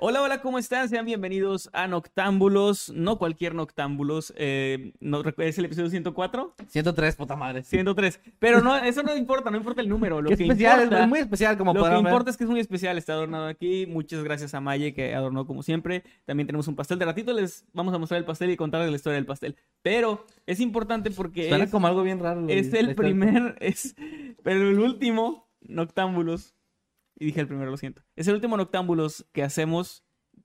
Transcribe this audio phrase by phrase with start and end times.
[0.00, 0.88] Hola, hola, ¿cómo están?
[0.88, 4.32] Sean bienvenidos a Noctámbulos, no cualquier Noctámbulos.
[4.36, 6.54] Eh, no, ¿Es el episodio 104?
[6.68, 7.64] 103, puta madre.
[7.64, 8.20] 103.
[8.38, 10.22] Pero no, eso no importa, no importa el número.
[10.22, 11.98] Lo Qué que especial, importa, es muy especial como Lo que ver.
[11.98, 13.86] importa es que es muy especial, está adornado aquí.
[13.86, 16.04] Muchas gracias a Maye que adornó como siempre.
[16.26, 17.00] También tenemos un pastel.
[17.00, 19.56] De ratito les vamos a mostrar el pastel y contarles la historia del pastel.
[19.82, 22.46] Pero es importante porque Suena es, como algo bien raro.
[22.48, 23.96] es el primer, es,
[24.44, 26.54] pero el último Noctámbulos.
[27.18, 28.02] Y dije el primero, lo siento.
[28.16, 30.04] Es el último Noctámbulos que hacemos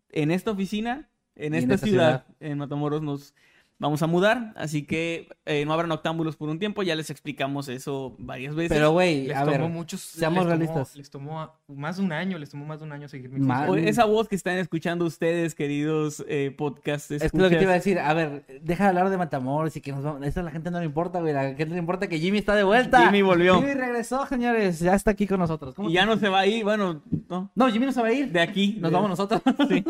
[0.10, 3.36] en esta oficina, en esta, esta ciudad, en Matamoros, nos
[3.84, 4.54] vamos a mudar.
[4.56, 6.82] Así que eh, no habrá Noctámbulos por un tiempo.
[6.84, 8.76] Ya les explicamos eso varias veces.
[8.76, 9.70] Pero, güey, Les a tomó ver.
[9.70, 10.02] muchos.
[10.02, 13.30] seamos les tomó- les más de un año, les tomó más de un año seguir
[13.30, 13.40] mi
[13.88, 17.72] esa voz que están escuchando ustedes, queridos eh, podcast Es que lo que te iba
[17.72, 20.26] a decir, a ver, deja de hablar de Matamoros y que nos vamos.
[20.26, 21.34] Eso a la gente no le importa, güey.
[21.36, 23.04] A la gente le importa que Jimmy está de vuelta.
[23.06, 23.56] Jimmy volvió.
[23.60, 24.80] Jimmy regresó, señores.
[24.80, 25.76] Ya está aquí con nosotros.
[25.76, 28.08] ¿Cómo Y ya no se va a ir, bueno, no, No, Jimmy no se va
[28.08, 28.32] a ir.
[28.32, 28.78] de aquí.
[28.80, 29.42] Nos de- vamos nosotros.
[29.68, 29.84] Sí.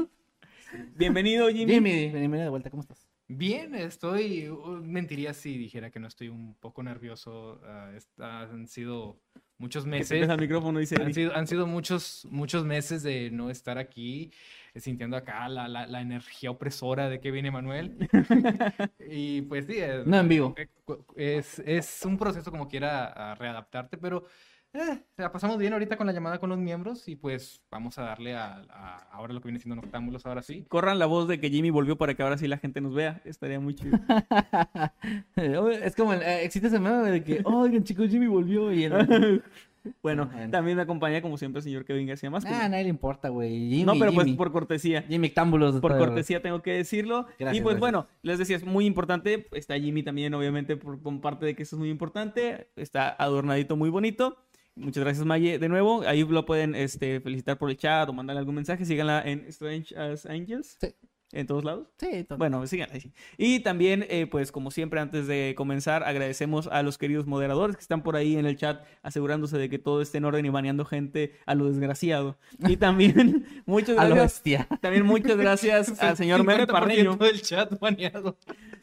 [0.98, 1.72] Bienvenido, Jimmy.
[1.74, 2.70] Jimmy, bienvenido de vuelta.
[2.72, 3.08] ¿Cómo estás?
[3.28, 4.50] Bien, estoy.
[4.50, 7.62] uh, Mentiría si dijera que no estoy un poco nervioso.
[7.66, 9.20] ah, est- han sido
[9.58, 10.28] muchos meses.
[10.30, 14.32] el micrófono, dice Han sido, han sido muchos, muchos meses de no estar aquí,
[14.74, 17.98] eh, sintiendo acá la, la, la energía opresora de que viene Manuel.
[19.10, 20.56] y pues sí, eh, No en vivo.
[20.58, 20.68] eh,
[21.16, 24.26] es, es un proceso como quiera a readaptarte, pero
[24.74, 28.04] eh, la pasamos bien ahorita con la llamada con los miembros y pues vamos a
[28.04, 30.66] darle a, a ahora lo que viene siendo Noctámbulos, ahora sí.
[30.68, 33.22] Corran la voz de que Jimmy volvió para que ahora sí la gente nos vea.
[33.26, 33.98] Estaría muy chido.
[35.36, 39.44] es como, el, eh, existe ese meme de que, oigan, chicos, Jimmy volvió y el...
[40.02, 42.46] Bueno, también me acompaña como siempre el señor Kevin García más.
[42.46, 43.84] Ah, a nadie le importa, güey.
[43.84, 44.38] No, pero pues Jimmy.
[44.38, 45.02] por cortesía.
[45.02, 45.82] Jimmy Támbulos.
[45.82, 47.26] Por cortesía tengo que decirlo.
[47.38, 47.80] Gracias, y pues gracias.
[47.80, 49.48] bueno, les decía, es muy importante.
[49.52, 52.70] Está Jimmy también, obviamente, por, con parte de que eso es muy importante.
[52.78, 54.38] Está adornadito muy bonito.
[54.76, 56.02] Muchas gracias, Maye, de nuevo.
[56.08, 58.86] Ahí lo pueden este, felicitar por el chat o mandarle algún mensaje.
[58.86, 60.78] Síganla en Strange as Angels.
[60.82, 60.96] Sí.
[61.34, 61.88] En todos lados.
[61.98, 62.38] Sí, todo.
[62.38, 63.00] Bueno, síganla.
[63.00, 63.12] sí.
[63.38, 67.82] Y también, eh, pues como siempre, antes de comenzar, agradecemos a los queridos moderadores que
[67.82, 70.86] están por ahí en el chat asegurándose de que todo esté en orden y baneando
[70.86, 72.38] gente a lo desgraciado.
[72.60, 74.44] Y también, muchas a lo gracias.
[74.44, 74.68] bestia.
[74.80, 77.16] También muchas gracias al señor Meme 50% Parreño.
[77.18, 78.38] del chat baneado.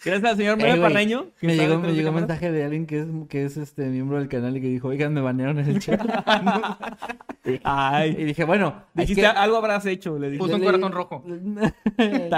[0.04, 1.26] Gracias al señor Eh, Parreño.
[1.40, 4.18] que Me llegó, me llegó un mensaje de alguien que es, que es este miembro
[4.18, 6.00] del canal y que dijo, oigan, me banearon en el chat.
[7.44, 10.38] y dije, bueno, dijiste, que- algo habrás hecho, le dije.
[10.38, 11.24] Puso un le- corazón rojo.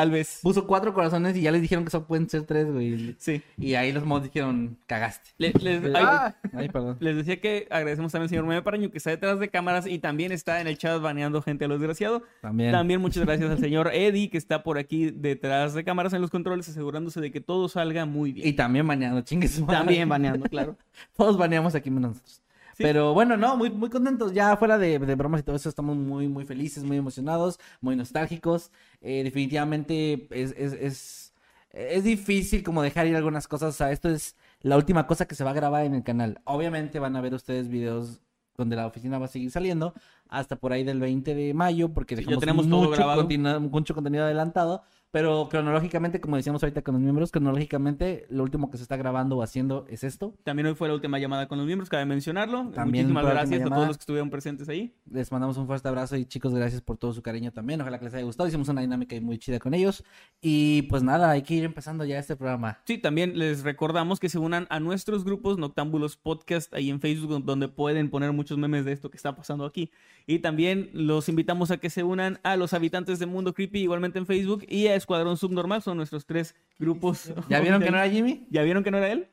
[0.03, 0.41] Tal vez.
[0.43, 3.15] Puso cuatro corazones y ya les dijeron que solo pueden ser tres, güey.
[3.21, 3.41] Sí.
[3.57, 5.31] Y ahí los mods dijeron, cagaste.
[5.39, 6.97] Le- les, ay, Ah, Ay, perdón.
[6.99, 10.01] les decía que agradecemos también al señor Meme Parreño que está detrás de cámaras y
[10.01, 12.25] también está en el chat baneando gente a lo desgraciado.
[12.41, 12.73] También.
[12.73, 16.31] También muchas gracias al señor Eddie que está por aquí detrás de cámaras en los
[16.31, 18.49] controles asegurándose de que todo salga muy bien.
[18.49, 19.65] Y también baneando, chingues.
[19.65, 20.77] también baneando, claro.
[21.17, 22.42] Todos baneamos aquí menos nosotros.
[22.83, 22.87] Sí.
[22.93, 24.33] Pero bueno, no, muy, muy contentos.
[24.33, 27.97] Ya fuera de, de bromas y todo eso, estamos muy, muy felices, muy emocionados, muy
[27.97, 28.71] nostálgicos.
[29.01, 31.35] Eh, definitivamente es, es, es,
[31.71, 33.71] es difícil como dejar ir algunas cosas.
[33.71, 36.41] O sea, esto es la última cosa que se va a grabar en el canal.
[36.45, 38.21] Obviamente van a ver ustedes videos
[38.57, 39.95] donde la oficina va a seguir saliendo
[40.29, 43.27] hasta por ahí del 20 de mayo, porque Sí, ya dejamos tenemos todo mucho, grabado.
[43.29, 44.83] continu- mucho contenido adelantado.
[45.13, 49.37] Pero cronológicamente, como decíamos ahorita con los miembros, cronológicamente lo último que se está grabando
[49.37, 50.35] o haciendo es esto.
[50.43, 52.71] También hoy fue la última llamada con los miembros, cabe mencionarlo.
[52.71, 54.95] También Muchísimas gracias a todos los que estuvieron presentes ahí.
[55.11, 57.83] Les mandamos un fuerte abrazo y chicos, gracias por todo su cariño también.
[57.83, 58.49] Ojalá que les haya gustado.
[58.49, 60.03] Hicimos una dinámica muy chida con ellos.
[60.41, 62.79] Y pues nada, hay que ir empezando ya este programa.
[62.87, 67.45] Sí, también les recordamos que se unan a nuestros grupos Noctámbulos Podcast ahí en Facebook,
[67.45, 69.91] donde pueden poner muchos memes de esto que está pasando aquí.
[70.27, 74.19] Y también los invitamos a que se unan a los habitantes de Mundo Creepy, igualmente
[74.19, 75.83] en Facebook, y a Escuadrón Subnormal.
[75.83, 77.33] Son nuestros tres grupos.
[77.49, 78.47] ¿Ya vieron que no era Jimmy?
[78.51, 79.29] ¿Ya vieron que no era él?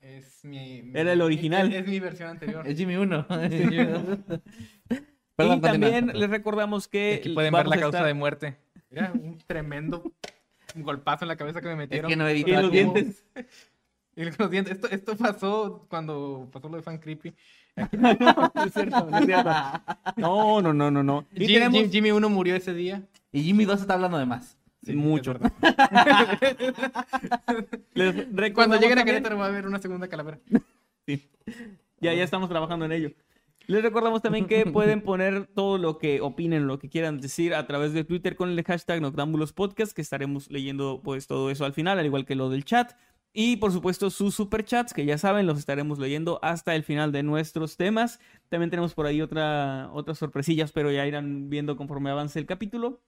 [0.00, 1.72] Es mi, mi- Era el original.
[1.72, 2.66] Es, es mi versión anterior.
[2.66, 3.26] Es Jimmy 1.
[5.38, 8.56] y también les recordamos que Aquí pueden ver la causa estar- de muerte.
[8.90, 10.02] Mira, un tremendo
[10.74, 12.08] golpazo en la cabeza que me Es metieron.
[12.10, 13.24] que no he y los dientes.
[14.16, 14.74] Y los dientes.
[14.74, 17.32] Esto, esto pasó cuando pasó lo de Fan Creepy.
[17.92, 18.10] no,
[18.66, 19.50] es cierto, no es cierto.
[20.16, 21.24] No, no, no, no, no.
[21.34, 23.02] Y Jim- tenemos Jim- Jimmy 1 murió ese día.
[23.30, 24.58] Y Jimmy 2 está hablando de más.
[24.82, 25.34] Sí, mucho.
[27.94, 30.40] les Cuando lleguen a Querétaro va a haber una segunda calavera.
[32.00, 33.12] Ya, ya estamos trabajando en ello.
[33.68, 37.64] Les recordamos también que pueden poner todo lo que opinen, lo que quieran decir a
[37.66, 41.74] través de Twitter con el hashtag Noctámbulos Podcast, que estaremos leyendo pues todo eso al
[41.74, 42.92] final, al igual que lo del chat.
[43.32, 47.22] Y por supuesto sus superchats, que ya saben, los estaremos leyendo hasta el final de
[47.22, 48.20] nuestros temas.
[48.48, 53.00] También tenemos por ahí otra, otras sorpresillas, pero ya irán viendo conforme avance el capítulo.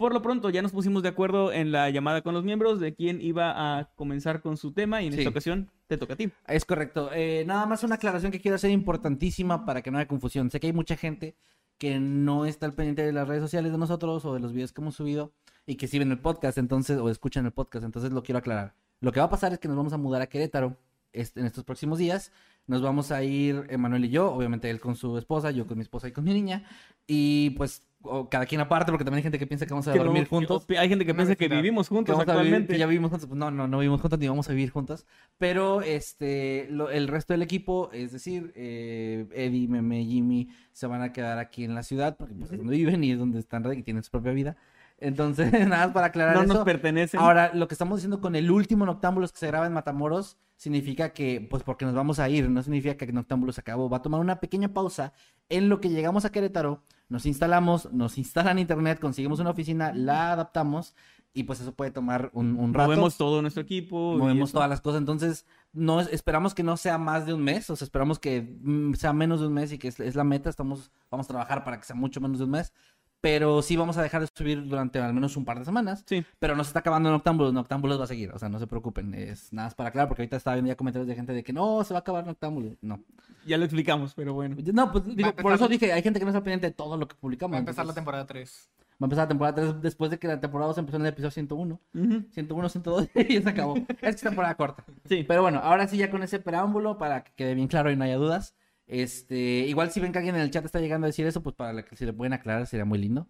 [0.00, 2.94] Por lo pronto, ya nos pusimos de acuerdo en la llamada con los miembros de
[2.94, 5.18] quién iba a comenzar con su tema y en Sí.
[5.18, 6.30] esta ocasión te toca a ti.
[6.48, 7.10] Es correcto.
[7.12, 10.50] Eh, nada más una aclaración que quiero hacer importantísima para que no haya confusión.
[10.50, 11.36] Sé que hay mucha gente
[11.76, 14.72] que no está al pendiente de las redes sociales de nosotros o de los videos
[14.72, 15.32] que hemos subido
[15.66, 18.72] y que sí ven el podcast, entonces, o escuchan el podcast, entonces lo quiero aclarar.
[19.00, 20.78] Lo que va a pasar es que nos vamos a mudar a Querétaro
[21.12, 22.32] en estos próximos días.
[22.66, 25.82] Nos vamos a ir Emanuel y yo, obviamente él con su esposa, yo con mi
[25.82, 26.64] esposa y con mi niña.
[27.06, 29.92] Y pues o cada quien aparte, porque también hay gente que piensa que vamos a
[29.92, 30.64] Que dormir juntos.
[30.66, 32.72] que- hay gente que piensa que vivimos que juntos vamos a vivir- actualmente.
[32.72, 33.28] que ya vivimos juntos.
[33.30, 35.06] No, no, no vivimos juntos ni vamos a vivir juntos.
[35.38, 41.02] Pero este, lo- el resto del equipo, es decir, eh, Eddie, Meme, Jimmy, se van
[41.02, 43.70] a quedar aquí en la ciudad porque pues, es donde viven y es donde están
[43.76, 44.56] y tienen su propia vida.
[45.00, 46.54] Entonces, nada más para aclarar no eso.
[46.54, 47.20] nos pertenecen.
[47.20, 51.12] Ahora, lo que estamos diciendo con el último Noctámbulos que se graba en Matamoros significa
[51.14, 53.88] que, pues porque nos vamos a ir, no significa que Noctámbulos se acabó.
[53.88, 55.12] Va a tomar una pequeña pausa
[55.48, 60.32] en lo que llegamos a Querétaro, nos instalamos, nos instalan internet, conseguimos una oficina, la
[60.32, 60.94] adaptamos
[61.32, 62.88] y pues eso puede tomar un, un rato.
[62.90, 64.16] movemos todo nuestro equipo.
[64.18, 67.70] Movemos todas las cosas, entonces no es- esperamos que no sea más de un mes,
[67.70, 70.24] o sea, esperamos que mm, sea menos de un mes y que es, es la
[70.24, 72.72] meta, estamos, vamos a trabajar para que sea mucho menos de un mes,
[73.20, 76.04] pero sí vamos a dejar de subir durante al menos un par de semanas.
[76.06, 76.24] Sí.
[76.38, 79.14] Pero no se está acabando Noctámbulos, Noctámbulos va a seguir, o sea, no se preocupen,
[79.14, 81.52] es nada más para aclarar, porque ahorita estaba viendo ya comentarios de gente de que
[81.52, 83.00] no, se va a acabar Noctámbulos, no.
[83.46, 84.56] Ya lo explicamos, pero bueno.
[84.72, 87.08] No, pues digo, por eso dije, hay gente que no está pendiente de todo lo
[87.08, 87.54] que publicamos.
[87.54, 88.70] Va a empezar la entonces, temporada 3.
[89.02, 91.08] Va a empezar la temporada 3 después de que la temporada 2 empezó en el
[91.08, 91.80] episodio 101.
[91.94, 92.24] Ujú.
[92.32, 93.74] 101, 102 y ya se acabó.
[94.02, 94.84] Es temporada corta.
[95.08, 95.24] Sí.
[95.26, 98.04] Pero bueno, ahora sí ya con ese preámbulo, para que quede bien claro y no
[98.04, 98.54] haya dudas.
[98.92, 101.54] Este, igual si ven que alguien en el chat está llegando a decir eso, pues
[101.54, 103.28] para que si le pueden aclarar sería muy lindo.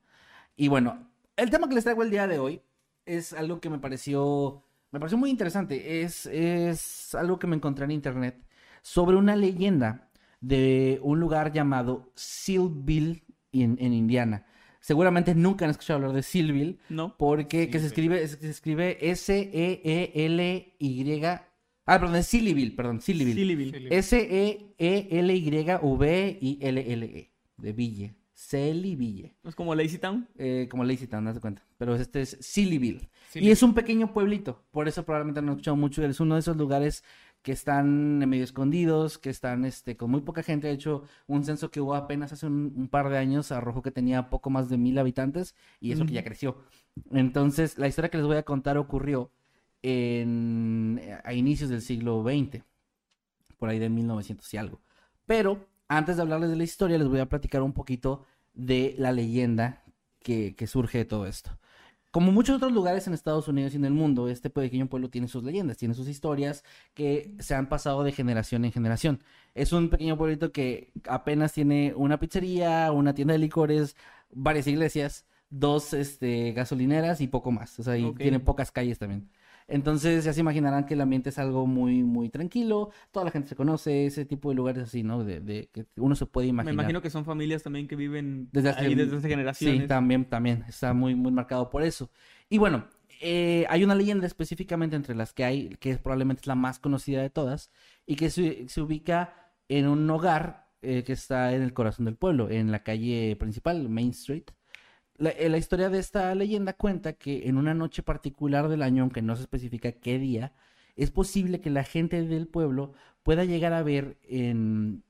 [0.57, 2.62] Y bueno, el tema que les traigo el día de hoy
[3.05, 6.01] es algo que me pareció, me pareció muy interesante.
[6.03, 8.43] Es, es algo que me encontré en internet
[8.83, 10.09] sobre una leyenda
[10.41, 13.23] de un lugar llamado Sealville
[13.53, 14.47] en, en Indiana.
[14.81, 17.19] Seguramente nunca han escuchado hablar de Sealville, ¿No?
[17.19, 17.87] porque Sí, que se sí.
[17.89, 21.05] escribe, se escribe E S-E-E-L-Y.
[21.90, 23.34] Ah, perdón, es Sillyville, perdón, Sillyville.
[23.34, 23.88] Sillyville.
[23.90, 24.81] E S-E-E-L-Y-V-I-L-L-E.
[27.56, 28.14] De Ville.
[28.32, 29.34] Sillyville.
[29.42, 30.28] Es como Lazy Town.
[30.38, 31.66] Eh, como Lazy Town, haz de cuenta.
[31.78, 33.10] Pero este es Sillyville.
[33.34, 34.62] Y es un pequeño pueblito.
[34.70, 36.04] Por eso probablemente no he escuchado mucho.
[36.04, 37.02] Es uno de esos lugares
[37.42, 40.69] que están medio escondidos, que están este, con muy poca gente.
[40.69, 43.90] De hecho, un censo que hubo apenas hace un, un par de años arrojó que
[43.90, 46.58] tenía poco más de mil habitantes y eso que ya creció.
[47.10, 49.32] Entonces, la historia que les voy a contar ocurrió
[49.82, 52.62] en, a inicios del siglo XX,
[53.59, 54.81] por ahí de 1900 y algo.
[55.27, 58.25] Pero antes de hablarles de la historia, les voy a platicar un poquito
[58.55, 59.85] de la leyenda
[60.21, 61.50] que, que surge de todo esto.
[62.11, 65.29] Como muchos otros lugares en Estados Unidos y en el mundo, este pequeño pueblo tiene
[65.29, 69.23] sus leyendas, tiene sus historias que se han pasado de generación en generación.
[69.55, 73.95] Es un pequeño pueblito que apenas tiene una pizzería, una tienda de licores,
[74.33, 77.78] varias iglesias, dos este, gasolineras y poco más.
[77.78, 79.31] O sea, y tiene pocas calles también.
[79.71, 83.49] Entonces ya se imaginarán que el ambiente es algo muy, muy tranquilo, toda la gente
[83.49, 85.23] se conoce, ese tipo de lugares así, ¿no?
[85.25, 86.75] De, de que uno se puede Me imaginar.
[86.75, 89.83] imagino que son familias también que viven Desde hace- ahí desde hace generaciones.
[89.83, 90.65] Sí, también, también.
[90.69, 92.11] Está muy, muy marcado por eso.
[92.49, 92.87] Y bueno,
[93.23, 96.79] eh, hay una leyenda específicamente entre las que hay, que es probablemente es la más
[96.81, 97.71] conocida de todas,
[98.07, 102.17] y que se, se ubica en un hogar eh, que está en el corazón del
[102.17, 104.45] pueblo, en la calle principal, Main Street.
[105.21, 109.03] La, eh, la historia de esta leyenda cuenta que en una noche particular del año,
[109.03, 110.55] aunque no se especifica qué día,
[110.97, 115.05] es posible que la gente del pueblo pueda llegar a ver en,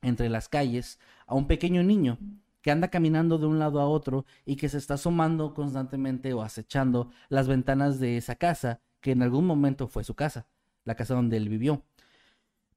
[0.00, 2.18] entre las calles a un pequeño niño
[2.62, 6.42] que anda caminando de un lado a otro y que se está asomando constantemente o
[6.42, 10.46] acechando las ventanas de esa casa, que en algún momento fue su casa,
[10.84, 11.84] la casa donde él vivió.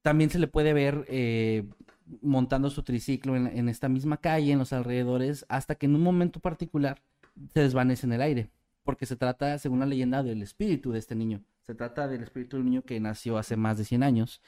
[0.02, 1.64] También se le puede ver eh,
[2.22, 6.02] montando su triciclo en, en esta misma calle, en los alrededores, hasta que en un
[6.02, 7.02] momento particular
[7.52, 8.50] se desvanece en el aire,
[8.84, 11.42] porque se trata, según la leyenda, del espíritu de este niño.
[11.62, 14.40] Se trata del espíritu de un niño que nació hace más de 100 años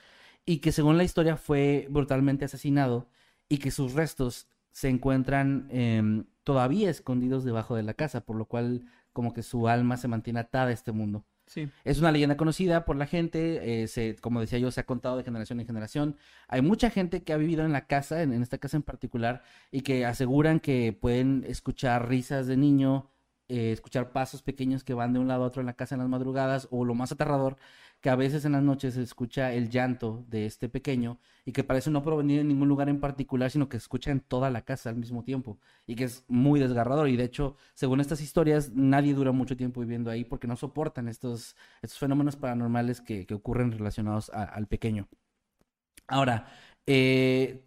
[0.47, 3.09] y que según la historia fue brutalmente asesinado
[3.49, 8.45] y que sus restos se encuentran em, todavía escondidos debajo de la casa, por lo
[8.47, 11.25] cual como que su alma se mantiene atada a este mundo.
[11.85, 15.17] Es una leyenda conocida por la gente, eh, se, como decía yo, se ha contado
[15.17, 16.17] de generación en generación.
[16.49, 19.43] Hay mucha gente que ha vivido en la casa, en, en esta casa en particular,
[19.71, 23.11] y que aseguran que pueden escuchar risas de niño,
[23.49, 26.00] eh, escuchar pasos pequeños que van de un lado a otro en la casa en
[26.00, 27.57] las madrugadas, o lo más aterrador,
[28.00, 31.64] que a veces en las noches se escucha el llanto de este pequeño y que
[31.64, 34.62] parece no provenir de ningún lugar en particular, sino que se escucha en toda la
[34.62, 37.09] casa al mismo tiempo y que es muy desgarrador.
[37.09, 41.09] Y de hecho, según estas historias, nadie dura mucho tiempo viviendo ahí porque no soportan
[41.09, 45.09] estos, estos fenómenos paranormales que, que ocurren relacionados al pequeño.
[46.07, 46.47] Ahora,
[46.87, 47.64] eh,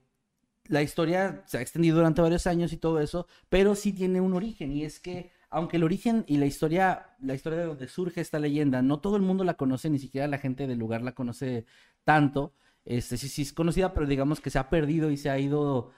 [0.65, 4.33] la historia se ha extendido durante varios años y todo eso, pero sí tiene un
[4.33, 8.21] origen y es que aunque el origen y la historia, la historia de donde surge
[8.21, 11.13] esta leyenda, no todo el mundo la conoce, ni siquiera la gente del lugar la
[11.13, 11.65] conoce
[12.03, 12.53] tanto.
[12.85, 15.91] Este sí, sí es conocida, pero digamos que se ha perdido y se ha ido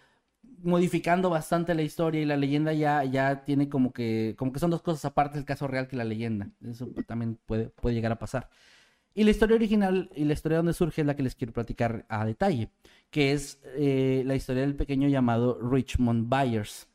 [0.64, 4.72] modificando bastante la historia y la leyenda ya, ya tiene como que, como que son
[4.72, 6.50] dos cosas aparte del caso real que la leyenda.
[6.68, 8.50] Eso también puede, puede llegar a pasar.
[9.14, 12.06] Y la historia original y la historia donde surge es la que les quiero platicar
[12.10, 12.72] a detalle,
[13.12, 16.88] que es eh, la historia del pequeño llamado Richmond Byers.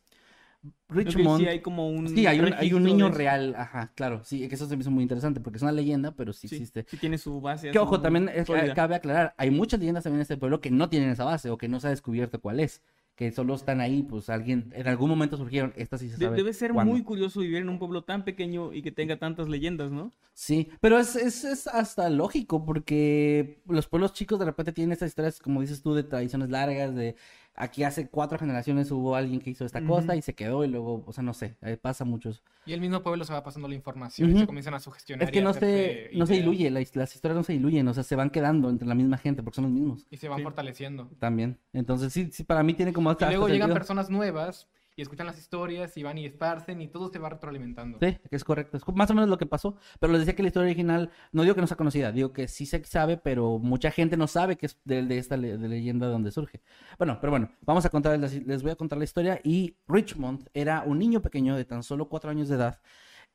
[0.89, 1.41] Richmond.
[1.43, 4.67] sí hay como un Sí, hay un, hay niño real, ajá, claro, sí, que eso
[4.67, 6.85] se me hizo muy interesante porque es una leyenda, pero sí, Sí, existe.
[6.89, 7.71] sí tiene su base.
[7.71, 10.89] Que ojo, también es- cabe aclarar, hay muchas leyendas también en este pueblo que no
[10.89, 12.83] tienen esa base o que no se ha descubierto cuál es,
[13.15, 16.53] que solo están ahí, pues alguien, en algún momento surgieron, estas sí se De- debe
[16.53, 16.93] ser cuándo.
[16.93, 20.13] muy curioso vivir en un pueblo tan pequeño y que tenga tantas leyendas, ¿no?
[20.35, 25.09] Sí, pero es, es, es hasta lógico porque los pueblos chicos de repente tienen estas
[25.09, 27.17] historias, como dices tú, de tradiciones largas, de
[27.59, 30.19] aquí hace cuatro generaciones hubo alguien que hizo esta cosa Ujú.
[30.19, 32.41] y se quedó y luego, o sea, no sé, eh, pasa mucho eso.
[32.65, 35.25] Y el mismo pueblo se va pasando la información y se comienzan a sugestionar.
[35.25, 36.83] Es que y no se, no se diluye, las
[37.15, 39.65] historias no se diluyen, o sea, se van quedando entre la misma gente porque son
[39.65, 40.45] los mismos Y se van Sí.
[40.45, 41.11] fortaleciendo.
[41.19, 41.59] también.
[41.73, 43.81] Entonces, sí, sí, para mí tiene como Y hasta luego hasta llegan sentido.
[43.81, 47.99] personas nuevas y escuchan las historias y van y esparcen y todo se va retroalimentando.
[48.01, 48.77] Sí, es correcto.
[48.77, 49.77] Es más o menos lo que pasó.
[50.01, 52.49] Pero les decía que la historia original, no digo que no sea conocida, digo que
[52.49, 56.07] sí se sabe, pero mucha gente no sabe que es de, de esta de leyenda
[56.07, 56.63] de donde surge.
[56.99, 59.41] Bueno, pero bueno, vamos a contar, les voy a contar la historia.
[59.45, 62.81] Y Richmond era un niño pequeño de tan solo cuatro años de edad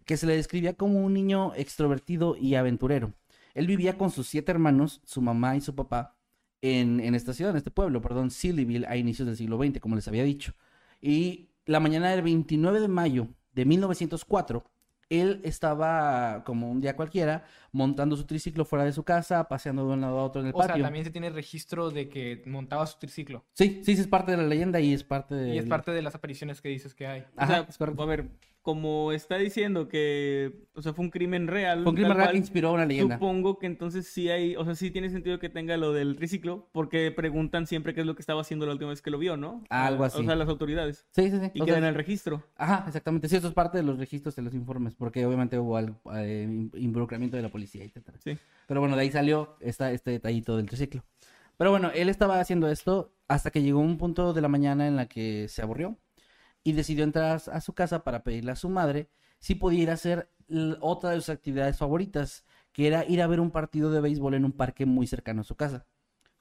[0.03, 3.13] que se le describía como un niño extrovertido y aventurero.
[3.53, 6.17] Él vivía con sus siete hermanos, su mamá y su papá,
[6.61, 9.95] en, en esta ciudad, en este pueblo, perdón, Sillyville, a inicios del siglo XX, como
[9.95, 10.53] les había dicho.
[11.01, 14.63] Y la mañana del 29 de mayo de 1904,
[15.09, 19.93] él estaba como un día cualquiera, montando su triciclo fuera de su casa, paseando de
[19.93, 20.83] un lado a otro en el O sea, patio.
[20.83, 23.43] también se tiene registro de que montaba su triciclo.
[23.53, 25.55] Sí, sí, sí, es parte de la leyenda y es parte de...
[25.55, 27.25] Y es parte de las apariciones que dices que hay.
[27.35, 28.01] Ajá, o sea, es correcto.
[28.01, 28.29] a ver,
[28.61, 31.83] como está diciendo que, o sea, fue un crimen real.
[31.83, 33.15] Fue un crimen real cual, que inspiró una leyenda.
[33.15, 36.69] Supongo que entonces sí hay, o sea, sí tiene sentido que tenga lo del triciclo,
[36.71, 39.35] porque preguntan siempre qué es lo que estaba haciendo la última vez que lo vio,
[39.35, 39.65] ¿no?
[39.69, 40.21] Algo O- así.
[40.21, 41.05] O sea, las autoridades.
[41.11, 41.51] Sí, sí, sí.
[41.53, 42.41] Y O queda sea, en el registro.
[42.55, 43.27] Ajá, exactamente.
[43.27, 46.43] Sí, eso es parte de los registros de los informes, porque obviamente hubo algo, eh,
[46.47, 47.62] in- involucramiento de la policía,
[48.23, 48.37] Sí.
[48.67, 51.03] Pero bueno, de ahí salió esta, este detallito del triciclo.
[51.57, 54.95] Pero bueno, él estaba haciendo esto hasta que llegó un punto de la mañana en
[54.95, 55.97] la que se aburrió
[56.63, 59.93] y decidió entrar a su casa para pedirle a su madre si podía ir a
[59.93, 60.29] hacer
[60.79, 64.45] otra de sus actividades favoritas, que era ir a ver un partido de béisbol en
[64.45, 65.85] un parque muy cercano a su casa.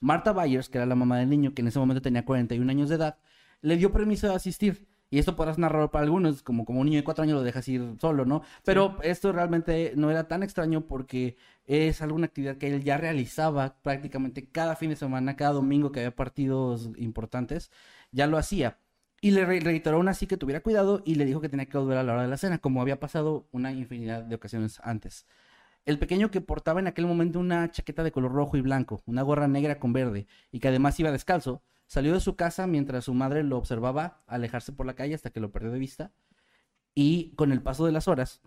[0.01, 2.89] Marta Byers, que era la mamá del niño, que en ese momento tenía 41 años
[2.89, 3.19] de edad,
[3.61, 4.89] le dio permiso de asistir.
[5.13, 7.43] Y esto podrá sonar raro para algunos, como, como un niño de cuatro años lo
[7.43, 8.41] dejas ir solo, ¿no?
[8.65, 13.77] Pero esto realmente no era tan extraño porque es alguna actividad que él ya realizaba
[13.83, 17.71] prácticamente cada fin de semana, cada domingo que había partidos importantes,
[18.11, 18.79] ya lo hacía.
[19.21, 21.77] Y le re- reiteró aún así que tuviera cuidado y le dijo que tenía que
[21.77, 25.27] volver a la hora de la cena, como había pasado una infinidad de ocasiones antes.
[25.85, 29.23] El pequeño que portaba en aquel momento una chaqueta de color rojo y blanco, una
[29.23, 31.63] gorra negra con verde, y que además iba descalzo,
[31.93, 35.41] salió de su casa mientras su madre lo observaba alejarse por la calle hasta que
[35.41, 36.11] lo perdió de vista.
[36.95, 38.41] Y con el paso de las horas,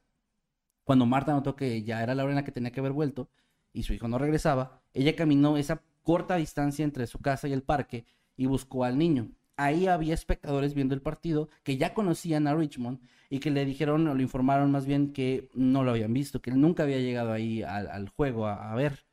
[0.84, 3.30] cuando Marta notó que ya era la hora en la que tenía que haber vuelto
[3.72, 7.62] y su hijo no regresaba, ella caminó esa corta distancia entre su casa y el
[7.62, 9.30] parque y buscó al niño.
[9.58, 13.00] Ahí había espectadores viendo el partido que ya conocían a Richmond
[13.30, 16.50] y que le dijeron o le informaron más bien que no lo habían visto, que
[16.50, 19.06] él nunca había llegado ahí al, juego a, a ver.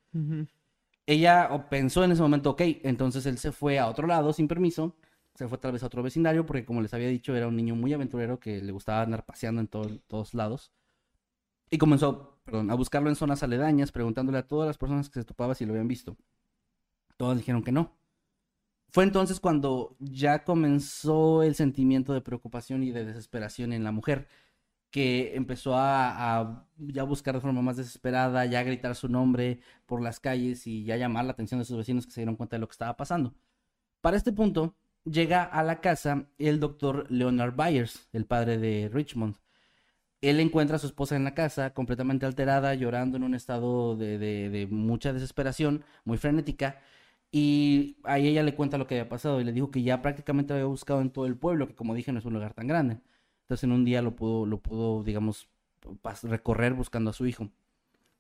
[1.07, 4.97] Ella pensó en ese momento, ok, entonces él se fue a otro lado sin permiso,
[5.35, 7.75] se fue tal vez a otro vecindario porque como les había dicho era un niño
[7.75, 10.73] muy aventurero que le gustaba andar paseando en todo- todos lados.
[11.71, 15.25] Y comenzó, perdón, a buscarlo en zonas aledañas, preguntándole a todas las personas que se
[15.25, 16.17] topaba si lo habían visto.
[17.17, 17.93] Todas dijeron que no.
[18.91, 24.29] Fue entonces cuando ya comenzó el sentimiento de preocupación y de desesperación en la mujer,
[24.93, 30.21] que empezó a, ya buscar de forma más desesperada, ya gritar su nombre por las
[30.21, 32.69] calles y ya llamar la atención de sus vecinos que se dieron cuenta de lo
[32.69, 33.35] que estaba pasando.
[34.03, 39.37] Para este punto, llega a la casa el doctor Leonard Byers, el padre de Richmond.
[40.21, 44.19] Él encuentra a su esposa en la casa, completamente alterada, llorando en un estado de-
[44.19, 46.81] de mucha desesperación, muy frenética.
[47.33, 50.53] Y ahí ella le cuenta lo que había pasado y le dijo que ya prácticamente
[50.53, 53.01] había buscado en todo el pueblo, que como dije no es un lugar tan grande.
[53.53, 55.47] Entonces en un día lo pudo, lo pudo digamos,
[56.23, 57.51] recorrer buscando a su hijo.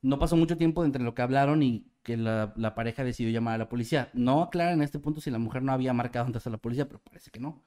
[0.02, 3.58] No pasó mucho tiempo entre lo que hablaron y que la, pareja decidió llamar a
[3.58, 4.10] la policía.
[4.12, 6.86] No aclara en este punto si la mujer no había marcado antes a la policía,
[6.86, 7.62] pero parece que no.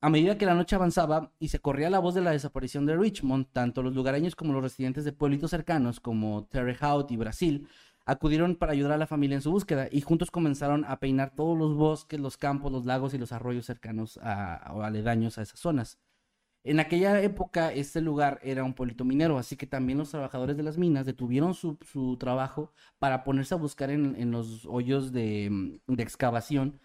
[0.00, 2.96] A medida que la noche avanzaba y se corría la voz de la desaparición de
[2.96, 6.78] Richmond, tanto los lugareños como los residentes de pueblitos cercanos como Terre
[7.10, 7.68] y Brasil
[8.06, 11.58] acudieron para ayudar a la familia en su búsqueda y juntos comenzaron a peinar todos
[11.58, 15.60] los bosques, los campos, los lagos y los arroyos cercanos a, o aledaños a esas
[15.60, 15.98] zonas.
[16.64, 20.62] En aquella época este lugar era un pueblito minero, así que también los trabajadores de
[20.62, 25.48] las minas detuvieron su, su trabajo para ponerse a buscar en, en los hoyos de,
[25.50, 26.80] mm, de excavación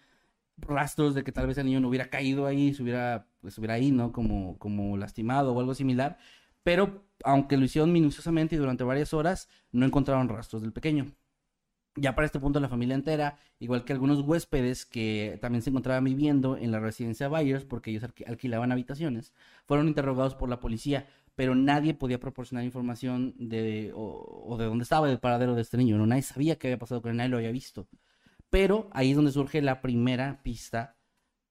[0.58, 3.74] rastros de que tal vez el niño no hubiera caído ahí, se hubiera, pues, hubiera
[3.74, 4.12] ahí, ¿no?
[4.12, 6.18] Como, como lastimado o algo similar.
[6.62, 11.06] Pero aunque lo hicieron minuciosamente y durante varias horas, no encontraron rastros del pequeño.
[12.00, 16.02] Ya para este punto la familia entera, igual que algunos huéspedes que también se encontraban
[16.04, 19.34] viviendo en la residencia Byers, porque ellos alqui- alquilaban habitaciones,
[19.66, 25.10] fueron interrogados por la policía, pero nadie podía proporcionar información de, o, de dónde estaba
[25.10, 25.98] el paradero de este niño.
[25.98, 26.06] ¿no?
[26.06, 27.86] Nadie sabía qué había pasado con nadie lo había visto.
[28.48, 30.96] Pero ahí es donde surge la primera pista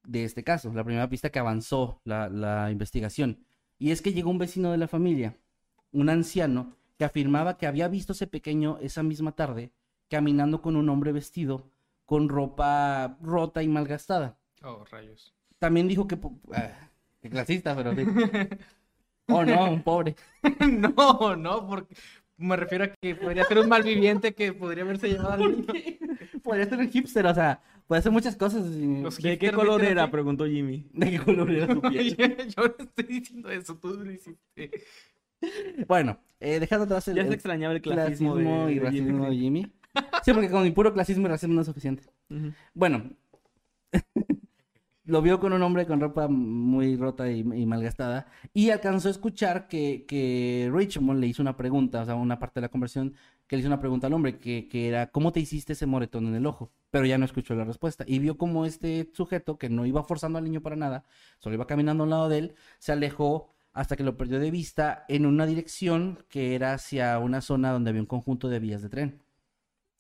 [0.04, 3.46] de este caso, la primera pista que avanzó la, la investigación.
[3.78, 5.38] Y es que llegó un vecino de la familia,
[5.92, 9.72] un anciano, que afirmaba que había visto a ese pequeño esa misma tarde
[10.10, 11.70] caminando con un hombre vestido
[12.06, 14.38] con ropa rota y malgastada.
[14.64, 15.34] Oh, rayos.
[15.60, 16.18] También dijo que...
[16.54, 16.90] ah,
[17.22, 18.04] clasista, pero sí.
[19.32, 20.16] Oh, no, un pobre.
[20.68, 21.96] no, no, porque
[22.38, 25.66] me refiero a que podría ser un malviviente que podría haberse llevado al niño.
[26.44, 28.64] Podría ser un hipster, o sea, puede hacer muchas cosas.
[28.72, 30.10] ¿De qué color era?
[30.10, 30.88] Preguntó Jimmy.
[30.94, 32.16] ¿De qué color era su piel?
[32.18, 34.72] Yo no estoy diciendo eso, tú lo hiciste.
[35.88, 39.26] Bueno, eh, dejando atrás el, Ya se el extrañaba el clasismo, de- y de racismo
[39.26, 39.62] de Jimmy.
[39.62, 39.74] Jimmy.
[40.24, 42.04] Sí, porque con mi puro clasismo y racismo no es suficiente.
[42.74, 43.12] Bueno,
[45.10, 49.12] lo vio con un hombre con ropa muy rota y, y malgastada y alcanzó a
[49.12, 53.16] escuchar que, que Richmond le hizo una pregunta, o sea, una parte de la conversación
[53.48, 56.28] que le hizo una pregunta al hombre, que, que era, ¿cómo te hiciste ese moretón
[56.28, 56.72] en el ojo?
[56.92, 60.38] Pero ya no escuchó la respuesta y vio como este sujeto, que no iba forzando
[60.38, 61.06] al niño para nada,
[61.40, 64.52] solo iba caminando a un lado de él, se alejó hasta que lo perdió de
[64.52, 68.82] vista en una dirección que era hacia una zona donde había un conjunto de vías
[68.84, 69.22] de tren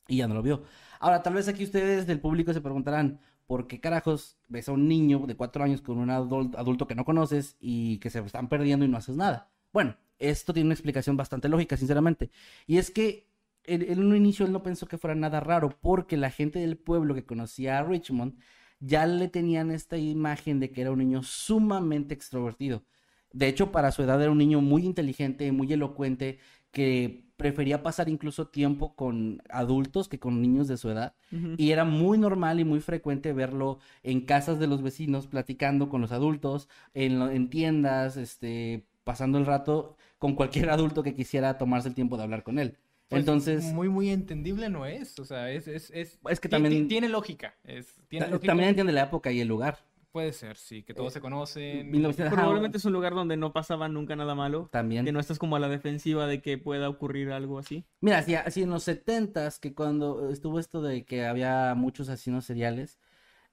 [0.10, 0.64] y ya no lo vio.
[1.00, 4.88] Ahora, tal vez aquí ustedes del público se preguntarán, ¿por qué carajos ves a un
[4.88, 8.50] niño de cuatro años con un adul- adulto que no conoces y que se están
[8.50, 9.52] perdiendo y no haces nada?
[9.72, 12.32] Bueno, esto tiene una explicación bastante lógica, sinceramente.
[12.68, 13.30] Y es que
[13.66, 17.14] en un inicio él no pensó que fuera nada raro, porque la gente del pueblo
[17.14, 18.40] que conocía a Richmond
[18.80, 22.84] ya le tenían esta imagen de que era un niño sumamente extrovertido.
[23.32, 26.40] De hecho, para su edad era un niño muy inteligente, muy elocuente,
[26.72, 31.16] que prefería pasar incluso tiempo con adultos que con niños de su edad.
[31.58, 36.02] Y era muy normal y muy frecuente verlo en casas de los vecinos platicando con
[36.02, 41.88] los adultos, en, en tiendas, este, pasando el rato con cualquier adulto que quisiera tomarse
[41.88, 42.78] el tiempo de hablar con él.
[43.08, 45.18] Pues, Entonces, Muy, muy entendible no es.
[45.18, 45.68] O sea, es.
[45.68, 47.56] Es, es, Es que también- ti- Tiene lógica.
[47.64, 48.48] Es, tiene lógica.
[48.52, 49.80] también entiende la época y el lugar.
[50.12, 51.92] Puede ser, sí, que todos Eh, se conocen.
[51.92, 54.68] 1900 ajá, Probablemente es un lugar donde no pasaba nunca nada malo.
[54.72, 55.06] También.
[55.06, 57.86] Que no estás como a la defensiva de que pueda ocurrir algo así.
[58.02, 62.46] Mira, así, así en los setentas, que cuando estuvo esto de que había muchos asesinos
[62.46, 63.00] seriales,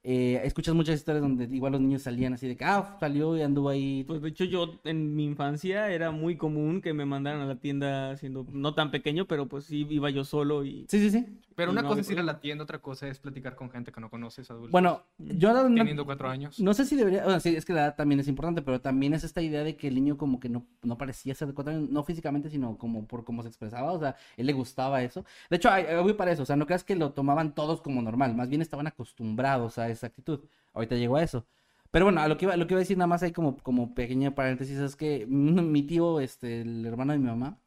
[0.09, 3.43] eh, escuchas muchas historias donde igual los niños salían así de que, ah, salió y
[3.43, 4.05] anduvo ahí.
[4.07, 7.57] Pues de hecho yo en mi infancia era muy común que me mandaran a la
[7.57, 11.27] tienda siendo no tan pequeño, pero pues sí iba yo solo y Sí, sí, sí.
[11.57, 13.91] Pero una No, cosa es ir a la tienda, otra cosa es platicar con gente
[13.91, 14.71] que no conoces, adultos.
[14.73, 16.61] Bueno, yo no, no- teniendo cuatro años.
[16.61, 19.15] no sé si debería, bueno, sí, es que la edad también es importante, pero también
[19.15, 21.73] es esta idea de que el niño como que no, no parecía ser de cuatro
[21.73, 25.25] años, no físicamente, sino como por cómo se expresaba, o sea, él le gustaba eso.
[25.49, 25.71] De hecho,
[26.03, 28.61] voy para eso, o sea, no creas que lo tomaban todos como normal, más bien
[28.61, 30.45] estaban acostumbrados a esa actitud.
[30.73, 31.47] Ahorita llego a eso.
[31.91, 33.57] Pero bueno, a lo que iba, lo que iba a decir nada más ahí como,
[33.59, 37.59] como pequeño paréntesis es que mi tío, este, el hermano de mi mamá,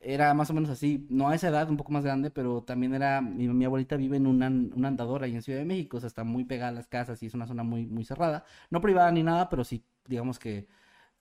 [0.00, 2.94] era más o menos así, no a esa edad, un poco más grande, pero también
[2.94, 6.00] era, mi, mi abuelita vive en una, una andadora ahí en Ciudad de México, o
[6.00, 8.80] sea, está muy pegada a las casas y es una zona muy, muy cerrada, no
[8.80, 10.66] privada ni nada, pero sí, digamos que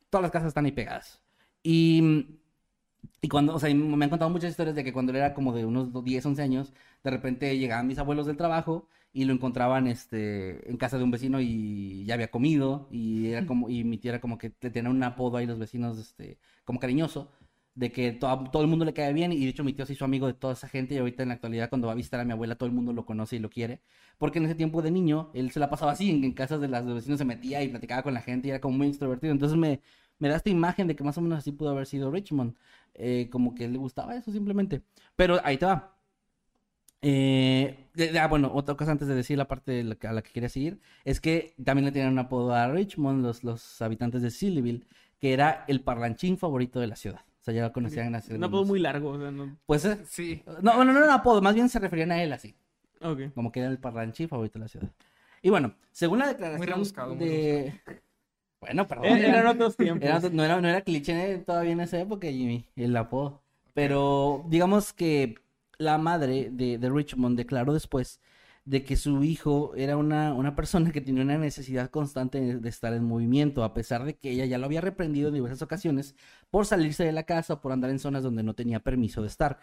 [0.09, 1.21] todas las casas están ahí pegadas.
[1.63, 2.39] Y,
[3.21, 5.53] y cuando, o sea, me han contado muchas historias de que cuando él era como
[5.53, 9.87] de unos 10, 11 años, de repente llegaban mis abuelos del trabajo y lo encontraban
[9.87, 13.97] este, en casa de un vecino y ya había comido y era como, y mi
[13.97, 17.31] tía era como que le tenían un apodo ahí los vecinos, este, como cariñoso
[17.73, 19.93] de que to- todo el mundo le cae bien y de hecho mi tío se
[19.93, 22.19] hizo amigo de toda esa gente y ahorita en la actualidad cuando va a visitar
[22.19, 23.81] a mi abuela todo el mundo lo conoce y lo quiere
[24.17, 26.67] porque en ese tiempo de niño él se la pasaba así en, en casas de
[26.67, 28.87] las de los vecinos se metía y platicaba con la gente y era como muy
[28.87, 29.81] extrovertido entonces me,
[30.19, 32.55] me da esta imagen de que más o menos así pudo haber sido Richmond.
[32.93, 34.83] Eh, como que le gustaba eso simplemente.
[35.15, 35.97] Pero ahí te va.
[37.01, 40.07] Eh, de- de- ah, bueno, otra cosa antes de decir la parte de la que-
[40.07, 43.43] a la que quería seguir, es que también le tenían un apodo a Richmond, los,
[43.43, 44.85] los habitantes de Sillyville,
[45.19, 47.21] que era el parlanchín favorito de la ciudad.
[47.39, 48.33] O sea, ya lo conocían así.
[48.33, 49.57] Un apodo muy largo, o sea, no...
[49.65, 50.43] Pues, eh, Sí.
[50.61, 52.53] no, bueno, no era un apodo, más bien se referían a él así,
[53.01, 53.33] Ok.
[53.33, 54.89] como que era el parlanchín favorito de la ciudad.
[55.41, 57.81] Y bueno, según la declaración rebuscado, muy de...
[58.59, 59.05] Bueno, perdón.
[59.05, 60.07] Eh, eran- Eran otros tiempos.
[60.07, 63.41] era- no, era, no era cliché todavía en esa época, Jimmy, el apodo.
[63.73, 65.33] Pero digamos que
[65.81, 68.19] la madre de, de Richmond declaró después
[68.65, 72.93] de que su hijo era una, una persona que tenía una necesidad constante de, estar
[72.93, 76.15] en movimiento, a pesar de que ella ya lo había reprendido en diversas ocasiones
[76.51, 79.27] por salirse de la casa o por andar en zonas donde no tenía permiso de
[79.27, 79.59] estar.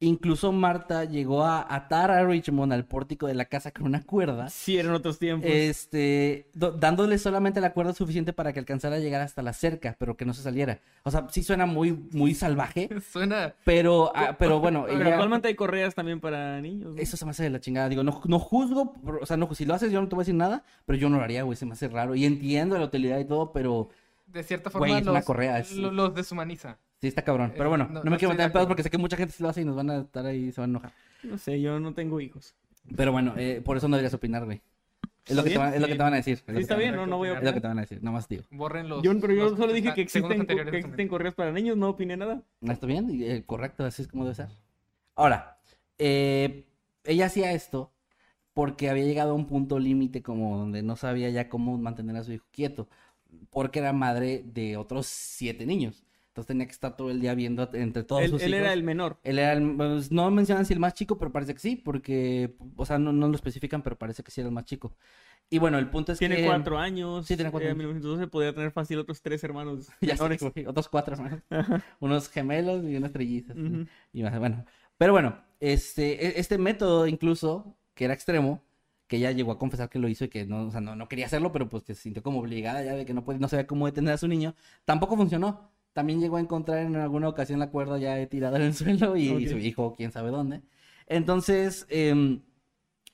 [0.00, 4.48] Incluso Marta llegó a atar a Richmond al pórtico de la casa con una cuerda
[4.48, 5.50] Sí, eran otros tiempos.
[5.50, 9.96] este, do- dándole solamente la cuerda suficiente para que alcanzara a llegar hasta la cerca,
[9.98, 10.78] pero que no se saliera.
[11.02, 13.54] O sea, sí suena muy, muy salvaje, Suena.
[13.64, 16.94] pero, ah, pero bueno, Pero ella- actualmente hay correas también para niños.
[16.94, 17.00] ¿no?
[17.00, 17.88] eso se me hace de la chingada.
[17.88, 20.24] Digo, no, no juzgo, o sea, no, si lo haces yo no te voy a
[20.26, 22.14] decir nada, pero yo no lo haría, güey, se me hace raro.
[22.14, 23.88] Y entiendo la utilidad y todo, pero
[24.28, 26.78] De cierta Güey, forma una los, correa, es- lo- los deshumaniza.
[27.00, 27.52] Sí está cabrón.
[27.52, 29.16] Pero Eh, bueno, no- no, no me quiero meter en pedos porque sé que mucha
[29.16, 30.92] gente sí lo hace y nos van a estar ahí y se van a enojar.
[31.22, 32.54] No sé, yo no tengo hijos.
[32.96, 34.62] Pero bueno, eh, por eso no deberías opinar, güey.
[35.26, 36.34] Es lo, ¿Está que te, van- es lo que te van a decir.
[36.34, 37.52] es lo Sí, que está te van a- bien, no, no voy a Es lo
[37.52, 38.44] que te van a decir, nada más digo.
[38.50, 39.02] Borren los.
[39.02, 42.16] Yo, pero yo los solo dije que existen, que existen correas para niños, no opiné
[42.16, 42.42] nada.
[42.62, 43.10] ¿No está bien?
[43.10, 44.48] Y, eh, correcto, así es como debe ser.
[45.14, 45.58] Ahora,
[45.98, 46.64] eh,
[47.04, 47.92] ella hacía esto
[48.54, 52.24] porque había llegado a un punto límite como donde no sabía ya cómo mantener a
[52.24, 52.88] su hijo quieto,
[53.50, 56.04] porque era madre de otros siete niños.
[56.38, 58.60] Entonces tenía que estar todo el día viendo entre todos Él, sus él hijos.
[58.60, 59.18] era el menor.
[59.24, 62.54] Él era el- pues, no mencionan si el más chico, pero parece que sí, porque,
[62.76, 64.94] o sea, no, no lo especifican, pero parece que sí era el más chico.
[65.50, 66.44] Y bueno, el punto es Tiene que...
[66.46, 67.26] cuatro años.
[67.26, 67.80] Sí, tiene cuatro eh, años.
[67.80, 70.40] En 1912 podría tener fácil otros tres hermanos Ya sé, menores.
[70.42, 71.40] güey, otros cuatro hermanos.
[72.00, 73.56] Unos gemelos y unas trillizas.
[73.56, 73.86] Ujú.
[74.12, 74.64] Y más, bueno,
[74.96, 78.62] pero bueno, este, e- este método incluso, que era extremo,
[79.06, 81.08] que ella llegó a confesar que lo hizo y que no, o sea, no, no
[81.08, 83.48] quería hacerlo, pero pues que se sintió como obligada ya de que no, podía, no
[83.48, 85.72] sabía cómo detener a su niño, tampoco funcionó.
[85.98, 89.30] También llegó a encontrar en alguna ocasión la cuerda ya tirada en el suelo y,
[89.30, 89.50] y Ok.
[89.50, 90.60] su hijo, quién sabe dónde.
[91.08, 92.40] Entonces, em,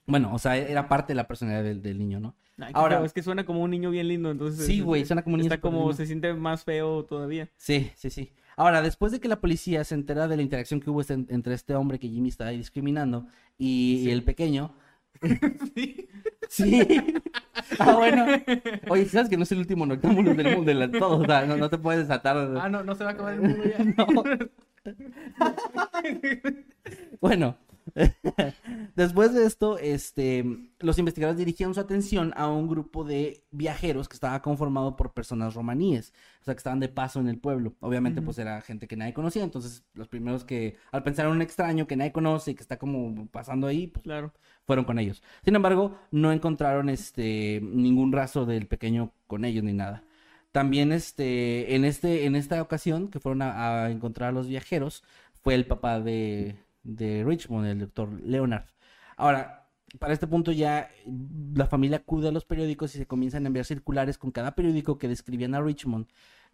[0.06, 2.36] bueno, o sea, era parte de la personalidad del, del niño, ¿no?
[2.58, 4.66] Ay, Ahora- feo, es que suena como un niño bien lindo, entonces.
[4.66, 5.94] Sí, güey, suena como un niño Está como, lindo.
[5.94, 7.48] se siente más feo todavía.
[7.56, 8.32] Sí, sí, sí.
[8.54, 11.54] Ahora, después de que la policía se entera de la interacción que hubo este- entre
[11.54, 14.74] este hombre que Jimmy estaba ahí discriminando y, y el pequeño.
[16.48, 16.74] sí.
[17.78, 18.26] Ah, bueno.
[18.88, 21.18] Oye, ¿sabes que no es el último noctámbulo del mundo de la- todo?
[21.18, 22.36] O sea, no, no te puedes desatar.
[22.60, 23.84] Ah, no, no se va a acabar el mundo ya.
[23.84, 24.06] No.
[27.20, 27.56] Bueno,
[28.96, 30.44] después de esto, este,
[30.80, 35.54] los investigadores dirigieron su atención a un grupo de viajeros que estaba conformado por personas
[35.54, 37.74] romaníes, o sea, que estaban de paso en el pueblo.
[37.80, 41.42] Obviamente, pues era gente que nadie conocía, entonces los primeros que, al pensar en un
[41.42, 44.32] extraño que nadie conoce y que está como pasando ahí, pues Claro.
[44.66, 45.22] fueron con ellos.
[45.44, 50.04] Sin embargo, no encontraron este ningún rastro del pequeño con ellos ni nada.
[50.52, 55.02] También este en este en esta ocasión que fueron a, a encontrar a los viajeros
[55.42, 58.66] fue el papá de, de Richmond, el doctor Leonard.
[59.16, 59.68] Ahora,
[59.98, 60.90] para este punto ya
[61.54, 64.98] la familia acude a los periódicos y se comienzan a enviar circulares con cada periódico
[64.98, 66.06] que describían a Richmond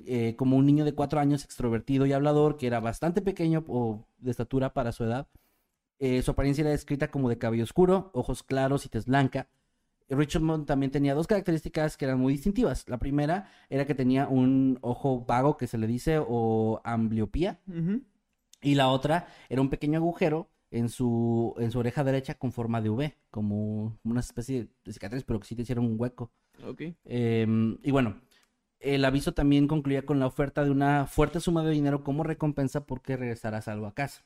[0.05, 4.07] eh, como un niño de cuatro años extrovertido y hablador que era bastante pequeño o
[4.19, 5.29] de estatura para su edad.
[5.99, 9.49] Eh, su apariencia era descrita como de cabello oscuro, ojos claros y tez blanca.
[10.09, 12.89] Richmond también tenía dos características que eran muy distintivas.
[12.89, 17.61] La primera era que tenía un ojo vago que se le dice o ambliopía.
[18.63, 22.81] Y la otra era un pequeño agujero en su, en su oreja derecha con forma
[22.81, 26.31] de V, como una especie de cicatriz, pero que sí te hicieron un hueco.
[26.65, 26.83] Ok.
[27.05, 28.21] Eh, y bueno,
[28.79, 32.87] el aviso también concluía con la oferta de una fuerte suma de dinero como recompensa
[32.87, 34.25] porque regresara salvo a casa.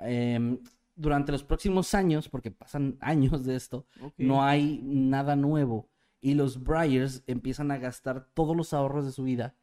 [0.00, 0.58] Eh,
[0.96, 5.88] durante los próximos años, porque pasan años de esto, no hay nada nuevo.
[6.20, 9.54] Y los Bryers empiezan a gastar todos los ahorros de su vida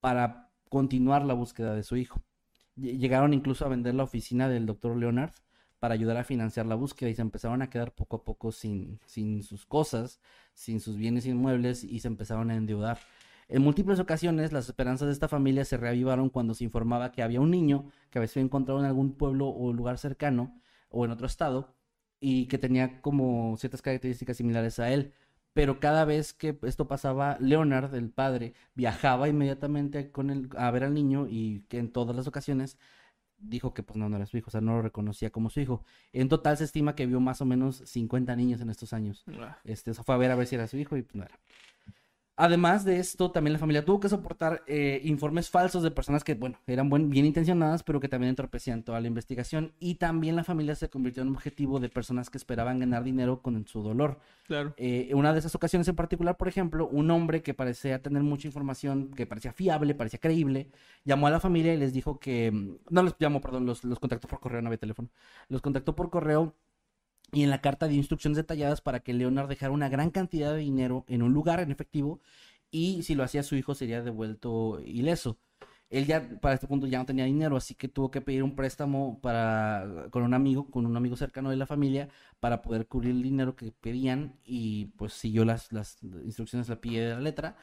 [0.00, 2.22] para continuar la búsqueda de su hijo.
[2.76, 5.32] Lle- Llegaron incluso a vender la oficina del doctor Leonard
[5.78, 9.00] para ayudar a financiar la búsqueda y se empezaron a quedar poco a poco sin,
[9.06, 10.20] sin sus cosas,
[10.54, 12.98] sin sus bienes inmuebles y se empezaron a endeudar.
[13.48, 17.40] En múltiples ocasiones las esperanzas de esta familia se reavivaron cuando se informaba que había
[17.40, 21.26] un niño que había sido encontrado en algún pueblo o lugar cercano o en otro
[21.26, 21.74] estado
[22.20, 25.12] y que tenía como ciertas características similares a él.
[25.54, 30.84] Pero cada vez que esto pasaba, Leonard, el padre, viajaba inmediatamente con él a ver
[30.84, 32.78] al niño y que en todas las ocasiones
[33.38, 35.60] dijo que pues no, no era su hijo, o sea, no lo reconocía como su
[35.60, 35.84] hijo.
[36.12, 39.24] En total se estima que vio más o menos 50 niños en estos años.
[39.40, 41.24] Ah, Este, eso fue a ver a ver si era su hijo y pues no
[41.24, 41.38] era.
[42.34, 46.34] Además de esto, también la familia tuvo que soportar eh, informes falsos de personas que,
[46.34, 49.74] bueno, eran buen- bien intencionadas, pero que también entorpecían toda la investigación.
[49.78, 53.42] Y también la familia se convirtió en un objetivo de personas que esperaban ganar dinero
[53.42, 54.18] con su dolor.
[54.44, 54.72] Claro.
[54.78, 58.48] Eh, una de esas ocasiones en particular, por ejemplo, un hombre que parecía tener mucha
[58.48, 60.70] información, que parecía fiable, parecía creíble,
[61.04, 63.98] llamó a la familia y les dijo que, mm, no les llamó, perdón, los, los
[64.00, 65.10] contactó por correo, no había teléfono,
[65.48, 66.54] los contactó por correo
[67.32, 70.58] y en la carta dio instrucciones detalladas para que Leonard dejara una gran cantidad de
[70.58, 72.20] dinero en un lugar en efectivo
[72.70, 75.38] y si lo hacía su hijo sería devuelto ileso.
[75.88, 78.56] Él ya para este punto ya no tenía dinero, así que tuvo que pedir un
[78.56, 82.08] préstamo para con un amigo, con un amigo cercano de la familia
[82.40, 87.02] para poder cubrir el dinero que pedían y pues siguió las, las instrucciones al pie
[87.02, 87.56] de la letra.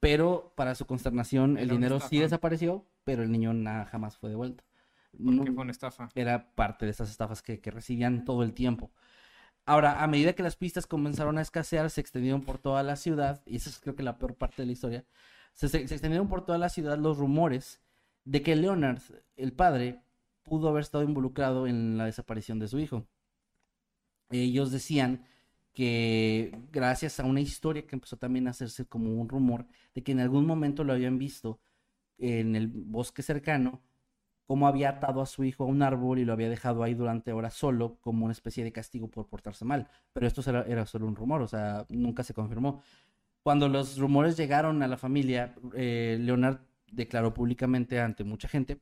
[0.00, 4.62] Pero para su consternación el dinero sí desapareció, pero el niño nada jamás fue devuelto.
[5.12, 6.08] Porque No- fue una estafa.
[6.14, 8.90] era parte de estas estafas que, que recibían todo el tiempo.
[9.66, 13.42] Ahora, a medida que las pistas comenzaron a escasear, se extendieron por toda la ciudad,
[13.46, 15.04] y esa es creo que la peor parte de la historia,
[15.54, 17.80] se, se- se extendieron por toda la ciudad los rumores
[18.24, 19.00] de que Leonard,
[19.36, 20.00] el padre,
[20.44, 23.06] pudo haber estado involucrado en la desaparición de su hijo.
[24.30, 25.24] Ellos decían
[25.72, 30.12] que gracias a una historia que empezó también a hacerse como un rumor de que
[30.12, 31.60] en algún momento lo habían visto
[32.18, 33.82] en el bosque cercano
[34.46, 37.32] cómo había atado a su hijo a un árbol y lo había dejado ahí durante
[37.32, 39.88] horas solo como una especie de castigo por portarse mal.
[40.12, 42.82] Pero esto era, solo un rumor, o sea, nunca se confirmó.
[43.42, 46.60] Cuando los rumores llegaron a la familia, eh, Leonard
[46.92, 48.80] declaró públicamente ante mucha gente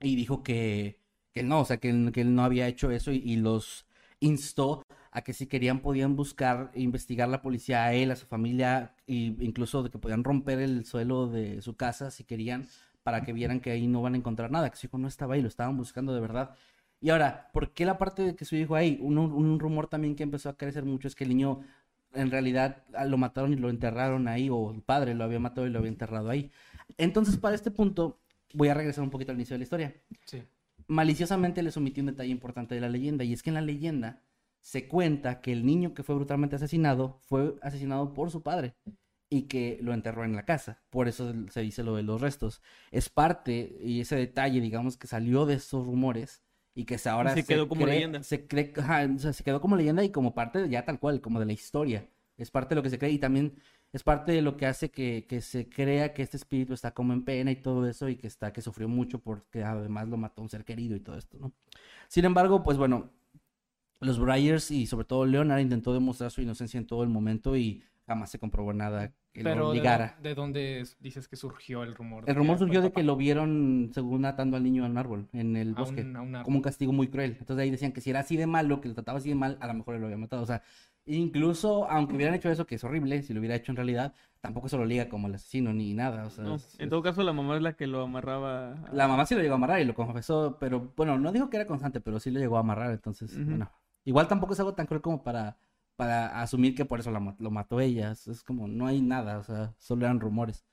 [0.00, 0.98] y dijo que,
[1.32, 3.86] que no, o sea, que, él- no había hecho eso y, y los
[4.20, 8.26] instó a que si querían podían buscar e investigar la policía a él, a su
[8.26, 12.66] familia, e incluso de que podían romper el suelo de su casa si querían,
[13.02, 15.34] para que vieran que ahí no van a encontrar nada, que su hijo no estaba
[15.34, 16.54] ahí, lo estaban buscando de verdad.
[17.00, 18.98] Y ahora, ¿por qué la parte de que su hijo ahí?
[19.00, 21.60] Un, un rumor también que empezó a crecer mucho es que el niño
[22.12, 25.66] en realidad ah, lo mataron y lo enterraron ahí, o el padre lo había matado
[25.66, 26.50] y lo había enterrado ahí.
[26.98, 28.18] Entonces, para este punto,
[28.52, 30.42] voy a regresar un poquito al inicio de la historia Sí.
[30.88, 34.22] maliciosamente les omití un detalle importante de la leyenda, y es que en la leyenda
[34.60, 38.74] se cuenta que el niño que fue brutalmente asesinado fue asesinado por su padre
[39.30, 40.82] y que lo enterró en la casa.
[40.90, 42.62] Por eso se dice lo de los restos.
[42.90, 46.42] Es parte, y ese detalle, digamos, que salió de esos rumores
[46.74, 48.22] y que se ahora se quedó como cree- leyenda.
[48.22, 51.20] Se cree, ajá, o sea, se quedó como leyenda y como parte ya tal cual,
[51.20, 52.08] como de la historia.
[52.36, 53.54] Es parte de lo que se cree y también
[53.92, 57.12] es parte de lo que hace que, que se crea que este espíritu está como
[57.12, 60.42] en pena y todo eso y que está que sufrió mucho porque además lo mató
[60.42, 61.52] un ser querido y todo esto, ¿no?
[62.08, 63.10] Sin embargo, pues bueno,
[64.00, 67.82] los Bryers y sobre todo Leonard intentó demostrar su inocencia en todo el momento y
[68.10, 70.16] jamás se comprobó nada que lo Pero ¿de, obligara.
[70.18, 72.24] dó- de dónde es- dices que surgió el rumor?
[72.26, 73.00] El rumor surgió de papá?
[73.00, 76.02] que lo vieron según atando al niño a un árbol en el A bosque.
[76.02, 76.44] un- a un árbol.
[76.44, 77.36] como un castigo muy cruel.
[77.38, 79.56] Entonces ahí decían que si era así de malo, que lo trataba así de mal,
[79.60, 80.42] a lo mejor él lo había matado.
[80.42, 80.62] O sea,
[81.06, 84.68] incluso aunque hubieran hecho eso, que es horrible, si lo hubiera hecho en realidad, tampoco
[84.68, 86.26] se lo liga como el asesino ni nada.
[86.26, 88.72] O sea, No, es- en es- todo caso, la mamá es la que lo amarraba.
[88.72, 91.50] a- la mamá sí lo llegó a amarrar y lo confesó, pero bueno, no dijo
[91.50, 92.90] que era constante, pero sí lo llegó a amarrar.
[92.90, 93.70] Entonces, bueno,
[94.04, 95.56] igual tampoco es algo tan cruel como para,
[96.00, 98.12] para asumir que por eso la lo mató ella.
[98.12, 100.64] Es, como, no hay nada, o sea, solo eran rumores.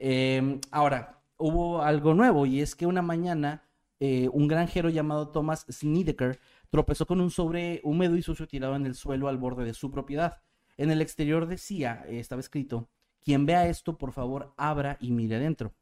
[0.00, 3.62] Eh, ahora, hubo algo nuevo y es que una mañana
[4.00, 6.40] eh, un granjero llamado Thomas Snedeker
[6.70, 9.92] tropezó con un sobre húmedo y sucio tirado en el suelo al borde de su
[9.92, 10.42] propiedad.
[10.76, 12.88] En el exterior decía, eh, estaba escrito,
[13.20, 15.72] quien vea esto, por favor, abra y mire adentro.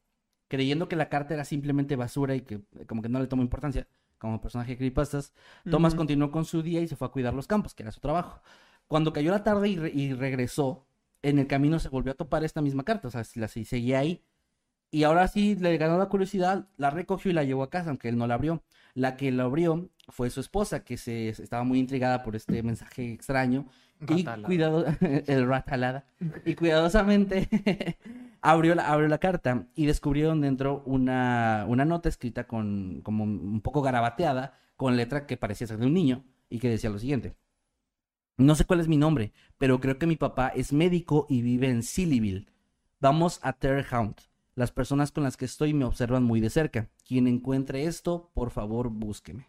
[0.48, 3.40] Creyendo que la carta era simplemente basura y que eh, como que no le tomó
[3.40, 5.32] importancia como personaje de creepypastas,
[5.70, 8.00] Thomas continuó con su día y se fue a cuidar los campos, que era su
[8.00, 8.40] trabajo.
[8.88, 10.86] Cuando cayó la tarde y, re- y regresó,
[11.22, 13.98] en el camino se volvió a topar esta misma carta, o sea, la se- seguía
[14.00, 14.22] ahí.
[14.90, 18.08] Y ahora sí le ganó la curiosidad, la recogió y la llevó a casa, aunque
[18.08, 18.62] él no la abrió.
[18.94, 23.12] La que la abrió fue su esposa, que se estaba muy intrigada por este mensaje
[23.12, 23.66] extraño.
[24.00, 24.84] Y cuidado,
[25.26, 26.06] el ratalada.
[26.44, 27.48] Y cuidadosamente
[28.40, 33.60] abrió la, abrió la carta y descubrieron dentro una, una nota escrita con, como un
[33.62, 37.34] poco garabateada, con letra que parecía ser de un niño y que decía lo siguiente.
[38.38, 41.68] No sé cuál es mi nombre, pero creo que mi papá es médico y vive
[41.70, 42.46] en Sillyville.
[43.00, 44.16] Vamos a Terrehound.
[44.54, 46.88] Las personas con las que estoy me observan muy de cerca.
[47.06, 49.48] Quien encuentre esto, por favor, búsqueme.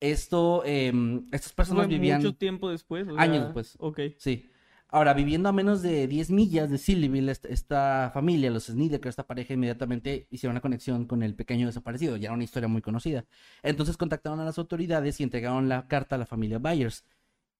[0.00, 2.20] Esto, em, estas personas Fue vivían...
[2.20, 3.08] mucho tiempo después.
[3.08, 3.74] o Años después.
[3.80, 4.00] Ok.
[4.18, 4.48] Sí.
[4.90, 9.26] Ahora, viviendo a menos de 10 millas de Sillyville, esta, esta familia, los Snedeker, esta
[9.26, 12.16] pareja, inmediatamente hicieron una conexión con el pequeño desaparecido.
[12.16, 13.26] Ya era una historia muy conocida.
[13.62, 17.04] Entonces contactaron a las autoridades y entregaron la carta a la familia Byers.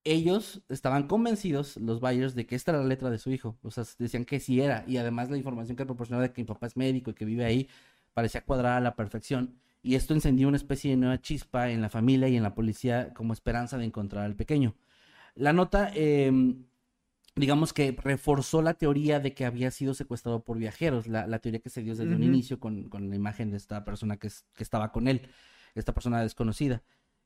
[0.05, 3.59] Ellos estaban convencidos, los Byers, de que esta era la letra de su hijo.
[3.63, 4.85] O sea, decían que sí era.
[4.87, 7.45] Y además la información que proporcionaba de que mi papá es médico y que vive
[7.45, 7.69] ahí
[8.15, 9.61] parecía cuadrar a la perfección.
[9.83, 13.13] Y esto encendió una especie de nueva chispa en la familia y en la policía
[13.15, 14.75] como esperanza de encontrar al pequeño.
[15.35, 15.91] La nota...
[15.95, 16.65] em,
[17.37, 21.61] digamos que reforzó la teoría de que había sido secuestrado por viajeros, la, la teoría
[21.61, 24.63] que se dio desde un inicio con, con la imagen de esta persona que, que
[24.65, 25.23] estaba con él,
[25.75, 26.83] esta persona desconocida.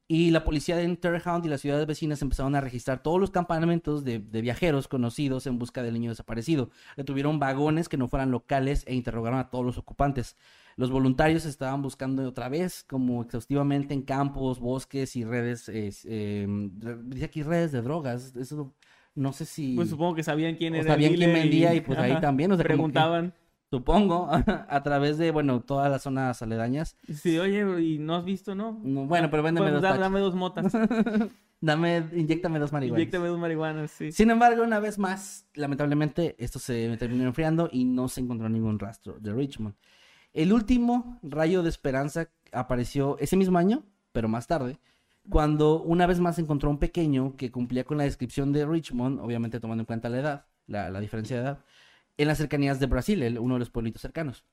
[0.09, 4.05] Y la policía de Interhound y las ciudades vecinas empezaron a registrar todos los campamentos
[4.05, 6.71] de, de viajeros conocidos en busca del niño desaparecido.
[6.97, 10.37] Detuvieron vagones que no fueran locales e interrogaron a todos los ocupantes.
[10.77, 16.47] Los voluntarios estaban buscando otra vez, como exhaustivamente en campos, bosques y redes, eh, eh,
[17.05, 18.35] dice aquí redes de drogas.
[18.37, 18.75] Eso
[19.15, 20.93] no sé si Pues supongo que sabían quién o era.
[20.93, 23.35] sabían el quién vendía y pues ahí también, o sea, preguntaban.
[23.73, 24.29] Supongo,
[24.69, 26.99] a través de, bueno, todas las zonas aledañas.
[27.11, 28.79] Sí, oye, ¿y no has visto, no?
[28.85, 30.73] No, bueno, pero véndeme Pues, dos da- dame dos motas.
[31.63, 32.99] Dame, inyéctame dos marihuanas.
[33.01, 34.11] Inyéctame dos marihuanas, sí.
[34.13, 38.79] Sin embargo, una vez más, lamentablemente, esto se terminó enfriando y no se encontró ningún
[38.81, 39.75] rastro de Richmond.
[40.35, 44.81] El último rayo de esperanza apareció ese mismo año, pero más tarde,
[45.31, 49.61] cuando una vez más encontró un pequeño que cumplía con la descripción de Richmond, obviamente
[49.61, 51.59] tomando en cuenta la edad, la, la diferencia de edad,
[52.17, 54.45] en las cercanías de Brasil, el- uno de los pueblitos cercanos.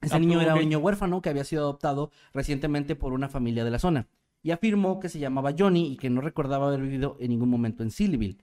[0.00, 3.64] Ese Ah, niño era un niño huérfano que había sido adoptado recientemente por una familia
[3.64, 4.08] de la zona
[4.42, 7.82] y afirmó que se llamaba Johnny y que no recordaba haber vivido en ningún momento
[7.82, 8.38] en Sillyville.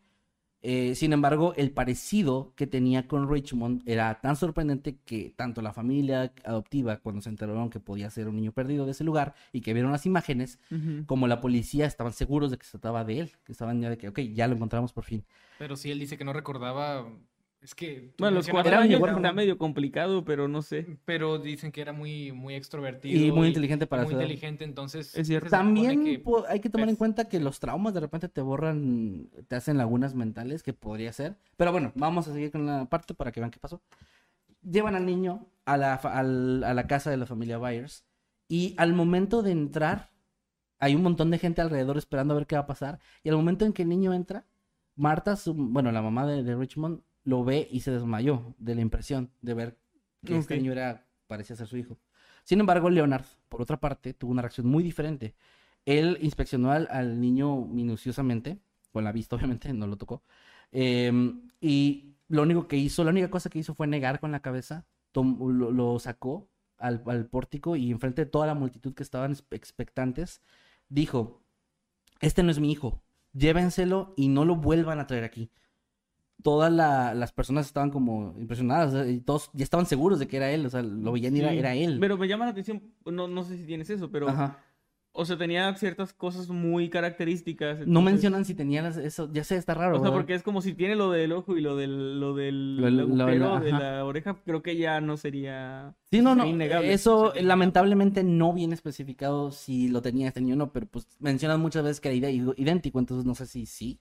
[0.62, 5.72] Eh, sin embargo, el parecido que tenía con Richmond era tan sorprendente que tanto la
[5.72, 9.62] familia adoptiva, cuando se enteraron que podía ser un niño perdido de ese lugar y
[9.62, 10.60] que vieron las imágenes,
[11.06, 13.98] como la policía estaban seguros de que se trataba de él, que estaban ya de
[13.98, 15.24] que, ok, ya lo encontramos por fin.
[15.60, 17.08] Pero si él dice que no recordaba,
[17.68, 18.14] es que...
[18.18, 20.98] Bueno, los cuatro Era años está medio complicado, pero no sé.
[21.04, 23.26] Pero dicen que era muy, muy extrovertido.
[23.26, 25.14] Y muy inteligente para Muy inteligente, entonces...
[25.18, 25.50] Es cierto.
[25.50, 29.58] También que- hay que tomar en cuenta que los traumas de repente te borran, te
[29.58, 31.36] hacen lagunas mentales, que podría ser.
[31.58, 33.82] Pero bueno, vamos a seguir con la parte para que vean qué pasó.
[34.62, 38.06] Llevan al niño a la, fa- al- a la casa de la familia Byers
[38.48, 40.10] y al momento de entrar,
[40.80, 43.00] hay un montón de gente alrededor esperando a ver qué va a pasar.
[43.24, 44.46] Y al momento en que el niño entra,
[44.96, 48.82] Marta, su- bueno, la mamá de, de Richmond, lo ve y se desmayó de la
[48.82, 49.78] impresión de ver
[50.24, 50.58] que este Ok.
[50.58, 51.98] niño era, parecía ser su hijo.
[52.44, 55.36] Sin embargo, Leonard, por otra parte, tuvo una reacción muy diferente.
[55.86, 58.60] Él inspeccionó al, al niño minuciosamente,
[58.92, 60.24] con la vista obviamente, no lo tocó.
[60.72, 61.12] eh,
[61.62, 64.86] y lo único que hizo, la única cosa que hizo fue negar con la cabeza,
[65.12, 69.34] tom- lo, lo sacó al, al pórtico y enfrente de toda la multitud que estaban
[69.34, 70.42] expe- expectantes,
[70.90, 71.42] dijo,
[72.22, 75.52] este no es mi hijo, llévenselo y no lo vuelvan a traer aquí.
[76.44, 80.28] Todas la- las personas estaban como impresionadas o sea, y todos ya estaban seguros de
[80.28, 81.58] que era él, o sea, lo veían y era, Sí.
[81.58, 81.98] era él.
[82.00, 84.30] Pero me llama la atención, no, no sé si tienes eso, pero...
[84.30, 84.60] Ajá.
[85.20, 87.78] O sea, tenía ciertas cosas muy características.
[87.80, 89.94] No entonces- mencionan si tenía eso, ya sé, está raro.
[89.96, 90.16] O sea, ¿verdad?
[90.16, 93.24] porque es como si tiene lo del ojo y lo del, lo del Lo- lo-
[93.24, 95.96] agujero de la oreja, creo que ya no sería...
[96.12, 96.46] Sí, no, no.
[96.46, 96.94] innegable.
[96.94, 101.08] Eso Sería lamentablemente no viene especificado si lo tenía este niño o no, pero pues
[101.20, 104.00] mencionan muchas veces que era idéntico, entonces no sé si sí.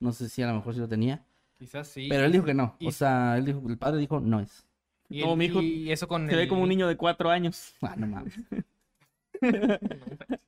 [0.00, 1.26] No sé si a lo mejor sí lo tenía.
[1.58, 2.06] Quizás sí.
[2.10, 2.76] Pero él dijo que no.
[2.78, 4.66] y- O sea, él dijo, el padre dijo no es.
[5.08, 7.74] Y, No, el- mijo, y eso con Se ve como un niño de cuatro años.
[7.82, 8.34] Ah, no mames.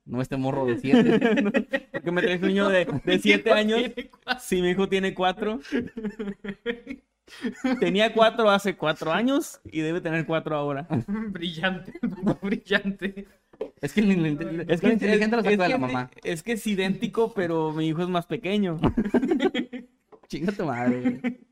[0.04, 1.18] no este morro de siete.
[1.92, 3.82] Porque me traes un niño de, de siete años.
[4.40, 5.60] Si mi hijo tiene cuatro.
[7.78, 10.86] Tenía cuatro hace cuatro años y debe tener cuatro ahora.
[11.06, 11.92] brillante,
[12.42, 13.26] brillante.
[13.82, 16.10] Es que es que el inteligente lo sacó de la que- mamá.
[16.24, 18.78] es que es idéntico, pero mi hijo es más pequeño.
[20.28, 21.40] Chinga tu madre.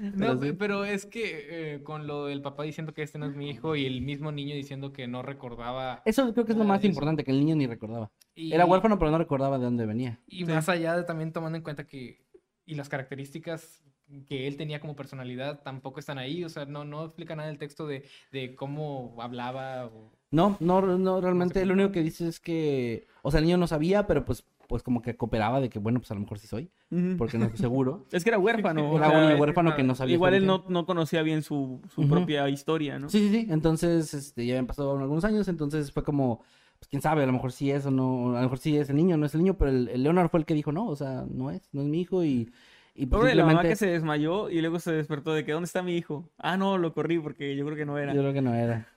[0.00, 0.52] No, Pero sí.
[0.58, 3.76] pero es que eh, con lo del papá diciendo que este no es mi hijo
[3.76, 6.02] y el mismo niño diciendo que no recordaba.
[6.04, 8.10] Eso creo que es lo más importante, que el niño ni recordaba.
[8.34, 10.18] Y, Era huérfano, pero no recordaba de dónde venía.
[10.26, 12.26] Y más allá de también tomando en cuenta que.
[12.66, 13.84] Y las características
[14.26, 16.42] que él tenía como personalidad tampoco están ahí.
[16.42, 19.86] O sea, no, no explica nada el texto de, de cómo hablaba.
[19.86, 23.56] o- No, no, no, realmente lo único que dice es que, o sea, el niño
[23.56, 26.38] no sabía, pero pues, pues como que cooperaba de que, bueno, pues a lo mejor
[26.38, 26.70] sí soy,
[27.18, 28.06] porque no estoy seguro.
[28.12, 28.88] Es que era huérfano.
[28.92, 30.14] o Era sea, un huérfano que no sabía.
[30.14, 33.08] Igual él no, no conocía bien su, su propia historia, ¿no?
[33.08, 33.46] Sí, sí, sí.
[33.50, 36.44] Entonces, este, ya habían pasado algunos años, entonces fue como,
[36.78, 38.88] pues quién sabe, a lo mejor sí es o no, a lo mejor sí es
[38.90, 40.86] el niño, no es el niño, pero el, el Leonard fue el que dijo, no,
[40.86, 42.52] o sea, no es, no es mi hijo y,
[42.94, 45.66] y pues, Pobre la mamá que se desmayó y luego se despertó de que ¿dónde
[45.66, 46.30] está mi hijo?
[46.38, 48.14] Ah, no, lo corrí porque yo creo que no era.
[48.14, 48.86] yo creo que no era.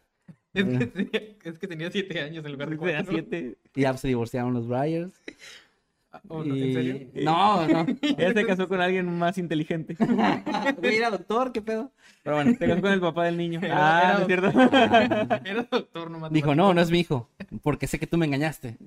[0.53, 3.11] Es que, tenía, es que tenía siete años en lugar de Tenía cuatro.
[3.11, 3.57] siete.
[3.73, 5.11] Y ya se divorciaron los Bryers.
[6.27, 6.99] Oh, no, ¿En y- serio?
[7.23, 7.85] No, no.
[8.17, 9.95] Él se casó con alguien más inteligente.
[10.81, 11.91] Era doctor, qué pedo.
[12.23, 13.59] Pero bueno, Se casó con el papá del niño.
[13.61, 15.41] Era- Ah, era ¿no es cierto?
[15.45, 17.29] Era doctor, no Dijo, no, no es mi hijo,
[17.61, 18.77] porque sé que tú me engañaste.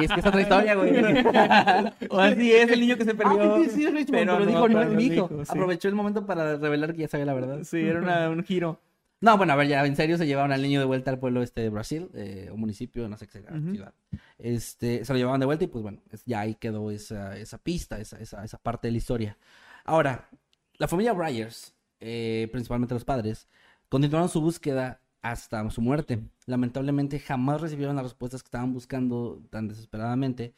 [0.00, 0.92] Y es que es otra historia, güey.
[2.10, 3.54] o así es el niño que se perdió.
[3.54, 5.28] Ah, sí, sí, es Richmond, pero, pero no, dijo, no es mi hijo.
[5.44, 5.48] sí.
[5.48, 7.60] Aprovechó el momento para revelar que ya sabía la verdad.
[7.64, 8.80] Sí, era una- un giro.
[9.20, 11.42] No, bueno, a ver, ya en serio se llevaron al niño de vuelta al pueblo
[11.42, 13.94] este de Brasil, eh, o municipio, no sé qué ciudad.
[14.38, 17.98] Este, se lo llevaban de vuelta y pues bueno, ya ahí quedó esa, esa pista,
[17.98, 19.38] esa, esa, esa parte de la historia.
[19.84, 20.28] Ahora,
[20.78, 23.48] La familia Byers, eh, principalmente los padres,
[23.88, 26.20] continuaron su búsqueda hasta su muerte.
[26.46, 30.54] Lamentablemente jamás recibieron las respuestas que estaban buscando tan desesperadamente.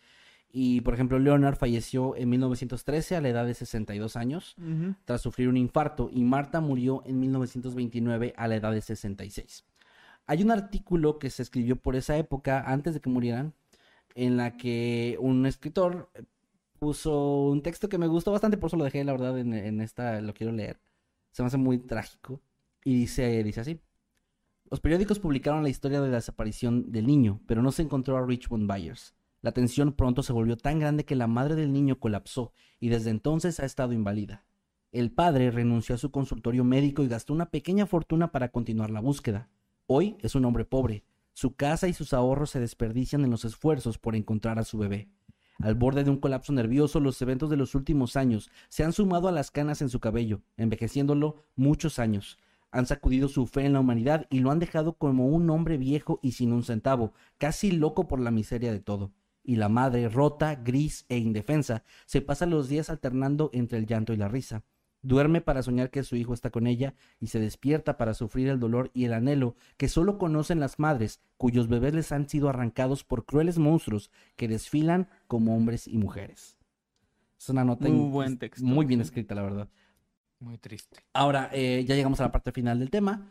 [0.51, 4.57] Y, por ejemplo, Leonard falleció en 1913 a la edad de 62 años
[5.05, 9.65] tras sufrir un infarto y Marta murió en 1929 a la edad de 66.
[10.27, 13.55] Hay un artículo que se escribió por esa época, antes de que murieran,
[14.15, 16.11] en la que un escritor
[16.79, 19.81] puso un texto que me gustó bastante, por eso lo dejé, la verdad, en, en
[19.81, 20.81] esta, lo quiero leer.
[21.33, 22.41] Se me hace muy trágico.
[22.85, 23.81] Y dice, dice así.
[24.71, 28.25] Los periódicos publicaron la historia de la desaparición del niño, pero no se encontró a
[28.25, 29.15] Richmond Byers.
[29.41, 33.11] La tensión pronto se volvió tan grande que la madre del niño colapsó y desde
[33.11, 34.45] entonces ha estado inválida.
[34.91, 39.01] El padre renunció a su consultorio médico y gastó una pequeña fortuna para continuar la
[39.01, 39.49] búsqueda.
[39.87, 41.05] Hoy es un hombre pobre.
[41.35, 45.09] Su casa y sus ahorros se desperdician en los esfuerzos por encontrar a su bebé.
[45.61, 49.29] Al borde de un colapso nervioso, los eventos de los últimos años se han sumado
[49.29, 52.39] a las canas en su cabello, envejeciéndolo muchos años.
[52.71, 56.19] Han sacudido su fe en la humanidad y lo han dejado como un hombre viejo
[56.23, 59.13] y sin un centavo, casi loco por la miseria de todo.
[59.49, 64.13] Y la madre, rota, gris e indefensa, se pasa los días alternando entre el llanto
[64.13, 64.63] y la risa.
[65.01, 68.61] Duerme para soñar que su hijo está con ella y se despierta para sufrir el
[68.61, 73.05] dolor y el anhelo que solo conocen las madres cuyos bebés les han sido arrancados
[73.05, 76.59] por crueles monstruos que desfilan como hombres y mujeres.
[77.39, 79.05] Es una nota Muy buen texto, muy bien sí.
[79.05, 79.69] escrita, la verdad.
[80.41, 80.99] Muy triste.
[81.15, 83.31] Ahora, eh, ya llegamos a la parte final del tema.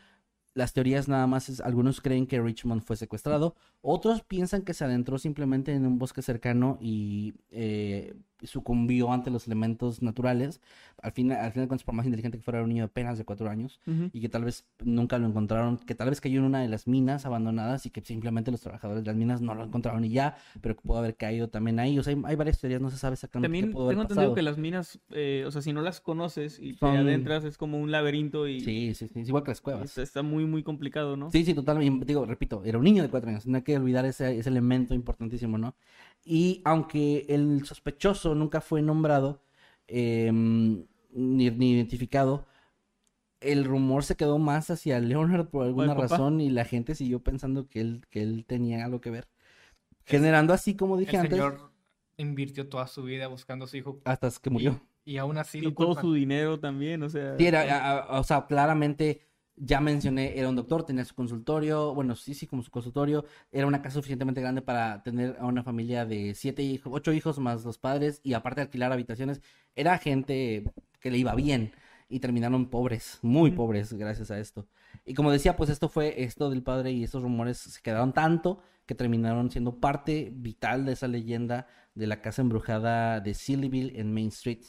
[0.57, 4.83] Las teorías nada más es, algunos creen que Richmond fue secuestrado, otros piensan que se
[4.83, 10.61] adentró simplemente en un bosque cercano y eh, sucumbió ante los elementos naturales.
[11.01, 13.25] Al final, al final por más inteligente que fuera, era un niño de apenas de
[13.25, 14.09] cuatro años Ujú.
[14.13, 16.87] y que tal vez nunca lo encontraron, que tal vez cayó en una de las
[16.87, 20.35] minas abandonadas y que simplemente los trabajadores de las minas no lo encontraron y ya,
[20.61, 21.97] pero que pudo haber caído también ahí.
[21.99, 24.01] O sea, hay, hay varias teorías, no se sabe exactamente qué También pudo haber tengo
[24.03, 24.35] entendido pasado.
[24.35, 27.57] que las minas, eh, o sea, si no las conoces y Son- te adentras, es
[27.57, 29.83] como un laberinto y Sí, sí, sí, es igual que las cuevas.
[29.85, 31.31] está, está muy, muy complicado, ¿no?
[31.31, 32.05] Sí, sí, totalmente.
[32.05, 33.45] Digo, repito, era un niño de cuatro años.
[33.45, 35.75] No hay que olvidar ese, ese elemento importantísimo, ¿no?
[36.29, 39.41] Y aunque el sospechoso nunca fue nombrado
[39.87, 42.45] eh, ni, ni identificado,
[43.39, 47.67] el rumor se quedó más hacia Leonard por alguna razón y la gente siguió pensando
[47.69, 49.27] que él, que él tenía algo que ver.
[50.05, 51.71] Generando así, como dije El antes, señor
[52.17, 54.81] invirtió toda su vida buscando a su hijo hasta que murió.
[55.05, 56.03] y, y aún así Y lo todo culpan.
[56.03, 57.37] su dinero también, o sea...
[57.37, 59.21] Sí, era, a- a- o sea, claramente
[59.57, 63.67] ya mencioné, era un doctor, tenía su consultorio, bueno, sí, sí, como su consultorio, era
[63.67, 67.65] una casa suficientemente grande para tener a una familia de siete hijos, ocho hijos más
[67.65, 69.41] los padres y aparte alquilar habitaciones,
[69.75, 70.63] era gente
[70.99, 71.71] que le iba bien
[72.09, 74.67] y terminaron pobres, muy pobres gracias a esto.
[75.05, 78.61] Y como decía, pues esto fue esto del padre y estos rumores se quedaron tanto
[78.85, 84.13] que terminaron siendo parte vital de esa leyenda de la casa embrujada de Sillyville en
[84.13, 84.61] Main Street.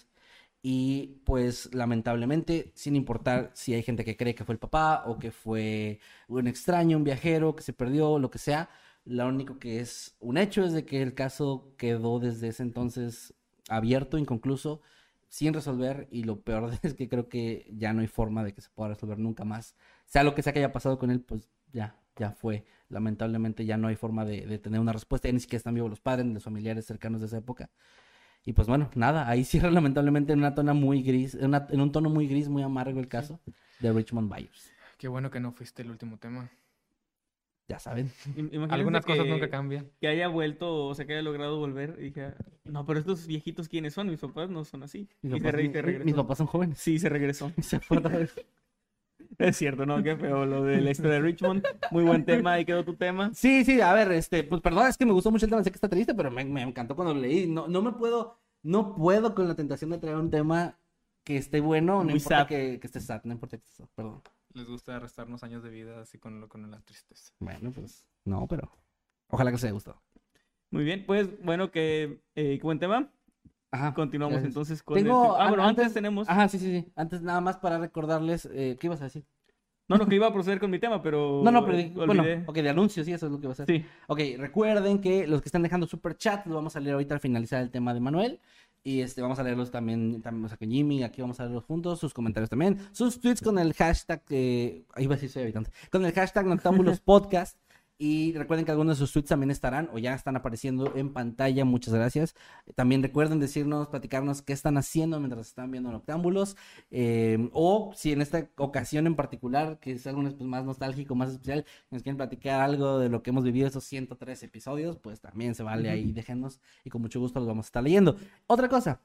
[0.63, 5.19] Y pues lamentablemente, sin importar si hay gente que cree que fue el papá o
[5.19, 8.69] que fue un extraño, un viajero que se perdió, lo que sea,
[9.05, 13.35] lo único que es un hecho es de que el caso quedó desde ese entonces
[13.69, 14.83] abierto, inconcluso,
[15.29, 18.61] sin resolver y lo peor es que creo que ya no hay forma de que
[18.61, 19.77] se pueda resolver nunca más.
[20.07, 22.67] Sea lo que sea que haya pasado con él, pues ya, ya fue.
[22.89, 25.91] Lamentablemente ya no hay forma de, de tener una respuesta, ya ni siquiera están vivos
[25.91, 27.71] los padres, los familiares cercanos de esa época.
[28.49, 31.83] Y pues bueno, nada, ahí cierra lamentablemente en una tona muy gris, en, una- en
[31.83, 33.39] un tono muy gris, muy amargo el caso
[33.81, 34.73] de Richmond Byers.
[34.97, 36.51] Qué bueno que no fuiste el último tema.
[37.69, 38.11] Ya saben.
[38.35, 39.91] imagínense Algunas cosas que- nunca cambian.
[40.01, 42.33] Que haya vuelto, o sea, que haya logrado volver y dije,
[42.65, 44.09] no, pero estos viejitos, ¿quiénes son?
[44.09, 45.11] Mis papás no son así.
[45.21, 46.79] Mis y se, papás, re- y se mis papás son jóvenes.
[46.79, 47.53] Sí, se regresó.
[47.61, 48.35] Se fue otra vez.
[49.39, 50.03] Es cierto, ¿no?
[50.03, 51.65] Qué feo lo de la historia de Richmond.
[51.93, 53.31] Muy buen tema, ahí quedó tu tema.
[53.35, 55.71] Sí, sí, a ver, este, pues perdón, es que me gustó mucho el tema, sé
[55.71, 57.47] que está triste, pero me, me encantó cuando lo leí.
[57.47, 60.77] No, no me puedo, no puedo con la tentación de traer un tema
[61.25, 62.47] que esté bueno, no Muy importa sad.
[62.49, 64.23] que, que esté sad, no importa que esté sad, perdón.
[64.55, 67.33] Les gusta restarnos años de vida así con, lo- con la tristeza.
[67.39, 68.73] Bueno, pues, no, pero
[69.29, 70.03] ojalá que os haya gustado.
[70.71, 73.13] Muy bien, pues bueno, que eh, qué buen tema.
[73.71, 73.95] Ajá.
[73.95, 74.51] Continuamos gracias.
[74.51, 75.43] entonces con Tengo, el...
[75.43, 76.29] Ah, bueno, antes, tenemos...
[76.29, 76.93] Ajá, sí, sí, sí.
[76.97, 79.25] Antes nada más para recordarles, eh, ¿qué ibas a decir?
[79.89, 81.41] No, no, que iba a proceder con mi tema, pero...
[81.45, 83.55] No, no, pero eh, bueno, ok, de anuncios, sí, eso es lo que va a
[83.55, 83.67] hacer.
[83.67, 87.15] Sí, Ok, recuerden que los que están dejando super chat los vamos a leer ahorita
[87.15, 88.41] al finalizar el tema de Manuel.
[88.85, 91.65] Y este, vamos a leerlos también, también o sea, con Jimmy, aquí vamos a leerlos
[91.65, 95.43] juntos, sus comentarios también, sus tweets con el hashtag, eh, ahí va a decir soy
[95.43, 97.59] habitante, con el hashtag Noctámbulos Podcast.
[98.01, 101.65] Y recuerden que algunos de sus tweets también estarán o ya están apareciendo en pantalla.
[101.65, 102.37] Muchas gracias.
[102.77, 106.57] También recuerden decirnos, platicarnos qué están haciendo mientras están viendo Noctámbulos.
[106.93, 111.31] eh, o si en esta ocasión en particular, que es algo pues, más nostálgico, más
[111.31, 115.57] especial, nos quieren platicar algo de lo que hemos vivido esos 103 episodios, pues también
[115.57, 118.17] se vale ahí, déjenos y con mucho gusto los vamos a estar leyendo.
[118.47, 119.01] Otra cosa,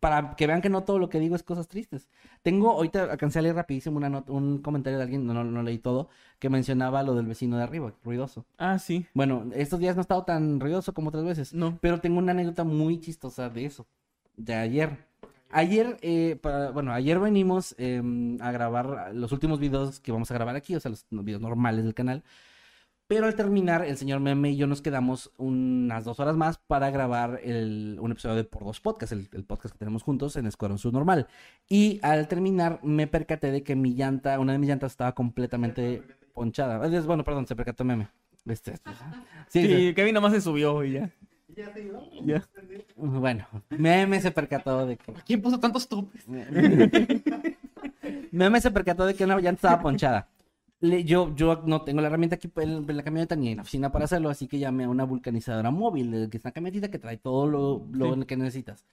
[0.00, 2.08] para que vean que no todo lo que digo es cosas tristes.
[2.42, 5.62] Tengo, ahorita alcancé a leer rapidísimo una not- un comentario de alguien, no, no, no
[5.62, 8.44] leí todo, que mencionaba lo del vecino de arriba, ruidoso.
[8.58, 9.06] Ah, sí.
[9.14, 11.52] Bueno, estos días no ha estado tan ruidoso como otras veces.
[11.52, 11.78] No.
[11.80, 13.86] Pero tengo una anécdota muy chistosa de eso,
[14.36, 15.06] de ayer.
[15.50, 20.34] Ayer, eh, para- bueno, ayer venimos em, a grabar los últimos videos que vamos a
[20.34, 22.22] grabar aquí, o sea, los videos normales del canal.
[23.08, 26.90] Pero al terminar, el señor Meme y yo nos quedamos unas dos horas más para
[26.90, 30.46] grabar el- un episodio de Por Dos Podcast, el, el podcast que tenemos juntos en
[30.46, 31.26] Escuadrón Subnormal.
[31.70, 36.02] Y al terminar, me percaté de que mi llanta, una de mis llantas estaba completamente
[36.34, 36.86] ponchada.
[36.86, 38.08] Es- Bueno, perdón, se percató Meme.
[38.44, 38.90] Este, este,
[39.48, 39.94] Sí, sí, sí.
[39.94, 41.10] Kevin nomás se subió y ya.
[42.26, 42.46] Ya.
[42.94, 45.14] Bueno, Meme se percató de que.
[45.26, 46.28] ¿Quién puso tantos topes?
[48.30, 50.28] Meme se percató de que una llanta estaba ponchada.
[50.80, 53.62] Le- yo, yo no tengo la herramienta aquí en, en la camioneta ni en la
[53.62, 56.98] oficina para hacerlo, así que llamé a una vulcanizadora móvil, que es una camionetita que
[56.98, 58.24] trae todo lo, lo Sí.
[58.26, 58.84] que necesitas.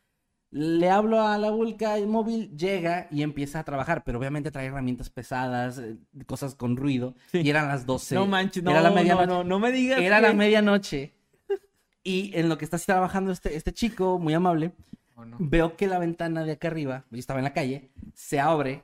[0.52, 5.10] Le hablo a la vulca móvil, llega y empieza a trabajar, pero obviamente trae herramientas
[5.10, 7.40] pesadas, eh, cosas con ruido, Sí.
[7.42, 8.16] y eran las 12.
[8.16, 9.28] No manches, no, era la no, medianoche.
[9.28, 11.14] no, no me digas Era que- la medianoche.
[12.04, 14.72] Y en lo que está así trabajando este, este chico, muy amable,
[15.16, 15.38] ¿O no?
[15.40, 18.84] veo que la ventana de acá arriba, yo estaba en la calle, se abre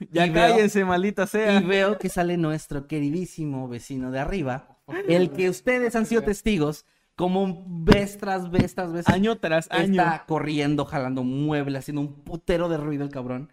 [0.12, 1.60] Ya y veo- cállese, maldita sea.
[1.60, 4.78] y veo que sale nuestro queridísimo vecino de arriba,
[5.08, 6.86] el que ustedes han sido testigos,
[7.16, 10.00] como vez tras vez tras vez Año tras año.
[10.02, 13.52] está corriendo, jalando muebles, haciendo un putero de ruido el cabrón.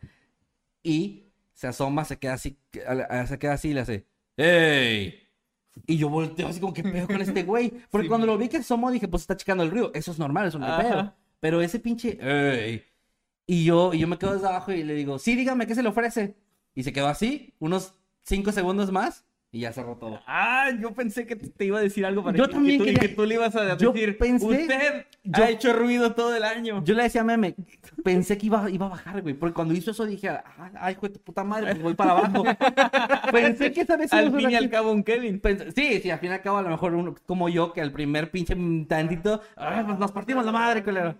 [0.84, 4.06] Y se asoma, se queda así, se queda así y le hace,
[4.38, 5.20] ¡Ey!
[5.86, 7.72] Y yo volteo así como que pedo con este güey.
[7.92, 8.10] Porque Sí.
[8.10, 9.92] cuando lo vi que asomó dije, pues está checando el ruido.
[9.94, 11.14] Eso es normal, eso no hay pedo.
[11.40, 12.84] Pero ese pinche, ¡Ey!
[13.50, 15.82] Y yo, y yo me quedo desde abajo y le digo, sí, dígame, ¿qué se
[15.82, 16.36] le ofrece?
[16.76, 17.94] Y se quedó así, unos
[18.24, 19.24] cinco segundos más,
[19.54, 20.20] y ya cerró todo.
[20.28, 22.84] Ah, yo pensé que te iba a decir algo para Yo que, también que tú,
[22.86, 24.18] quería- que tú le ibas a Yo decir.
[24.18, 26.84] pensé- Usted yo- ha hecho ruido todo el año.
[26.84, 27.56] Yo le decía a Meme,
[28.04, 29.34] pensé que iba, iba a bajar, güey.
[29.34, 30.44] Porque cuando hizo eso dije, "Ah,
[30.82, 32.44] ay, hijo de tu puta madre, pues voy para abajo.
[33.32, 35.42] pensé que esa vez al fin y al cabo, un Kevin.
[35.74, 37.94] Sí, sí, al fin y al cabo, a lo mejor uno como yo, que al
[37.94, 38.56] primer pinche
[38.90, 41.16] tantito, "Ay, pues nos partimos la madre, culero.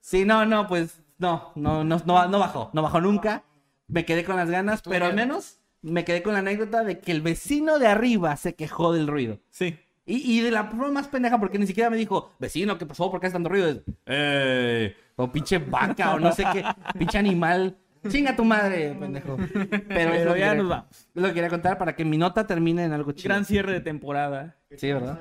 [0.00, 3.44] Sí, no, no, pues no, no, no, no, no bajó, no bajó nunca.
[3.88, 7.12] Me quedé con las ganas, pero al menos me quedé con la anécdota de que
[7.12, 9.38] el vecino de arriba se quejó del ruido.
[9.50, 9.78] Sí.
[10.06, 13.10] Y, y de la forma más pendeja, porque ni siquiera me dijo, vecino, ¿qué pasó?
[13.10, 13.68] ¿Por qué hace tanto ruido?
[13.68, 16.64] Es, "Ey", o pinche vaca, o no sé qué,
[16.98, 17.76] pinche animal.
[18.08, 19.36] Chinga tu madre, pendejo.
[19.36, 20.86] Pero, es Pero lo que ya quería- nos vamos.
[20.90, 23.28] es Lo que quería contar para que mi nota termine en algo chido.
[23.32, 24.56] Gran cierre de temporada.
[24.76, 25.20] Sí, ¿verdad?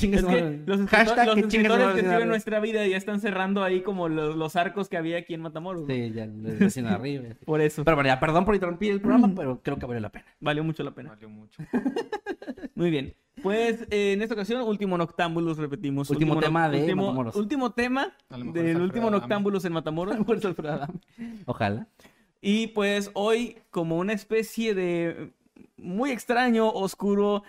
[0.00, 3.20] Que Es que los, escritor- Hashtag los que escritores que escriben nuestra vida ya están
[3.20, 5.82] cerrando ahí como los, los arcos que había aquí en Matamoros.
[5.82, 5.94] ¿no?
[5.94, 7.24] Sí, ya, de arriba.
[7.44, 7.84] Por eso.
[7.84, 10.24] Pero bueno, ya perdón por interrumpir el programa, pero creo que valió la pena.
[10.40, 11.10] Valió mucho la pena.
[11.10, 11.62] Valió mucho.
[12.74, 13.14] Muy bien.
[13.42, 16.08] Pues eh, en esta ocasión, último Noctámbulos, repetimos.
[16.10, 17.36] Último tema de último, Matamoros.
[17.36, 19.10] Último tema del último.
[19.10, 20.16] Noctámbulos en Matamoros.
[21.46, 21.86] Ojalá.
[22.40, 25.32] Y pues hoy, como una especie de
[25.76, 27.42] muy extraño, oscuro,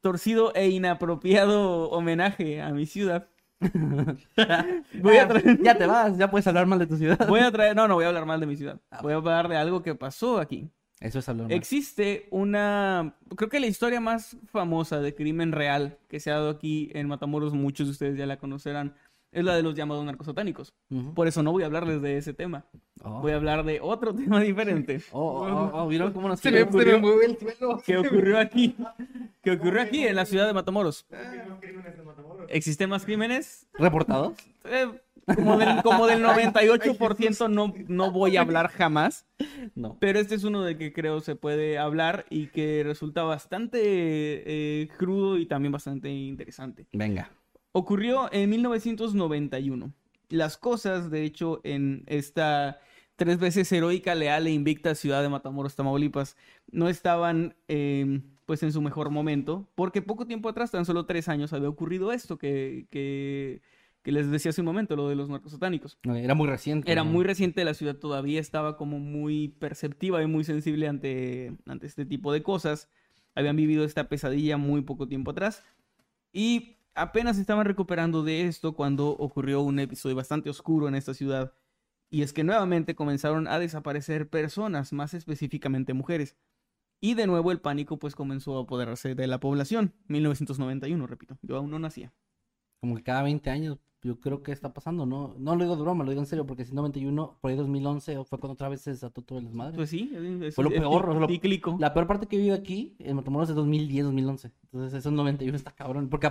[0.00, 3.28] torcido e inapropiado homenaje a mi ciudad,
[5.02, 5.62] voy a traer...
[5.62, 7.28] Ya te vas, ya puedes hablar mal de tu ciudad.
[7.28, 8.80] Voy a traer, no, no voy a hablar mal de mi ciudad.
[8.90, 10.70] Ah, Voy a hablar de algo que pasó aquí.
[11.00, 11.56] Eso es hablar mal.
[11.56, 16.50] Existe una, creo que la historia más famosa de crimen real que se ha dado
[16.50, 18.94] aquí en Matamoros, muchos de ustedes ya la conocerán,
[19.32, 20.74] es la de los llamados narcosatánicos.
[20.90, 21.14] Ujú.
[21.14, 22.64] Por eso no voy a hablarles de ese tema.
[23.02, 23.20] Oh.
[23.20, 25.00] Voy a hablar de otro tema diferente.
[25.12, 26.78] Oh, oh, oh, oh, ¿vieron cómo nos Se me, tiró?
[26.80, 27.82] se me mueve el suelo.
[27.84, 28.76] ¿Qué ocurrió aquí?
[29.42, 31.06] ¿Qué ocurrió aquí en la ciudad de Matamoros?
[32.48, 33.66] ¿Existen más crímenes?
[33.74, 34.34] ¿Reportados?
[34.64, 34.86] Eh,
[35.34, 39.26] como del, como del 98% no, no voy a hablar jamás.
[39.74, 39.96] No.
[40.00, 44.88] Pero este es uno del que creo se puede hablar y que resulta bastante eh,
[44.98, 46.86] crudo y también bastante interesante.
[46.92, 47.30] Venga.
[47.72, 49.92] Ocurrió en 1991.
[50.28, 52.80] Las cosas, de hecho, en esta
[53.20, 56.38] tres veces heroica, leal e invicta ciudad de Matamoros, Tamaulipas,
[56.72, 61.28] no estaban eh, pues en su mejor momento, porque poco tiempo atrás, tan solo tres
[61.28, 63.60] años, había ocurrido esto que, que,
[64.02, 65.98] que les decía hace un momento, lo de los narcosatánicos.
[66.02, 66.90] Era muy reciente.
[66.90, 67.10] Era ¿no?
[67.10, 72.06] muy reciente, la ciudad todavía estaba como muy perceptiva y muy sensible ante, ante este
[72.06, 72.88] tipo de cosas.
[73.34, 75.62] Habían vivido esta pesadilla muy poco tiempo atrás.
[76.32, 81.52] Y apenas estaban recuperando de esto cuando ocurrió un episodio bastante oscuro en esta ciudad.
[82.10, 86.36] Y es que nuevamente comenzaron a desaparecer personas, más específicamente mujeres.
[87.00, 89.94] Y de nuevo el pánico pues comenzó a apoderarse de la población.
[90.08, 91.38] 1991, repito.
[91.42, 92.12] Yo aún no nacía.
[92.80, 95.34] Como que cada 20 años, yo creo que está pasando, ¿no?
[95.38, 98.24] No lo digo de broma, lo digo en serio, porque si 91, por ahí 2011,
[98.24, 99.76] fue cuando otra vez se desató todo el desmadre.
[99.76, 100.10] Pues sí,
[100.42, 101.76] es, Fue lo es peor, lo- cíclico.
[101.78, 104.50] La peor parte que he vivido aquí en Matamoros es 2010, 2011.
[104.64, 106.08] Entonces, esos 91 está cabrón.
[106.08, 106.26] Porque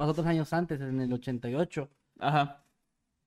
[0.00, 1.88] pasó otros años antes, en el 88.
[2.20, 2.64] Ajá.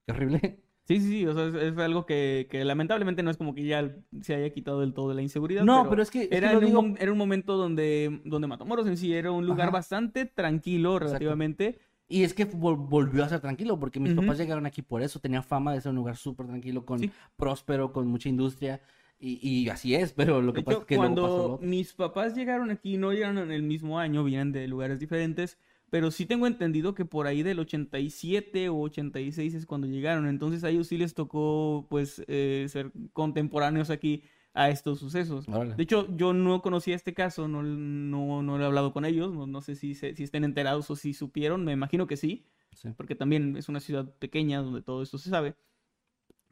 [0.05, 0.59] Qué horrible.
[0.85, 3.63] Sí, sí, sí, o sea, es, es algo que, que lamentablemente no es como que
[3.63, 5.63] ya se haya quitado del todo de la inseguridad.
[5.63, 8.21] No, pero es que- es que era, en un digo- mom- era un momento donde,
[8.25, 9.71] donde Matamoros en sí era un lugar Ajá.
[9.71, 11.79] bastante tranquilo relativamente.
[12.09, 14.21] Y es que vol- volvió a ser tranquilo, porque mis Ujú.
[14.23, 15.19] papás llegaron aquí por eso.
[15.19, 17.11] Tenía fama de ser un lugar súper tranquilo, con Sí.
[17.37, 18.81] próspero, con mucha industria.
[19.19, 21.59] Y, y así es, pero lo que pasa hecho, es que luego pasó lo cuando
[21.65, 25.57] mis papás llegaron aquí, no llegaron en el mismo año, vienen de lugares diferentes,
[25.93, 30.63] pero sí tengo entendido que por ahí del 87 o 86 es cuando llegaron, entonces
[30.63, 34.23] a ellos sí les tocó pues eh, ser contemporáneos aquí
[34.55, 35.45] a estos sucesos.
[35.45, 39.45] De hecho, yo no conocía este caso, no, no, no he hablado con ellos, no,
[39.45, 42.89] no sé si, se- si estén enterados o si supieron, me imagino que sí, Sí.
[42.97, 45.53] porque también es una ciudad pequeña donde todo esto se sabe.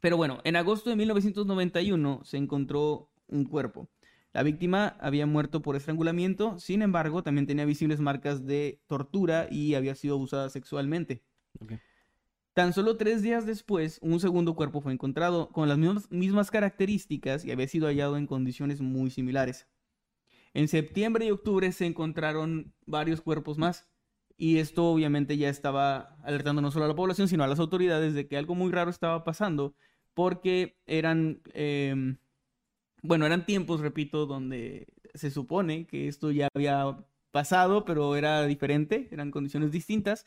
[0.00, 3.88] Pero bueno, en agosto de 1991 se encontró un cuerpo.
[4.32, 9.74] La víctima había muerto por estrangulamiento, sin embargo, también tenía visibles marcas de tortura y
[9.74, 11.22] había sido abusada sexualmente.
[12.54, 17.44] Tan solo tres días después, un segundo cuerpo fue encontrado con las mismas, mismas características
[17.44, 19.68] y había sido hallado en condiciones muy similares.
[20.54, 23.88] En septiembre y octubre se encontraron varios cuerpos más.
[24.36, 28.14] Y esto obviamente ya estaba alertando no solo a la población, sino a las autoridades
[28.14, 29.74] de que algo muy raro estaba pasando,
[30.14, 32.18] porque eran, em,
[33.02, 39.08] bueno, eran tiempos, repito, donde se supone que esto ya había pasado, pero era diferente,
[39.10, 40.26] eran condiciones distintas.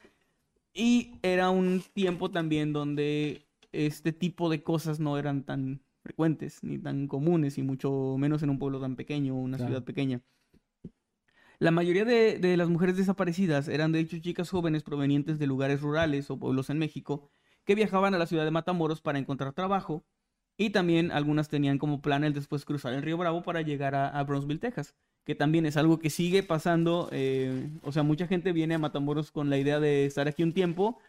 [0.73, 6.77] Y era un tiempo también donde este tipo de cosas no eran tan frecuentes ni
[6.77, 9.69] tan comunes, y mucho menos en un pueblo tan pequeño o una Claro.
[9.71, 10.21] ciudad pequeña.
[11.59, 15.81] La mayoría de, de las mujeres desaparecidas eran de hecho chicas jóvenes provenientes de lugares
[15.81, 17.29] rurales o pueblos en México
[17.63, 20.05] que viajaban a la ciudad de Matamoros para encontrar trabajo
[20.57, 24.23] y también algunas tenían como plan el después cruzar el río Bravo para llegar a,
[24.23, 24.95] Brownsville, Texas,
[25.25, 29.31] que también es algo que sigue pasando, eh, o sea, mucha gente viene a Matamoros
[29.31, 30.99] con la idea de estar aquí un tiempo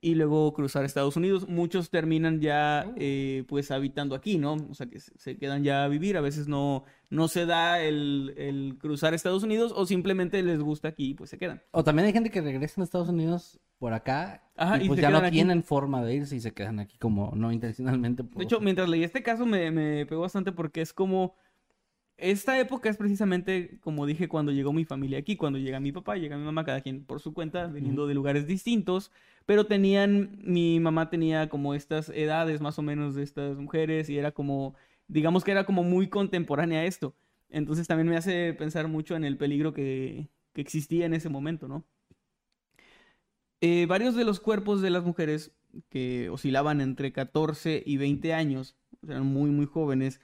[0.00, 1.48] y luego cruzar Estados Unidos.
[1.48, 4.54] Muchos terminan ya eh, pues habitando aquí, ¿no?
[4.70, 6.16] O sea, que se, quedan ya a vivir.
[6.16, 10.88] A veces no, no se da el, el cruzar Estados Unidos o simplemente les gusta
[10.88, 11.62] aquí y pues se quedan.
[11.72, 14.98] O también hay gente que regresa a Estados Unidos por acá Ajá, y y pues
[14.98, 15.30] se ya no aquí.
[15.30, 18.22] tienen forma de irse y se quedan aquí como no intencionalmente.
[18.22, 21.34] De hecho, mientras leí este caso me, me pegó bastante porque es como...
[22.18, 26.16] Esta época es precisamente, como dije, cuando llegó mi familia aquí, cuando llega mi papá,
[26.16, 29.12] llega mi mamá, cada quien por su cuenta, viniendo de lugares distintos,
[29.46, 34.18] pero tenían, mi mamá tenía como estas edades más o menos de estas mujeres y
[34.18, 34.74] era como,
[35.06, 37.14] digamos que era como muy contemporánea a esto.
[37.50, 41.68] Entonces también me hace pensar mucho en el peligro que, que existía en ese momento,
[41.68, 41.84] ¿no?
[43.60, 45.52] Eh, varios de los cuerpos de las mujeres
[45.88, 50.20] que oscilaban entre 14 y 20 años, eran muy, muy jóvenes,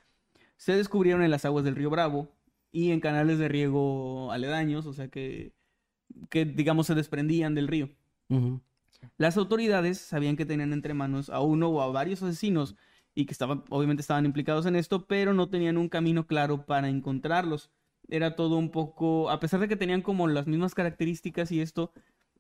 [0.57, 2.29] se descubrieron en las aguas del río Bravo
[2.73, 5.53] y en canales de riego aledaños, o sea que,
[6.31, 7.91] que digamos se desprendían del río.
[9.19, 12.75] Las autoridades sabían que tenían entre manos a uno o a varios asesinos
[13.15, 16.89] y que estaban, obviamente estaban implicados en esto, pero no tenían un camino claro para
[16.89, 17.71] encontrarlos.
[18.09, 21.93] Era todo un poco, a pesar de que tenían como las mismas características y esto,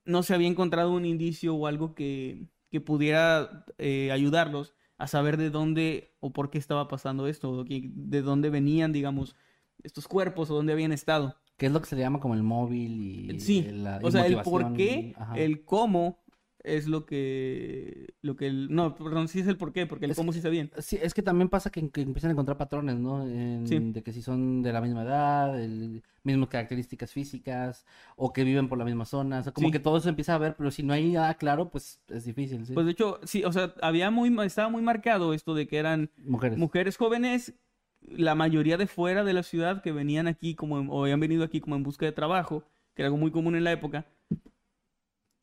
[0.04, 5.36] no se había encontrado un indicio o algo que, que pudiera eh, ayudarlos a saber
[5.36, 9.36] de dónde o por qué estaba pasando esto, o de dónde venían, digamos,
[9.82, 11.36] estos cuerpos o dónde habían estado.
[11.56, 14.26] Que es lo que se le llama como el móvil y Sí, la o sea,
[14.26, 16.23] el por qué, y- el cómo
[16.64, 20.10] es lo que, lo que el, no, perdón, sí es el por qué, porque el
[20.12, 20.70] Es cómo sí está bien.
[20.78, 23.22] Sí, es que también pasa que, que empiezan a encontrar patrones, ¿no?
[23.26, 23.78] En- Sí.
[23.78, 27.84] De que si son de la misma edad, el, mismas características físicas,
[28.16, 29.40] o que viven por la misma zona.
[29.40, 29.72] O sea, como Sí.
[29.72, 32.64] que todo eso empieza a ver, pero si no hay nada claro, pues es difícil,
[32.66, 32.72] ¿sí?
[32.72, 36.10] Pues de hecho, sí, o sea, había muy, estaba muy marcado esto de que eran
[36.24, 36.56] Mujeres.
[36.58, 37.52] mujeres jóvenes,
[38.00, 41.44] la mayoría de fuera de la ciudad que venían aquí como, en- o habían venido
[41.44, 44.06] aquí como en busca de trabajo, que era algo muy común en la época,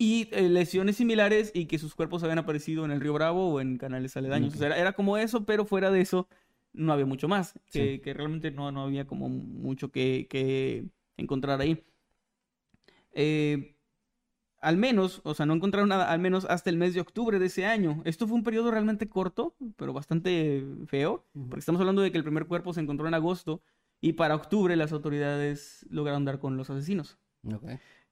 [0.03, 3.61] y eh, lesiones similares y que sus cuerpos habían aparecido en el río Bravo o
[3.61, 4.55] en canales aledaños.
[4.55, 6.27] O sea, era, era como eso, pero fuera de eso
[6.73, 7.99] no había mucho más, que, Sí.
[7.99, 10.85] que realmente no, no había como mucho que, que
[11.17, 11.83] encontrar ahí.
[13.13, 13.75] Eh,
[14.59, 17.45] al menos, o sea, no encontraron nada, al menos hasta el mes de octubre de
[17.45, 18.01] ese año.
[18.05, 22.23] Esto fue un periodo realmente corto, pero bastante feo, porque estamos hablando de que el
[22.23, 23.61] primer cuerpo se encontró en agosto
[24.01, 27.19] y para octubre las autoridades lograron dar con los asesinos.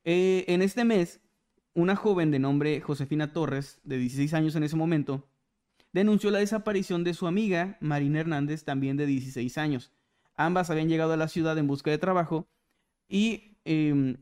[0.04, 1.20] Eh, en este mes,
[1.74, 5.28] una joven de nombre Josefina Torres, de 16 años en ese momento,
[5.92, 9.92] denunció la desaparición de su amiga Marina Hernández, también de 16 años.
[10.36, 12.48] Ambas habían llegado a la ciudad en busca de trabajo
[13.08, 14.18] y em,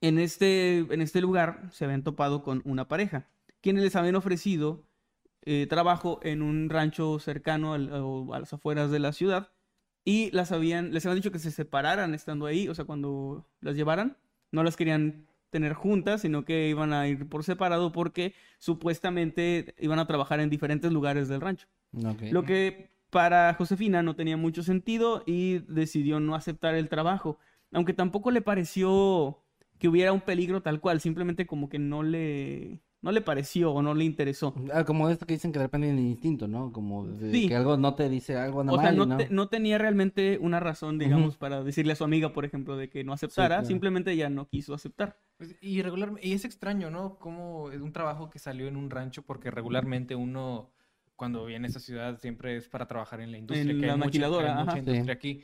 [0.00, 3.28] en, este, en este lugar se habían topado con una pareja,
[3.60, 4.84] quienes les habían ofrecido
[5.42, 9.50] eh, trabajo en un rancho cercano a las afueras de la ciudad
[10.04, 13.76] y las habían, les habían dicho que se separaran estando ahí, o sea, cuando las
[13.76, 14.16] llevaran,
[14.52, 19.98] no las querían tener juntas, sino que iban a ir por separado porque supuestamente iban
[19.98, 21.66] a trabajar en diferentes lugares del rancho.
[21.92, 27.38] Lo que para Josefina no tenía mucho sentido y decidió no aceptar el trabajo,
[27.72, 29.42] aunque tampoco le pareció
[29.78, 33.80] que hubiera un peligro tal cual, simplemente como que no le no le pareció o
[33.82, 34.54] no le interesó.
[34.72, 36.72] Ah, como esto que dicen que depende del instinto, ¿no?
[36.72, 37.48] Como de Sí.
[37.48, 39.16] que algo no te dice algo anda O sea, mal no, no.
[39.16, 42.88] te- no tenía realmente una razón, digamos, para decirle a su amiga, por ejemplo, de
[42.90, 43.66] que no aceptara, claro.
[43.66, 45.16] simplemente ella no quiso aceptar.
[45.36, 47.18] Pues, y regular, y es extraño, ¿no?
[47.20, 50.70] Como es un trabajo que salió en un rancho, porque regularmente uno,
[51.14, 53.62] cuando viene a esta ciudad, siempre es para trabajar en la industria.
[53.72, 54.78] En que la hay mucha- maquiladora, hay mucha ajá.
[54.78, 55.40] industria aquí.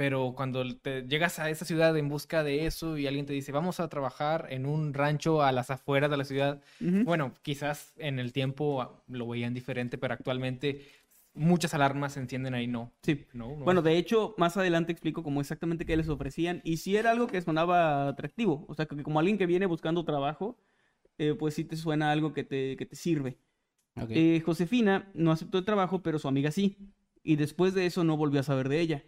[0.00, 3.52] Pero cuando te llegas a esa ciudad en busca de eso y alguien te dice,
[3.52, 7.04] vamos a trabajar en un rancho a las afueras de la ciudad, Ujú.
[7.04, 10.86] bueno, quizás en el tiempo ah, lo veían diferente, pero actualmente
[11.34, 12.94] muchas alarmas se encienden ahí, no.
[13.02, 13.26] Sí.
[13.34, 16.78] No, no Bueno, es- de hecho, más adelante explico cómo exactamente qué les ofrecían y
[16.78, 20.56] si era algo que sonaba atractivo, o sea, que como alguien que viene buscando trabajo,
[21.18, 23.36] eh, pues sí te suena algo que te, que te sirve.
[23.96, 24.12] Ok.
[24.12, 26.78] Eh, Josefina no aceptó el trabajo, pero su amiga sí,
[27.22, 29.04] y después de eso no volvió a saber de ella.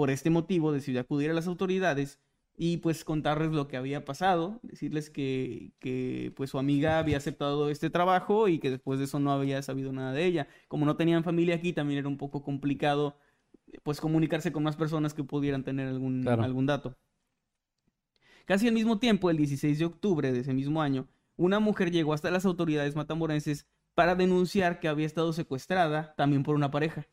[0.00, 2.22] Por este motivo decidió acudir a las autoridades
[2.56, 7.68] y pues contarles lo que había pasado, decirles que, que pues su amiga había aceptado
[7.68, 10.48] este trabajo y que después de eso no había sabido nada de ella.
[10.68, 13.18] Como no tenían familia aquí, también era un poco complicado
[13.82, 16.44] pues comunicarse con más personas que pudieran tener algún, Claro.
[16.44, 16.96] algún dato.
[18.46, 22.14] Casi al mismo tiempo, el 16 de octubre de ese mismo año, una mujer llegó
[22.14, 27.06] hasta las autoridades matamorenses para denunciar que había estado secuestrada también por una pareja.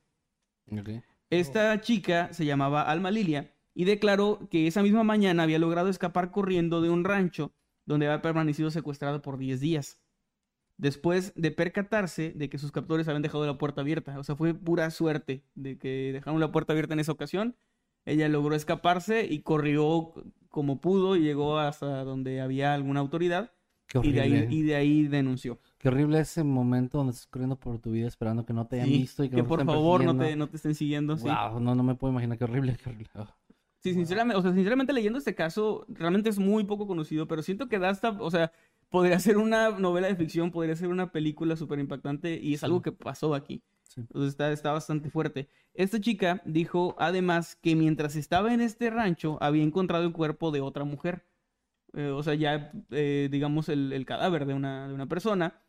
[0.72, 1.04] Ok.
[1.30, 6.32] Esta chica se llamaba Alma Lilia y declaró que esa misma mañana había logrado escapar
[6.32, 7.54] corriendo de un rancho
[7.86, 10.02] donde había permanecido secuestrada por 10 días.
[10.78, 14.18] Después de percatarse de que sus captores habían dejado la puerta abierta.
[14.20, 17.56] O sea, fue pura suerte de que dejaron la puerta abierta en esa ocasión.
[18.06, 20.14] Ella logró escaparse y corrió
[20.50, 23.52] como pudo y llegó hasta donde había alguna autoridad
[23.88, 25.60] Qué y de, y de ahí denunció.
[25.78, 28.88] Qué horrible ese momento donde estás corriendo por tu vida esperando que no te hayan
[28.88, 31.18] Sí, visto y que, que no por estén favor no te, no te estén siguiendo.
[31.18, 31.28] sí.
[31.28, 33.10] Wow, no, no me puedo imaginar qué horrible, qué horrible.
[33.16, 33.28] Oh.
[33.80, 37.70] Sí, sinceramente, o sea, sinceramente leyendo este caso, realmente es muy poco conocido, pero siento
[37.70, 38.52] que da hasta, o sea,
[38.90, 42.82] podría ser una novela de ficción, podría ser una película súper impactante y es algo
[42.82, 43.64] que pasó aquí.
[43.84, 44.02] Sí.
[44.02, 45.48] Entonces está, está bastante fuerte.
[45.76, 50.60] Esta chica dijo además que mientras estaba en este rancho había encontrado el cuerpo de
[50.60, 51.26] otra mujer.
[51.94, 55.62] Eh, o sea, ya, eh, digamos, el, el cadáver de una, de una persona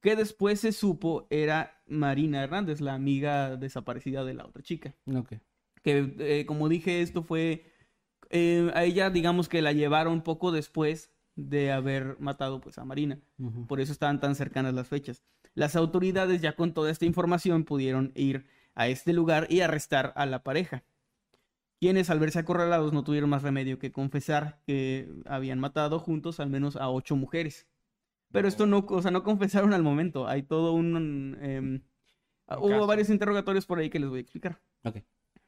[0.00, 5.34] que después se supo era Marina Hernández, la amiga desaparecida de la otra chica Ok.
[5.82, 7.64] que eh, como dije, esto fue
[8.30, 13.18] eh, a ella, digamos que la llevaron poco después de haber matado pues a Marina.
[13.66, 15.22] Por eso estaban tan cercanas las fechas.
[15.54, 20.26] Las autoridades ya con toda esta información pudieron ir a este lugar y arrestar a
[20.26, 20.84] la pareja.
[21.80, 26.50] Quienes al verse acorralados no tuvieron más remedio que confesar que habían matado juntos al
[26.50, 27.66] menos a ocho mujeres.
[28.32, 30.26] Pero esto no, o sea, no confesaron al momento.
[30.28, 31.36] Hay todo un...
[31.40, 31.82] em,
[32.58, 32.86] hubo caso.
[32.86, 34.60] varios interrogatorios por ahí que les voy a explicar.
[34.84, 34.98] Ok.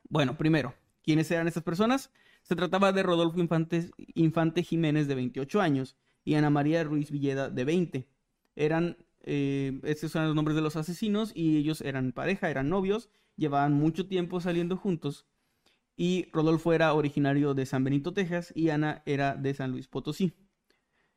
[0.08, 2.10] Bueno, primero, ¿quiénes eran estas personas?
[2.42, 7.50] Se trataba de Rodolfo Infante, Infante Jiménez, de 28 años, y Ana María Ruiz Villeda,
[7.50, 8.08] de 20.
[8.56, 13.10] Eran, eh, estos son los nombres de los asesinos, y ellos eran pareja, eran novios,
[13.36, 15.26] llevaban mucho tiempo saliendo juntos,
[15.96, 20.34] y Rodolfo era originario de San Benito, Texas, y Ana era de San Luis Potosí.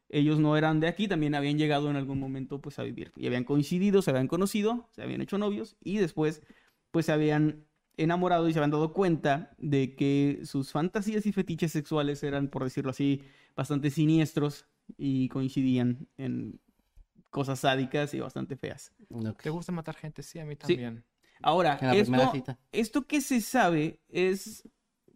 [0.10, 3.28] Ellos no eran de aquí, también habían llegado en algún momento pues a vivir, y
[3.28, 6.43] habían coincidido, se habían conocido, se habían hecho novios, y después
[6.91, 7.66] pues se habían
[7.97, 12.64] enamorado y se habían dado cuenta de que sus fantasías y fetiches sexuales eran, por
[12.64, 13.24] decirlo así,
[13.56, 14.66] bastante siniestros
[14.97, 16.60] y coincidían en
[17.30, 18.93] cosas sádicas y bastante feas.
[19.41, 20.24] ¿Te gusta matar gente?
[20.24, 20.60] Sí, a mí Sí.
[20.60, 21.03] también.
[21.41, 24.68] Ahora, esto, esto que se sabe es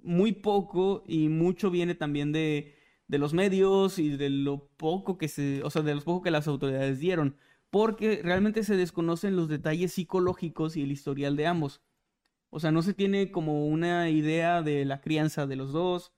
[0.03, 2.75] muy poco y mucho viene también de,
[3.09, 6.31] de los medios y de lo poco que se, o sea, de los poco que
[6.31, 7.35] las autoridades dieron,
[7.71, 11.81] porque realmente se desconocen los detalles psicológicos y el historial de ambos.
[12.51, 16.13] O sea, no se tiene como una idea de la crianza de los dos,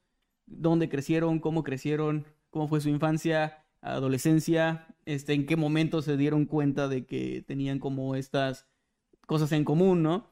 [0.45, 6.45] dónde crecieron, cómo crecieron, cómo fue su infancia, adolescencia, este, en qué momento se dieron
[6.45, 8.67] cuenta de que tenían como estas
[9.27, 10.29] cosas en común, ¿no?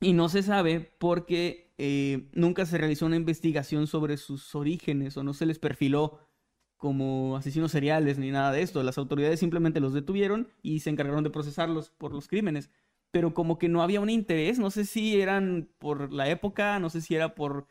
[0.00, 5.24] Y no se sabe porque eh, nunca se realizó una investigación sobre sus orígenes o
[5.24, 6.18] no se les perfiló
[6.76, 8.82] como asesinos seriales ni nada de esto.
[8.82, 12.70] Las autoridades simplemente los detuvieron y se encargaron de procesarlos por los crímenes.
[13.10, 16.90] Pero como que no había un interés, no sé si eran por la época, no
[16.90, 17.66] sé si era por,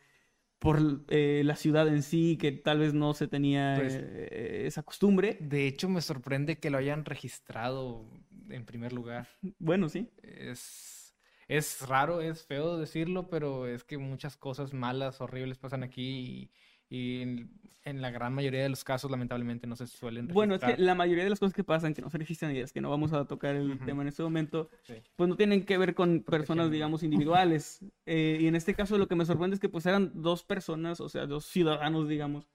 [0.58, 4.82] por eh, la ciudad en sí, que tal vez no se tenía Pues- eh, esa
[4.82, 5.36] costumbre.
[5.40, 8.06] De hecho, me sorprende que lo hayan registrado
[8.48, 9.28] en primer lugar.
[9.58, 10.08] Bueno, sí.
[10.22, 11.03] Es,
[11.48, 16.50] es raro, es feo decirlo, pero es que muchas cosas malas, horribles pasan aquí y,
[16.90, 17.50] Y en,
[17.84, 20.86] en la gran mayoría de los casos, lamentablemente, no se suelen Bueno, es que registrar.
[20.86, 22.88] la mayoría de las cosas que pasan, que no se registran y es que no
[22.90, 24.94] vamos a tocar el tema en este momento, Sí.
[25.16, 27.80] pues no tienen que ver con personas, digamos, individuales.
[28.06, 31.00] Eh, y en este caso lo que me sorprende es que pues eran dos personas,
[31.00, 32.46] o sea, dos ciudadanos, digamos,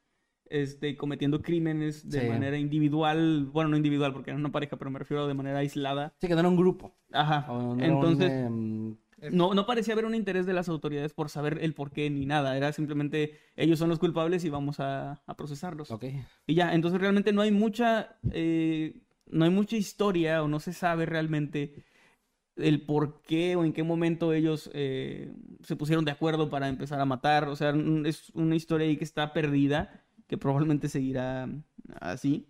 [0.49, 2.27] este, cometiendo crímenes de Sí.
[2.27, 6.13] manera individual, bueno, no individual porque era una pareja, pero me refiero de manera aislada.
[6.19, 6.95] Sí, que no era un grupo.
[7.11, 7.45] Ajá.
[7.47, 8.95] no un, Entonces, em,
[9.31, 12.25] no, no parecía haber un interés de las autoridades por saber el por qué ni
[12.25, 12.55] nada.
[12.57, 15.91] Era simplemente ellos son los culpables y vamos a, a procesarlos.
[15.91, 16.05] ok.
[16.47, 20.73] Y ya, entonces realmente no hay mucha, eh, no hay mucha historia o no se
[20.73, 21.83] sabe realmente
[22.55, 25.31] el por qué o en qué momento ellos eh,
[25.63, 27.47] se pusieron de acuerdo para empezar a matar.
[27.49, 27.73] O sea,
[28.05, 31.49] es una historia ahí que está perdida, que probablemente seguirá
[31.99, 32.47] así.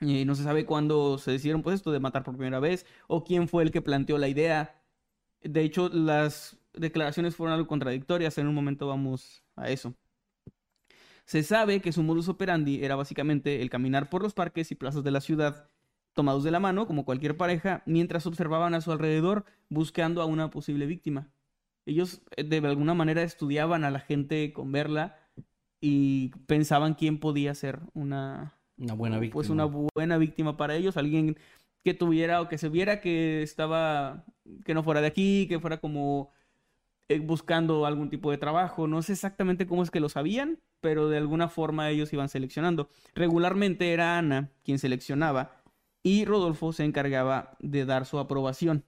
[0.00, 3.24] Y no se sabe cuándo se decidieron pues esto de matar por primera vez o
[3.24, 4.82] quién fue el que planteó la idea.
[5.42, 8.38] De hecho, las declaraciones fueron algo contradictorias.
[8.38, 9.94] En un momento vamos a eso.
[11.24, 15.02] Se sabe que su modus operandi era básicamente el caminar por los parques y plazas
[15.02, 15.68] de la ciudad,
[16.12, 20.50] tomados de la mano, como cualquier pareja, mientras observaban a su alrededor buscando a una
[20.50, 21.32] posible víctima.
[21.84, 25.25] Ellos eh, de alguna manera estudiaban a la gente con verla
[25.80, 29.34] y pensaban quién podía ser una, Una buena víctima.
[29.34, 31.36] pues una buena víctima para ellos, alguien
[31.84, 34.24] que tuviera o que se viera que estaba,
[34.64, 36.30] que no fuera de aquí, que fuera como
[37.08, 38.88] eh, buscando algún tipo de trabajo.
[38.88, 42.88] No sé exactamente cómo es que lo sabían, pero de alguna forma ellos iban seleccionando.
[43.14, 45.62] Regularmente era Ana quien seleccionaba
[46.02, 48.84] y Rodolfo se encargaba de dar su aprobación.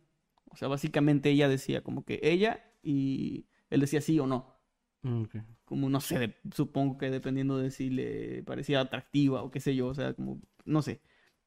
[0.50, 4.56] O sea, básicamente ella decía como que ella y él decía sí o no
[5.02, 5.36] Mm, ok.
[5.68, 9.76] Como no sé, de- supongo que dependiendo de si le parecía atractiva o qué sé
[9.76, 11.00] yo, o sea, como, no sé.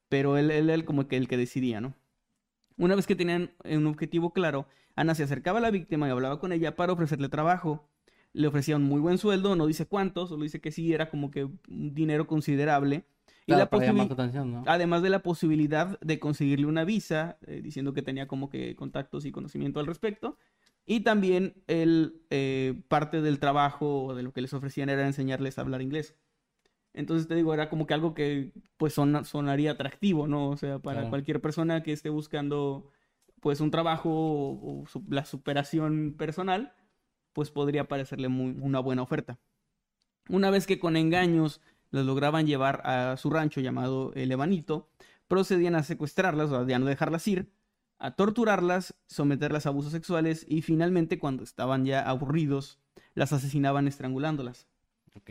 [0.09, 1.93] Pero él, él, él como que el que decidía, ¿no?
[2.77, 6.39] Una vez que tenían un objetivo claro, Ana se acercaba a la víctima y hablaba
[6.39, 7.87] con ella para ofrecerle trabajo.
[8.33, 11.31] Le ofrecía un muy buen sueldo, no dice cuánto, solo dice que sí, era como
[11.31, 11.59] que un
[11.93, 13.03] dinero considerable.
[13.45, 14.63] Y la posibil- tu atención, ¿no?
[14.67, 19.25] Además de la posibilidad de conseguirle una visa, eh, diciendo que tenía como que contactos
[19.25, 20.37] y conocimiento al respecto.
[20.85, 25.61] Y también el, eh, parte del trabajo de lo que les ofrecían era enseñarles a
[25.61, 26.15] hablar inglés.
[26.93, 30.49] Entonces te digo, era como que algo que pues sona- sonaría atractivo, ¿no?
[30.49, 31.09] O sea, para Claro.
[31.09, 32.89] cualquier persona que esté buscando
[33.39, 36.73] pues un trabajo o, o su- la superación personal,
[37.33, 39.39] pues podría parecerle muy, una buena oferta.
[40.29, 41.61] Una vez que con engaños
[41.91, 44.89] las lograban llevar a su rancho llamado El Ebanito,
[45.27, 47.49] procedían a secuestrarlas, o sea, a no dejarlas ir,
[48.03, 52.79] a torturarlas, someterlas a abusos sexuales y finalmente, cuando estaban ya aburridos,
[53.13, 54.67] las asesinaban estrangulándolas,
[55.13, 55.29] Ok.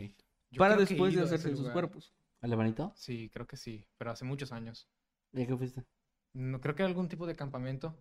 [0.51, 2.13] Yo para después de hacerse sus cuerpos.
[2.41, 2.91] ¿Al Lebanito?
[2.95, 4.87] Sí, creo que sí, pero hace muchos años.
[5.33, 5.83] ¿Y a qué fuiste?
[6.33, 7.95] No, creo que algún tipo de campamento.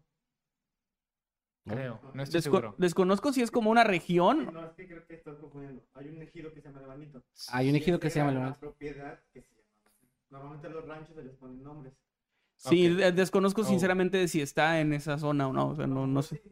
[1.65, 1.75] ¿No?
[1.75, 2.75] Creo, no estoy Desco- seguro.
[2.79, 4.53] desconozco si es como una región.
[4.53, 5.83] No, es que creo que estás confundiendo.
[5.95, 7.23] Hay un ejido que se llama Lebanito.
[7.53, 8.61] Hay un ejido que se llama Lebanito.
[8.61, 9.65] Propiedad que se llama.
[10.31, 11.93] Normalmente a los ranchos se les ponen nombres.
[12.63, 13.65] Sí, desconozco Oh.
[13.65, 16.43] sinceramente si está en esa zona o no, o sea, no, no sé.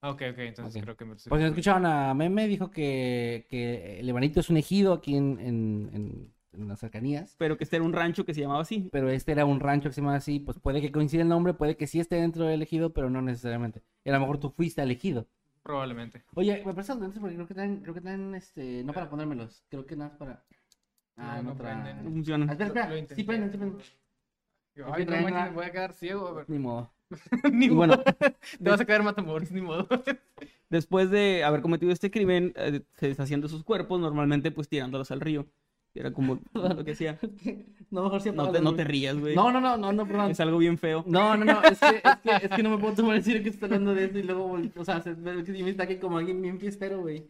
[0.00, 1.46] Ah, Ok, ok, entonces creo que me confundiendo.
[1.48, 6.34] escuchaban a Meme, dijo que, que el Lebanito es un ejido aquí en, en, en-
[6.52, 7.34] en las cercanías.
[7.38, 8.88] Pero que este era un rancho que se llamaba así.
[8.92, 11.52] Pero este era un rancho que se llama así, pues puede que coincida el nombre,
[11.54, 13.82] puede que sí esté dentro del ejido, pero no necesariamente.
[14.04, 15.26] Y a lo mejor tú fuiste al ejido.
[15.62, 16.22] Probablemente.
[16.34, 19.62] Oye, me prestas lentes porque creo que traen, creo que traen, este, no para ponérmelos,
[19.68, 20.44] creo que nada más para...
[21.18, 21.82] Ah, No, no, no traen.
[21.82, 22.04] prenden.
[22.04, 22.46] No funciona.
[22.48, 23.14] Ah, espera, Lo- lo espera, intenté.
[23.16, 23.80] sí prenden, sí prenden.
[24.92, 26.28] Ay, no manches, me voy a quedar ciego.
[26.28, 26.44] a ver.
[26.48, 26.90] Ni modo.
[27.52, 27.76] Ni Y modo.
[27.78, 28.02] bueno,
[28.62, 29.88] Te vas a quedar matamoros, ni modo.
[30.70, 35.10] después de haber cometido este crimen, eh, se deshacían de sus cuerpos, normalmente pues tirándolos
[35.10, 35.46] al río.
[35.94, 37.18] Era como lo que hacía.
[37.90, 39.34] No, mejor sí No te, no te rías, güey.
[39.34, 40.30] No, no, no, no, no, perdón.
[40.30, 41.02] Es algo bien feo.
[41.08, 43.42] No, no, no, es que, es que, es que no me puedo tomar en serio
[43.42, 46.18] que estoy hablando de eso y luego, o sea, se, sí me está aquí como
[46.18, 47.26] alguien bien fiestero, güey.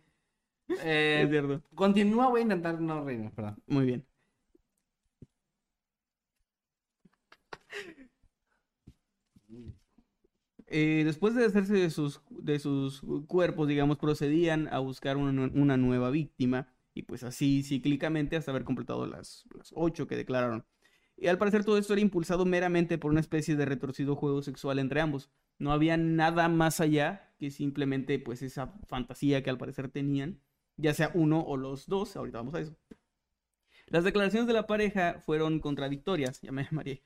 [0.68, 1.62] Es Eh, cierto.
[1.74, 3.56] continúa, voy a intentar no reírme, perdón.
[3.66, 4.06] Muy bien.
[10.66, 15.76] Eh, después de hacerse de sus, de sus cuerpos, digamos, procedían a buscar una, una
[15.76, 16.68] nueva víctima.
[16.94, 20.66] Y pues así cíclicamente hasta haber completado las, las ocho que declararon.
[21.16, 24.78] Y al parecer todo esto era impulsado meramente por una especie de retorcido juego sexual
[24.78, 25.30] entre ambos.
[25.58, 30.40] No había nada más allá que simplemente pues esa fantasía que al parecer tenían,
[30.78, 32.74] ya sea uno o los dos, ahorita vamos a eso.
[33.88, 37.02] Las declaraciones de la pareja fueron contradictorias, ya me mareé.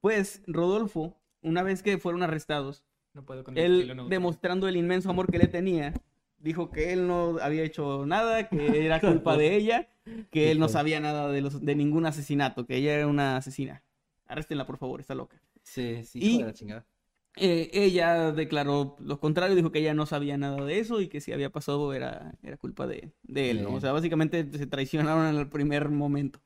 [0.00, 2.84] Pues Rodolfo, una vez que fueron arrestados,
[3.14, 4.08] No puedo con estilo él neutral.
[4.08, 5.92] demostrando el inmenso amor que le tenía,
[6.38, 9.88] dijo que él no había hecho nada, que era culpa de ella,
[10.30, 13.84] que él no sabía nada de, los, de ningún asesinato, que ella era una asesina.
[14.26, 15.40] Arréstenla, por favor, está loca.
[15.62, 16.86] Sí, sí, Y- hijo de la chingada.
[17.36, 21.20] Eh, ella declaró lo contrario, dijo que ella no sabía nada de eso y que
[21.22, 25.36] si había pasado era, era culpa de, de él, O sea, básicamente se traicionaron en
[25.40, 26.40] el primer momento.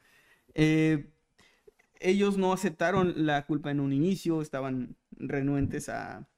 [0.54, 1.10] Eh,
[2.00, 6.28] ellos no aceptaron la culpa en un inicio, estaban renuentes a,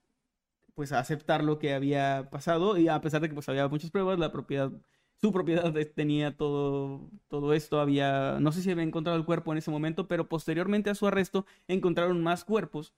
[0.74, 3.90] pues, a aceptar lo que había pasado y a pesar de que pues, había muchas
[3.90, 4.72] pruebas, la propiedad,
[5.20, 9.58] su propiedad tenía todo, todo esto, había, no sé si había encontrado el cuerpo en
[9.58, 12.94] ese momento, pero posteriormente a su arresto encontraron más cuerpos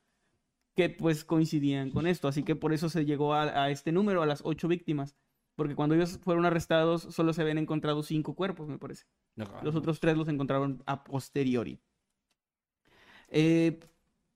[0.80, 4.22] que pues coincidían con esto, así que por eso se llegó a, a este número,
[4.22, 5.14] a las ocho víctimas,
[5.54, 9.04] porque cuando ellos fueron arrestados solo se habían encontrado cinco cuerpos, me parece.
[9.62, 11.80] Los otros tres los encontraron a posteriori.
[13.28, 13.78] Eh,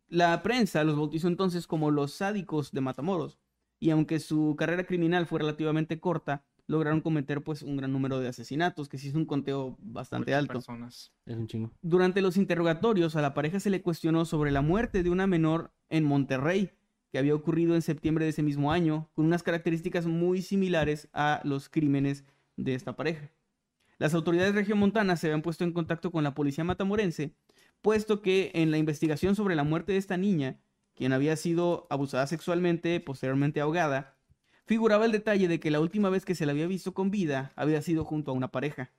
[0.08, 3.38] la prensa los bautizó entonces como los sádicos de Matamoros.
[3.80, 8.28] Y aunque su carrera criminal fue relativamente corta, lograron cometer pues un gran número de
[8.28, 10.52] asesinatos, que sí es un conteo bastante Muchas alto.
[10.54, 11.12] personas.
[11.26, 11.72] Es un chingo.
[11.82, 15.72] Durante los interrogatorios a la pareja se le cuestionó sobre la muerte de una menor
[15.88, 16.70] en Monterrey,
[17.12, 21.40] que había ocurrido en septiembre de ese mismo año, con unas características muy similares a
[21.44, 22.24] los crímenes
[22.56, 23.30] de esta pareja.
[23.98, 27.34] Las autoridades regiomontanas se habían puesto en contacto con la policía matamorense,
[27.82, 30.58] puesto que en la investigación sobre la muerte de esta niña,
[30.94, 34.13] quien había sido abusada sexualmente, posteriormente ahogada,
[34.66, 37.52] figuraba el detalle de que la última vez que se la había visto con vida
[37.56, 38.92] había sido junto a una pareja.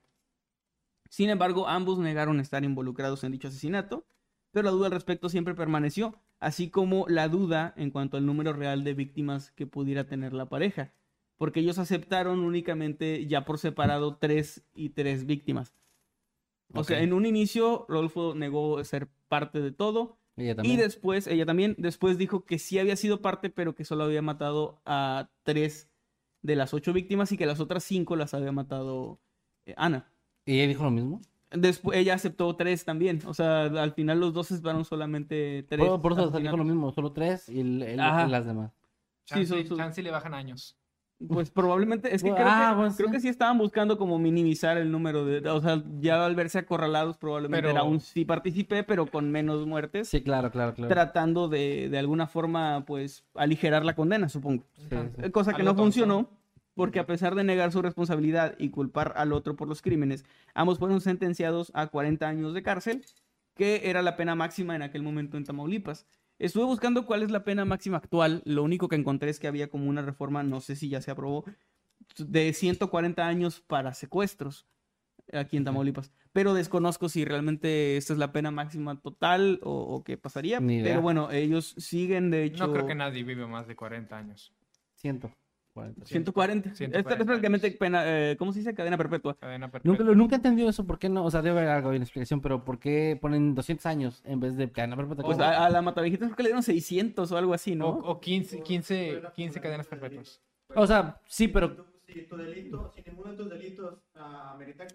[1.08, 4.06] Sin embargo, ambos negaron estar involucrados en dicho asesinato,
[4.50, 8.52] pero la duda al respecto siempre permaneció, así como la duda en cuanto al número
[8.52, 10.92] real de víctimas que pudiera tener la pareja,
[11.36, 15.74] porque ellos aceptaron únicamente ya por separado tres y tres víctimas.
[16.74, 21.46] O sea, en un inicio Rodolfo negó ser parte de todo Ella y después, ella
[21.46, 25.88] también, después dijo que sí había sido parte, pero que solo había matado a tres
[26.42, 29.18] de las ocho víctimas y que las otras cinco las había matado
[29.64, 30.10] eh, Ana.
[30.44, 31.20] ¿Y ella dijo lo mismo?
[31.50, 33.20] Después ella aceptó tres también.
[33.26, 35.86] O sea, al final los dos fueron solamente tres.
[35.86, 38.72] Por, por eso dijo lo mismo, solo tres y el- el- las demás.
[39.24, 40.76] Sí, Chance, son- son- chance le bajan años.
[41.28, 43.12] Pues probablemente, es que creo, ah, que, bueno, creo sí.
[43.14, 47.16] que sí estaban buscando como minimizar el número de, o sea, ya al verse acorralados
[47.16, 50.92] probablemente Pero- era un sí participé, pero con menos muertes, Sí, claro, claro, claro.
[50.92, 54.64] tratando de, de alguna forma, pues, aligerar la condena, supongo.
[54.76, 54.96] Sí, sí.
[55.22, 55.82] Eh, Cosa que Algo no tonto.
[55.84, 56.28] funcionó,
[56.74, 60.78] porque a pesar de negar su responsabilidad y culpar al otro por los crímenes, ambos
[60.78, 63.02] fueron sentenciados a 40 años de cárcel,
[63.54, 66.06] que era la pena máxima en aquel momento en Tamaulipas.
[66.38, 68.42] Estuve buscando cuál es la pena máxima actual.
[68.44, 71.10] Lo único que encontré es que había como una reforma, no sé si ya se
[71.10, 71.44] aprobó,
[72.18, 74.66] de 140 años para secuestros
[75.32, 76.12] aquí en Tamaulipas.
[76.32, 80.60] Pero desconozco si realmente esta es la pena máxima total o, qué pasaría.
[80.60, 82.66] Pero bueno, ellos siguen, de hecho.
[82.66, 84.52] No creo que nadie vive más de 40 años.
[84.94, 85.30] Siento.
[85.76, 86.06] 140.
[86.06, 86.74] 140.
[86.74, 88.74] 140 Esto es prácticamente pena, eh, ¿cómo se dice?
[88.74, 89.36] Cadena perpetua.
[89.38, 89.98] Cadena perpetua.
[89.98, 91.24] Nunca, nunca he entendido eso, ¿por qué no?
[91.24, 94.56] O sea, debe haber algo de explicación, pero ¿por qué ponen 200 años en vez
[94.56, 95.24] de cadena perpetua?
[95.24, 97.88] Pues a, a, la Mataviejitas creo que le dieron 600 o algo así, ¿no?
[97.88, 100.40] O, o 15, 15, 15 cadenas perpetuas.
[100.74, 104.86] O sea, sí, pero si tu delito, si ninguno de tus delitos ah, amerita,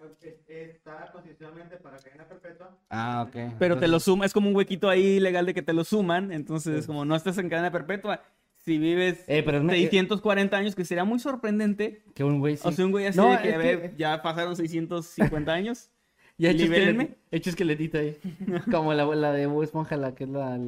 [0.47, 2.77] está constitucionalmente para cadena perpetua.
[2.89, 3.55] Ah, ok.
[3.59, 6.31] Pero te lo suma, es como un huequito ahí legal de que te lo suman,
[6.31, 8.21] entonces como no estás en cadena perpetua,
[8.61, 12.03] si vives Eh, pero es me- 640 años, que sería muy sorprendente.
[12.15, 12.63] Que un güey sí.
[12.67, 15.89] O sea, un güey así No, de que, a que- ver, ya pasaron 650 años.
[16.37, 17.17] Ya hecho libérenme.
[17.29, 18.17] hecho esqueletito ahí.
[18.71, 20.59] Como la abuela de Bob Esponja, la que es la,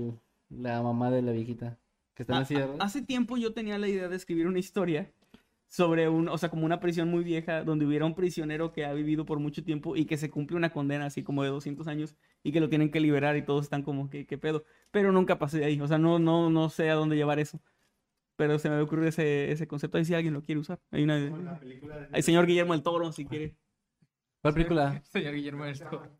[0.50, 1.80] la mamá de la viejita.
[2.14, 2.76] Que está Ah, la ¿verdad?
[2.80, 5.12] Hace tiempo yo tenía la idea de escribir una historia
[5.68, 8.94] sobre un, o sea, como una prisión muy vieja, donde hubiera un prisionero que ha
[8.94, 12.16] vivido por mucho tiempo y que se cumple una condena así como de 200 años
[12.44, 14.66] y que lo tienen que liberar y todos están como, ¿qué, qué pedo?
[14.92, 17.60] Pero nunca pasé de ahí, o sea, no, no, no sé a dónde llevar eso.
[18.36, 20.80] Pero se me ocurrió ese, ese concepto, ahí si alguien lo quiere usar.
[20.92, 21.18] Hay una...
[21.20, 22.08] la película de...
[22.12, 23.56] Hay señor Guillermo el Toro, si quiere.
[24.42, 25.02] ¿Cuál película?
[25.12, 26.04] Señor Guillermo del Toro.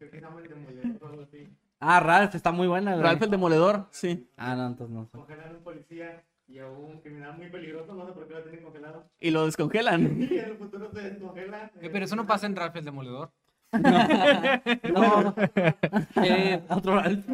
[1.86, 2.96] Ah, Ralph, está muy buena.
[2.96, 4.30] Ralph el Demoledor, sí.
[4.38, 5.10] Ah, no, entonces no.
[5.12, 8.42] Congelan a un policía y a un criminal muy peligroso, no sé por qué lo
[8.44, 9.06] tienen congelado.
[9.20, 10.02] Y lo descongelan.
[10.32, 11.70] Y en el futuro se descongela.
[11.82, 13.34] Eh, Pero eso no pasa en Ralph el Demoledor.
[13.74, 15.36] No.
[16.24, 17.26] eh, otro Ralph.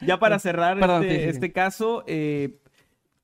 [0.00, 1.30] Ya para cerrar Perdón, este, sí, sí, sí.
[1.30, 2.58] este caso, eh,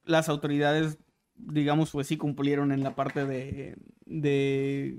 [0.08, 0.98] las autoridades,
[1.36, 4.98] digamos, pues sí cumplieron en la parte de, de...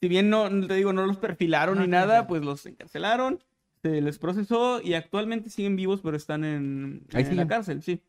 [0.00, 3.42] Si bien no, te digo, no los perfilaron No, ni nada, pues los encarcelaron,
[3.82, 8.02] se les procesó y actualmente siguen vivos, pero están en, Ahí en la cárcel, sí.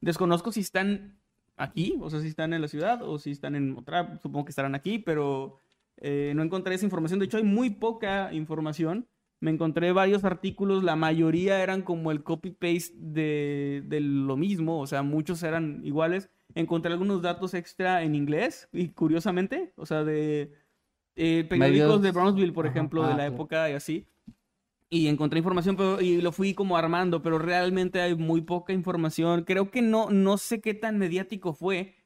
[0.00, 1.18] Desconozco si están
[1.56, 4.50] aquí, o sea, si están en la ciudad o si están en otra, supongo que
[4.50, 5.58] estarán aquí, pero
[5.98, 7.18] eh, no encontré esa información.
[7.18, 9.06] De hecho, hay muy poca información.
[9.40, 14.86] Me encontré varios artículos, la mayoría eran como el copy-paste de, de lo mismo, o
[14.86, 16.30] sea, muchos eran iguales.
[16.54, 20.52] Encontré algunos datos extra en inglés, y curiosamente, o sea, de
[21.16, 23.34] eh, periódicos Medios- de Brownsville, por Ajá, ejemplo, de ah, la claro.
[23.34, 24.06] época y así.
[24.88, 29.44] y encontré información pero, y lo fui como armando, pero realmente hay muy poca información.
[29.44, 31.96] Creo que no, no sé qué tan mediático fue,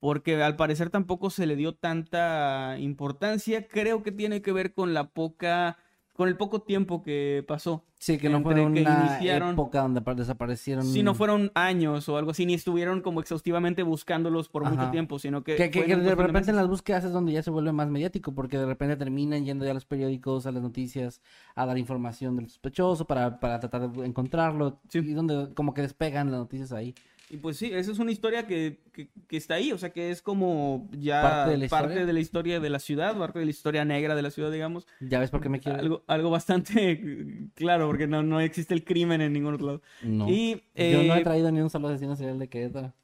[0.00, 3.66] porque al parecer tampoco se le dio tanta importancia.
[3.68, 5.78] Creo que tiene que ver con la poca,
[6.18, 7.84] con el poco tiempo que pasó.
[8.00, 10.84] Sí, que no fue una iniciaron- época donde apa- desaparecieron.
[10.84, 15.20] Si no fueron años o algo así, ni estuvieron como exhaustivamente buscándolos por mucho tiempo,
[15.20, 15.54] sino que...
[15.54, 18.34] Que, que- que de repente en las búsquedas es donde ya se vuelve más mediático,
[18.34, 21.20] porque de repente terminan yendo ya a los periódicos, a las noticias,
[21.54, 24.80] a dar información del sospechoso para, para tratar de encontrarlo.
[24.88, 24.98] Sí.
[24.98, 26.96] Y donde como que despegan las noticias ahí.
[27.30, 30.10] Y pues sí, esa es una historia que, que, que está ahí, o sea, que
[30.10, 32.06] es como ya Parte de la parte historia.
[32.06, 34.86] de la historia de la ciudad, parte de la historia negra de la ciudad, digamos.
[35.00, 35.78] ¿Ya ves por qué me quiero?
[35.78, 39.82] Algo, algo bastante claro, porque no, no existe el crimen en ningún otro lado.
[40.02, 40.26] No.
[40.28, 42.94] Y Yo no he eh, traído ni un solo asesino serial de Querétaro.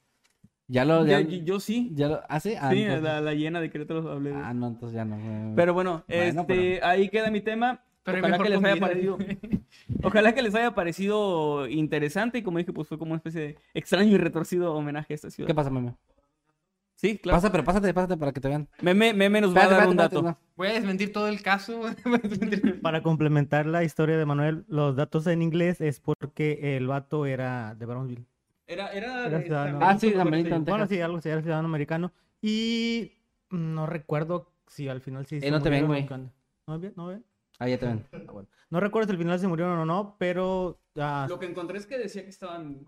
[0.68, 1.04] Ya lo...
[1.06, 2.20] Ya, yo- yo sí, ya lo...
[2.26, 2.54] ¿Ah, sí?
[2.58, 5.16] Ah, sí, entonces- la, la llena de Querétaro hablé de- Ah, no, entonces ya no.
[5.18, 5.52] eh.
[5.54, 7.84] Pero bueno, Bueno, este, pero- ahí queda mi tema.
[8.04, 9.18] Pero Ojalá que les haya parecido.
[10.02, 13.58] Ojalá que les haya parecido interesante y como dije, pues fue como una especie de
[13.72, 15.48] extraño y retorcido homenaje a esta ciudad.
[15.48, 15.94] ¿Qué pasa, meme?
[16.96, 17.38] Sí, claro.
[17.38, 18.68] Pasa, pero pásate, pásate para que te vean.
[18.80, 20.36] Meme, Meme nos va a dar un dato.
[20.56, 21.82] Voy a desmentir todo el caso.
[22.82, 27.74] Para complementar la historia de Manuel, los datos en inglés es porque el vato era
[27.74, 28.24] de Brownsville.
[28.66, 29.80] Era, era, ciudadano.
[29.82, 32.12] Ah, sí, en Bueno, sí, algo así, era ciudadano americano.
[32.40, 33.12] Y
[33.50, 36.06] no recuerdo si al final sí Eh, se no te ven, güey.
[36.66, 36.92] ¿No ven?
[36.96, 37.24] ¿No ven?
[37.58, 38.04] Ah, ya te ven.
[38.28, 38.48] Ah, bueno.
[38.70, 41.86] No recuerdo si al final se murieron o no, pero ah, Lo que encontré es
[41.86, 42.84] que decía que estaban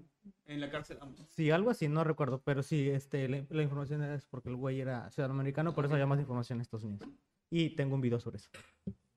[0.47, 1.25] en la cárcel ambos.
[1.31, 2.41] sí, algo así, no recuerdo.
[2.45, 5.95] Pero sí, este, la, la información es porque el güey era ciudadano americano, por eso
[5.95, 7.09] había más información en Estados Unidos.
[7.51, 8.51] Y tengo un video sobre eso.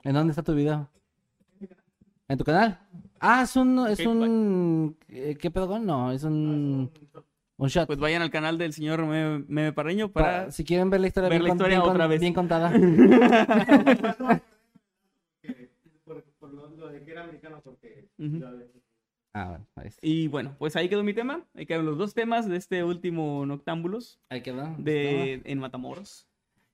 [0.04, 0.88] ¿En dónde está tu video?
[2.28, 2.80] ¿En tu canal?
[3.20, 3.88] Ah, es un...
[3.88, 4.96] Es un...
[5.08, 5.80] eh, ¿Qué pedo?
[5.80, 6.92] No, es un...
[7.58, 7.88] Un shot.
[7.88, 10.52] Pues vayan al canal del señor Meme, Meme Parreño Pa- para...
[10.52, 12.22] si quieren ver la historia, ver bien, la con- historia bien con- otra vez.
[12.22, 12.72] bien contada.
[16.50, 18.10] Por, por lo, lo de que era americano, porque.
[18.18, 18.38] Ujú.
[18.40, 18.68] ya ves.
[19.34, 20.08] ah, bueno, ahí está.
[20.08, 21.46] Y bueno, pues ahí quedó mi tema.
[21.54, 24.76] Ahí quedan los dos temas de este último Noctámbulos Ahí quedó.
[24.78, 26.26] de, en Matamoros.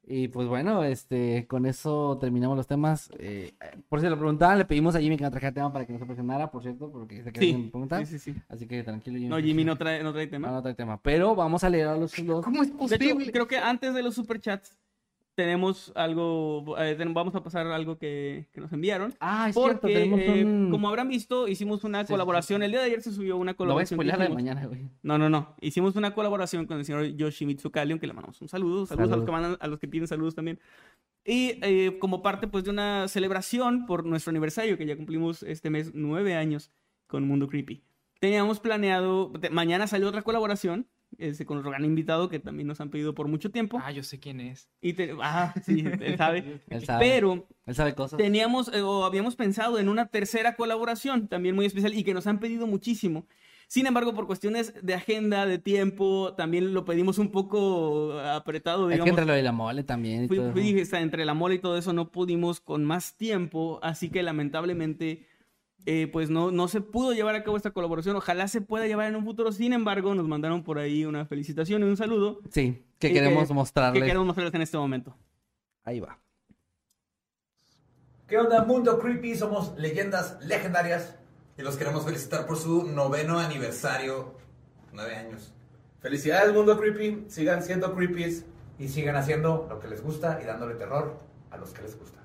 [0.08, 3.10] Y pues bueno, este, con eso terminamos los temas.
[3.18, 3.54] Eh,
[3.90, 5.98] por si lo preguntaban, le pedimos a Jimmy que nos trajera tema para que no
[5.98, 8.06] se presionara, por cierto, porque se querían Sí, preguntar.
[8.06, 8.40] sí, sí, sí.
[8.48, 9.30] Así que tranquilo, Jimmy.
[9.30, 10.52] No, Jimmy no trae, no trae tema.
[10.52, 11.02] no trae tema.
[11.02, 12.46] Pero vamos a leer a los dos.
[12.46, 12.78] ¿Cómo es De hecho,
[13.16, 13.32] posible?
[13.32, 14.78] creo que antes de los superchats
[15.36, 19.14] tenemos algo, eh, vamos a pasar algo que, que nos enviaron.
[19.20, 20.70] Ah, es cierto, Porque, tenemos eh, un...
[20.72, 22.64] como habrán visto, hicimos una Sí, sí, colaboración.
[22.64, 24.00] El día de ayer se subió una Lo voy a colaboración.
[24.00, 24.90] de mañana, güey.
[25.04, 25.56] No, no, no.
[25.62, 28.86] Hicimos una colaboración con el señor Yoshimitsu Kalion, que le mandamos un saludo.
[28.86, 29.26] Saludos a los Saludos.
[29.26, 30.60] que mandan, a los que piden saludos también.
[31.26, 35.70] Y eh, como parte pues de una celebración por nuestro aniversario, que ya cumplimos este
[35.70, 36.72] mes nueve años
[37.08, 37.84] con Mundo Creepy.
[38.20, 42.90] Teníamos planeado, mañana salió otra colaboración este, con otro gran invitado que también nos han
[42.90, 43.80] pedido por mucho tiempo.
[43.84, 44.70] Ah, yo sé quién es.
[44.82, 46.62] Y te- ah, sí, él sabe.
[46.70, 47.06] Él sabe.
[47.06, 48.18] Pero Él sabe cosas.
[48.18, 52.28] teníamos eh, o habíamos pensado en una tercera colaboración también muy especial y que nos
[52.28, 53.28] han pedido muchísimo.
[53.68, 58.90] Sin embargo, por cuestiones de agenda, de tiempo, también lo pedimos un poco apretado, Es
[58.90, 59.10] que digamos.
[59.10, 61.76] entre lo de la mole también y Fui- todo fui- entre la mole y todo
[61.76, 65.26] eso no pudimos con más tiempo, así que lamentablemente
[65.86, 68.16] eh, pues no, no se pudo llevar a cabo esta colaboración.
[68.16, 69.52] Ojalá se pueda llevar en un futuro.
[69.52, 73.48] Sin embargo, nos mandaron por ahí una felicitación y un saludo Sí, que Y queremos
[73.48, 74.02] que- mostrarles.
[74.02, 75.16] que queremos mostrarles en este momento.
[75.84, 76.20] Ahí va.
[78.28, 79.36] ¿Qué onda, Mundo Creepy?
[79.36, 81.16] Somos leyendas legendarias
[81.58, 84.34] y los queremos felicitar por su noveno aniversario.
[84.92, 85.54] Nueve años.
[86.00, 87.26] Felicidades, Mundo Creepy.
[87.30, 88.46] Sigan siendo creepies
[88.80, 91.20] y sigan haciendo lo que les gusta y dándole terror
[91.52, 92.20] a los que les gusta.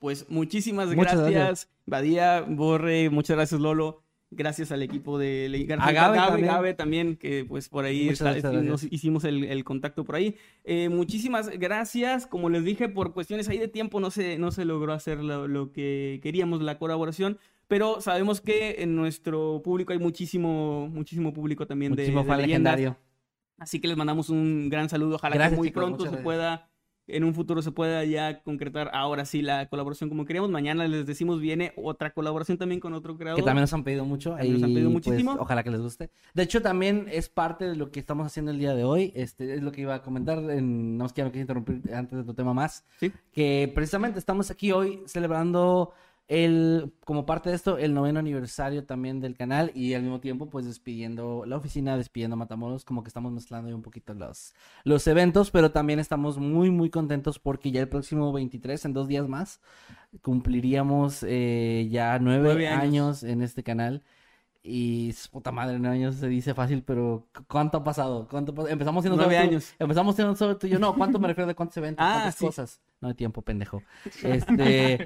[0.00, 1.70] Pues muchísimas Muchas gracias, gracias.
[1.86, 6.46] Badía, Borre, muchas gracias Lolo, gracias al equipo de le- gracias A Gabe también.
[6.46, 10.36] Gabe también, que pues por ahí está- nos hicimos el, el contacto por ahí.
[10.64, 14.64] Eh, muchísimas gracias, como les dije, por cuestiones ahí de tiempo no se, no se
[14.64, 17.38] logró hacer lo, lo que queríamos, la colaboración,
[17.68, 22.46] pero sabemos que en nuestro público hay muchísimo, muchísimo público también de, Muchísimo de leyendas.
[22.78, 22.96] legendario.
[23.58, 25.16] Así que les mandamos un gran saludo.
[25.16, 26.69] Ojalá Gracias, que muy chicos, pronto se pueda,
[27.12, 30.50] en un futuro se pueda ya concretar ahora sí la colaboración como queríamos.
[30.50, 33.38] Mañana les decimos viene otra colaboración también con otro creador.
[33.38, 34.30] Que también nos han pedido mucho.
[34.30, 35.36] También nos han y, pedido pues, muchísimo.
[35.38, 36.10] ojalá que les guste.
[36.34, 39.12] De hecho, también es parte de lo que estamos haciendo el día de hoy.
[39.14, 40.38] Este es lo que iba a comentar.
[40.50, 42.84] En, no es que ya no quise interrumpir antes de tu tema más.
[42.98, 43.12] Sí.
[43.32, 45.92] Que precisamente estamos aquí hoy celebrando
[46.30, 50.48] el, como parte de esto, el noveno aniversario también del canal y al mismo tiempo,
[50.48, 54.54] pues despidiendo la oficina, despidiendo Matamoros, como que estamos mezclando ahí un poquito los,
[54.84, 59.08] los eventos, pero también estamos muy, muy contentos porque ya el próximo 23, en dos
[59.08, 59.60] días más,
[60.22, 62.82] cumpliríamos eh, ya nueve, Nueve años.
[62.82, 64.04] años en este canal.
[64.62, 68.28] Y su puta madre, nueve años se dice fácil, pero ¿cu- ¿cuánto ha pasado?
[68.30, 69.74] ¿Cuánto pa- Empezamos siendo Nueve solo tú- años.
[69.78, 70.78] Empezamos siendo solo tú y yo.
[70.78, 72.04] No, ¿cuánto me refiero de cuántos eventos?
[72.06, 72.44] Ah, cuántas sí.
[72.44, 72.80] cosas?
[73.00, 73.82] No hay tiempo, pendejo.
[74.22, 75.02] Este.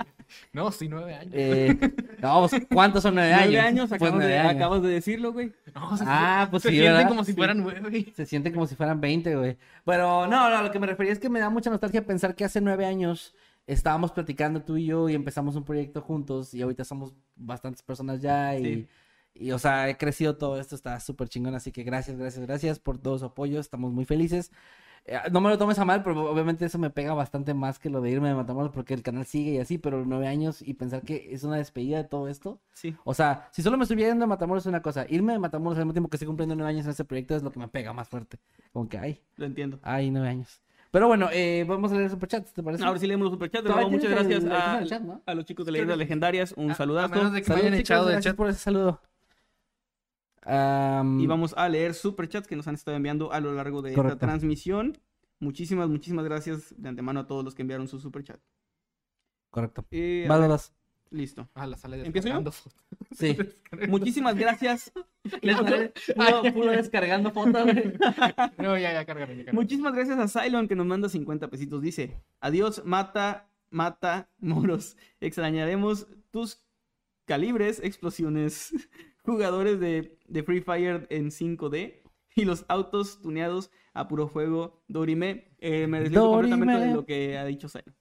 [0.53, 1.33] No, sí, nueve años.
[1.37, 1.79] eh,
[2.21, 3.53] no, pues, ¿cuántos son nueve años?
[3.53, 4.55] Nueve años, Pues acabas, nueve de, años.
[4.57, 5.53] acabas de decirlo, güey.
[5.73, 7.09] No, se, Ah, pues se sí, sienten ¿verdad?
[7.09, 7.37] como si Sí.
[7.37, 8.13] fueran nueve.
[8.17, 9.57] Se sienten como si fueran 20, güey.
[9.85, 12.35] Pero no, no, a lo que me refería es que me da mucha nostalgia pensar
[12.35, 13.37] que hace nueve años
[13.69, 18.21] estábamos platicando tú y yo y empezamos un proyecto juntos y ahorita somos bastantes personas
[18.21, 18.89] ya y, Sí.
[19.35, 22.79] Y o sea, he crecido todo esto, está súper chingón, así que gracias, gracias, gracias
[22.79, 24.51] por todo su apoyo, estamos muy felices.
[25.07, 27.91] Eh, No me lo tomes a mal, pero obviamente eso me pega bastante más que
[27.91, 30.73] lo de irme de Matamoros porque el canal sigue y así, pero nueve años y
[30.75, 32.59] pensar que es una despedida de todo esto.
[32.73, 32.97] Sí.
[33.05, 35.77] O sea, si solo me estuviera yendo de Matamoros es una cosa, irme de Matamoros
[35.79, 37.69] al mismo tiempo que estoy cumpliendo nueve años en este proyecto es lo que me
[37.69, 38.39] pega más fuerte.
[38.73, 39.79] Como que, ay, Lo entiendo.
[39.83, 40.63] ay, nueve años.
[40.91, 42.83] Pero bueno, eh, vamos a leer superchats, ¿te parece?
[42.85, 43.65] Ahora sí leemos los superchats.
[43.65, 45.21] De muchas gracias el- el a, el chat, ¿no?
[45.27, 46.55] a los chicos de Leyendas Legendarias.
[46.57, 47.13] Un A- saludazo.
[47.13, 48.37] A menos de que me hayan chicos, echado del gracias chat.
[48.39, 49.01] por ese saludo.
[50.47, 54.15] Y vamos a leer superchats que nos han estado enviando a lo largo de Correcto.
[54.15, 54.99] esta transmisión.
[55.41, 58.41] Muchísimas, muchísimas gracias de antemano a todos los que enviaron su superchat.
[59.51, 59.87] Correcto.
[59.91, 60.73] Eh, vas.
[61.11, 61.49] listo.
[61.55, 62.43] Ah, la sala ¿Empiezo yo?
[63.13, 63.37] Sí.
[63.89, 64.93] Muchísimas gracias.
[65.23, 67.67] Puro, puro descargando fotos.
[68.59, 69.33] No, ya, ya, cárgalo.
[69.53, 71.81] Muchísimas gracias a Cylon que nos manda 50 pesitos.
[71.81, 74.97] Dice, adiós, mata, mata, moros.
[75.21, 76.63] Extrañaremos tus
[77.25, 78.73] calibres, explosiones,
[79.23, 82.03] jugadores de, de Free Fire en 5D
[82.35, 84.83] y los autos tuneados a puro fuego.
[84.89, 86.89] Dorime, eh, me desligo completamente Dorime.
[86.91, 87.95] de lo que ha dicho Cylon.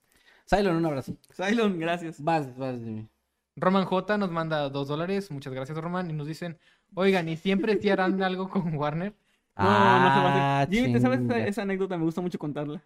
[0.50, 1.16] Cylon, un abrazo.
[1.32, 2.22] Cylon, gracias.
[2.22, 3.08] Vas, vas, Jimmy.
[3.56, 5.30] Roman J nos manda dos dólares.
[5.32, 6.10] Muchas gracias, Roman.
[6.10, 6.58] Y nos dicen,
[6.96, 9.14] oigan, ¿y siempre sí harán algo con Warner?
[9.56, 9.70] No, no
[10.14, 10.74] se va a Ah, hacer.
[10.74, 11.96] Jimmy, ¿te sabes esa, anécdota?
[11.98, 12.84] Me gusta mucho contarla.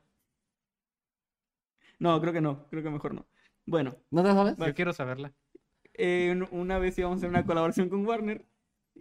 [2.00, 2.68] No, creo que no.
[2.70, 3.26] Creo que mejor no.
[3.66, 4.58] Bueno, ¿No te sabes?
[4.58, 5.34] Yo quiero saberla.
[5.94, 8.46] eh, un- una vez íbamos a hacer una colaboración con Warner.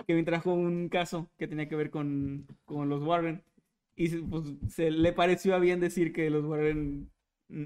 [0.07, 3.43] Que me trajo un caso que tenía que ver con, con los Warren.
[3.95, 7.11] Y se- pues, se le pareció a bien decir que los Warren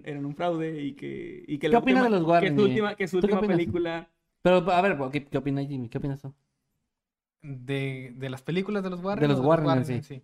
[0.05, 2.95] eran un fraude y que, y que ¿Qué opinas de los Warren, Que su última,
[2.95, 4.11] que su ¿Tú qué última película.
[4.43, 5.89] Pero, a ver, ¿qué, qué opinas, Jimmy?
[5.89, 6.33] ¿Qué opinas tú?
[7.43, 9.23] De, de las películas de los Warren.
[9.23, 10.23] De los Warren en sí.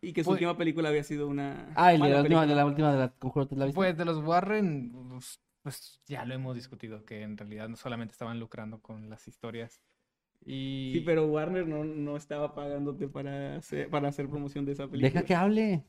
[0.00, 1.72] Y que su Pues- última película había sido una.
[1.74, 3.76] Ah, el de la, última, de la última de la Conjuro, ¿te la viste?
[3.76, 8.12] Pues de los Warren, pues, pues, ya lo hemos discutido, que en realidad no solamente
[8.12, 9.80] estaban lucrando con las historias.
[10.44, 14.86] Y Sí, pero Warner no, no estaba pagándote para hacer, para hacer promoción de esa
[14.86, 15.08] película.
[15.10, 15.84] Deja que hable.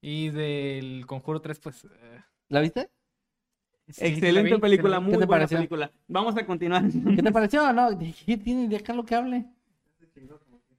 [0.00, 1.84] Y del Conjuro 3, pues...
[1.84, 1.88] eh,
[2.48, 2.90] ¿La viste?
[3.88, 5.58] sí, Excelente vi, película, muy ¿Qué te buena pareció?
[5.58, 5.90] película.
[6.08, 6.84] Vamos a continuar.
[7.14, 7.72] ¿Qué te pareció?
[7.72, 7.90] No,
[8.26, 8.68] ¿qué tiene?
[8.68, 9.44] Déjalo que hable.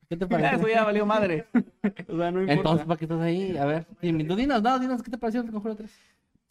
[0.10, 0.58] ¿Qué te pareció?
[0.58, 1.46] Eso ya valió madre.
[2.10, 2.54] O sea, no importa.
[2.54, 3.58] Entonces, ¿para qué estás ahí?
[3.58, 5.90] A ver, tú dinos, no, dinos, ¿qué te pareció el Conjuro 3?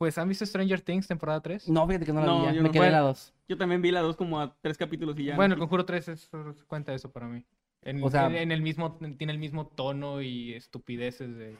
[0.01, 1.68] Pues, ¿han visto Stranger Things temporada 3?
[1.68, 2.72] No, fíjate que no la No, vi ya, me no.
[2.72, 3.09] quedé en la Bueno.
[3.09, 3.35] 2.
[3.51, 5.36] Yo también vi la dos como a tres capítulos y ya.
[5.36, 5.60] Bueno, no el.
[5.60, 6.31] Conjuro 3 es,
[6.66, 7.44] cuenta eso para mí.
[7.82, 11.55] En, O sea- en- en el mismo, tiene el mismo tono y estupideces de...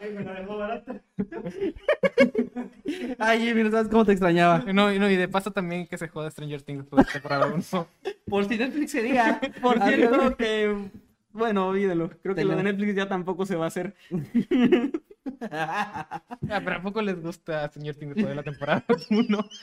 [0.00, 1.02] Ay, me la dejó barata.
[3.18, 4.60] Ay, Jimmy, no sabes cómo te extrañaba.
[4.72, 7.52] No, y no, y de paso también que se joda Stranger Things después de temporada
[7.52, 7.86] 1.
[8.28, 9.40] Por si Netflix sería.
[9.60, 10.90] Por cierto, que.
[11.32, 12.10] Bueno, olvídelo.
[12.22, 13.96] Creo que lo de Netflix ya tampoco se va a hacer.
[15.50, 16.22] Ah,
[16.62, 19.38] pero ¿a poco les gusta Things después de la temporada 1?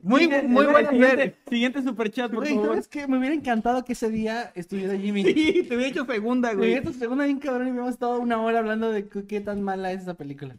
[0.00, 1.36] Muy, muy buena siguiente.
[1.48, 2.68] Siguiente superchat, por Güey, favor.
[2.70, 3.06] ¿sabes qué?
[3.08, 5.24] Me hubiera encantado que ese día estuviera Jimmy.
[5.24, 6.70] Sí, te hubiera hecho segunda, Me güey.
[6.72, 9.92] hubiera hecho segunda bien cabrón y hubiéramos estado una hora hablando de qué tan mala
[9.92, 10.56] es esa película.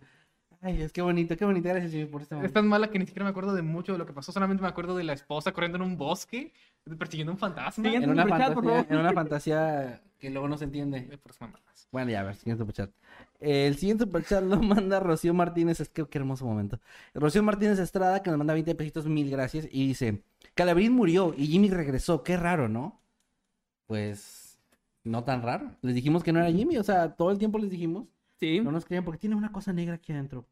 [0.61, 1.69] Ay, Dios, qué bonito, qué bonito.
[1.69, 3.99] Gracias, Jimmy, por este Es tan mala que ni siquiera me acuerdo de mucho de
[3.99, 4.31] lo que pasó.
[4.31, 6.51] Solamente me acuerdo de la esposa corriendo en un bosque,
[6.97, 7.83] persiguiendo un fantasma.
[7.83, 8.93] Siguiente En una, superchat, por fantasía, favor.
[8.95, 11.19] en una fantasía que luego no se entiende.
[11.21, 11.33] Por.
[11.91, 12.89] Bueno, ya, a ver, siguiente superchat.
[13.39, 15.79] El siguiente superchat lo manda Rocío Martínez.
[15.79, 16.79] Es que qué hermoso momento.
[17.13, 19.67] Rocío Martínez Estrada, que nos manda 20 pesitos, mil gracias.
[19.71, 22.23] Y dice: Calabrín murió y Jimmy regresó.
[22.23, 23.01] Qué raro, ¿no?
[23.87, 24.59] Pues,
[25.03, 25.71] no tan raro.
[25.81, 26.77] Les dijimos que no era Jimmy.
[26.77, 28.07] O sea, todo el tiempo les dijimos.
[28.39, 28.59] Sí.
[28.61, 30.45] No nos creían porque tiene una cosa negra aquí adentro.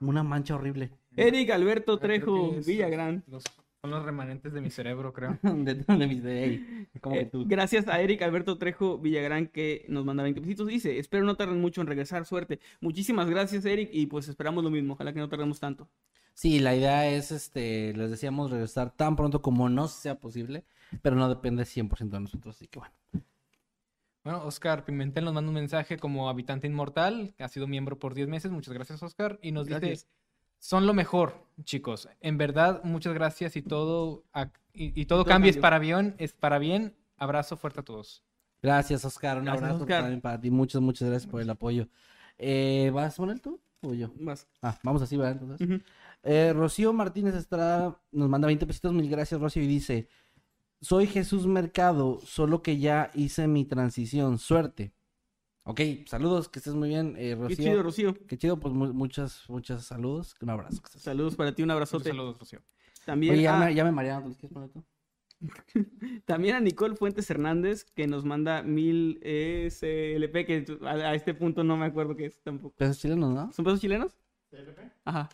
[0.00, 0.90] Una mancha horrible.
[1.16, 3.24] Eric Alberto Trejo Villagrán.
[3.26, 3.42] los-
[3.80, 5.38] son los remanentes de mi cerebro, creo.
[5.42, 7.44] de, de mis de como que Eh, tú.
[7.46, 10.66] gracias a Eric Alberto Trejo Villagrán que nos manda 20 pesitos.
[10.66, 12.60] Dice, espero no tarden mucho en regresar, suerte.
[12.80, 14.94] Muchísimas gracias, Eric, y pues esperamos lo mismo.
[14.94, 15.88] Ojalá que no tardemos tanto.
[16.34, 20.64] Sí, la idea es, este, les decíamos, regresar tan pronto como nos sea posible,
[21.02, 22.94] pero no depende 100% de nosotros, así que bueno.
[24.24, 28.14] Bueno, Oscar Pimentel nos manda un mensaje como habitante inmortal, que ha sido miembro por
[28.14, 28.50] 10 meses.
[28.50, 29.38] Muchas gracias, Oscar.
[29.42, 29.90] Y nos Gracias.
[29.90, 30.06] dice,
[30.58, 32.08] son lo mejor, chicos.
[32.20, 34.24] En verdad, muchas gracias y todo,
[34.72, 35.62] y, y todo, Todo cambia es cambio.
[35.62, 36.96] para bien, es para bien.
[37.16, 38.22] Abrazo fuerte a todos.
[38.62, 40.00] Gracias, Oscar, un Gracias, abrazo Oscar.
[40.02, 41.88] también para ti, muchas, muchas gracias por el apoyo.
[42.38, 44.10] Eh, ¿Vas a poner tú o yo?
[44.18, 44.46] Más.
[44.62, 45.40] Ah, vamos así, ¿verdad?
[45.40, 45.82] Entonces.
[46.24, 50.08] Eh, Rocío Martínez Estrada nos manda 20 pesitos, mil gracias, Rocío, y dice,
[50.80, 54.38] Soy Jesús Mercado, solo que ya hice mi transición.
[54.38, 54.92] Suerte.
[55.70, 57.56] Ok, saludos, que estés muy bien, eh, Qué Rocío.
[57.56, 58.14] chido, Rocío.
[58.26, 60.34] Qué chido, pues mu- muchas, muchas saludos.
[60.40, 60.80] Un abrazo.
[60.80, 62.08] que estés- Saludos para ti, un abrazote.
[62.08, 62.60] Saludos, Rocío.
[63.04, 64.82] También, Oye, ya, a, me, ya me marearon, ¿te los quieres poner tú?
[66.24, 71.62] también a Nicole Fuentes Hernández, que nos manda mil SLP, que a, a este punto
[71.62, 72.74] no me acuerdo qué es tampoco.
[72.76, 73.52] Pesos chilenos, ¿no?
[73.52, 74.16] ¿Son pesos chilenos?
[75.04, 75.28] Ajá.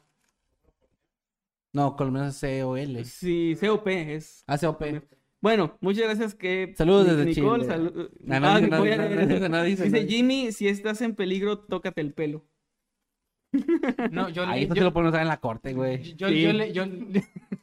[1.72, 3.04] No, colombianos COL.
[3.04, 3.86] Sí, COP
[4.16, 4.42] es.
[4.48, 4.82] Ah, COP.
[5.44, 6.72] Bueno, muchas gracias que...
[6.74, 7.74] Saludos desde Nicole, Chile.
[7.76, 9.34] salu- No, no Ah, dice, no voy a dice, leer no eso.
[9.34, 10.08] dice, no dice, Dice no.
[10.08, 12.46] Jimmy, si estás en peligro, tócate el pelo.
[14.10, 14.62] No, yo Ahí leí.
[14.62, 16.14] esto yo- se lo pueden usar en la corte, güey.
[16.16, 16.40] Yo, Sí.
[16.40, 16.86] yo, le- yo-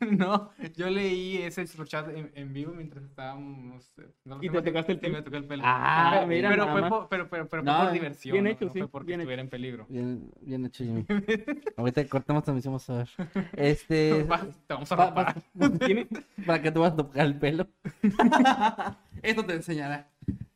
[0.12, 3.94] no, yo leí ese superchat en, en vivo mientras estábamos.
[4.00, 5.14] eh, no ¿Y te tocaste el pelo?
[5.18, 5.64] me tocó el pelo.
[5.66, 8.34] Ah, pero, mira pero fue por, pero, pero, pero No, fue por diversión.
[8.34, 9.24] bien no- hecho, no sí, fue porque bien hecho.
[9.24, 9.86] estuviera en peligro.
[9.90, 11.06] Bien, bien hecho, Jimmy.
[11.78, 13.10] Ahorita cortamos transmisión, vamos a ver.
[13.54, 14.24] Este.
[14.24, 15.36] Va, te vamos a va- va-
[16.46, 17.68] para que te vas a tocar el pelo.
[19.22, 20.10] Esto te enseñará.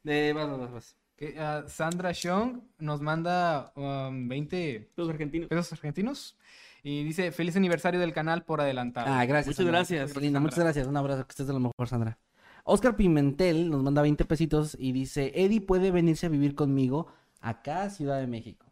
[0.03, 0.97] De, vas, vas, vas.
[1.17, 5.47] Que, ah, Sandra Xiong nos manda um, 20 los argentinos.
[5.47, 6.38] pesos argentinos
[6.86, 9.07] y dice: Feliz aniversario del canal por adelantado.
[9.10, 9.48] Ah, gracias.
[9.48, 9.72] Muchas Sandra.
[9.80, 10.16] gracias.
[10.22, 10.88] Linda, muchas gracias.
[10.88, 12.20] Un abrazo, que estés de lo mejor, Sandra.
[12.64, 17.07] Oscar Pimentel nos manda 20 pesitos y dice: Eddie puede venirse a vivir conmigo
[17.41, 18.72] acá a Ciudad de México.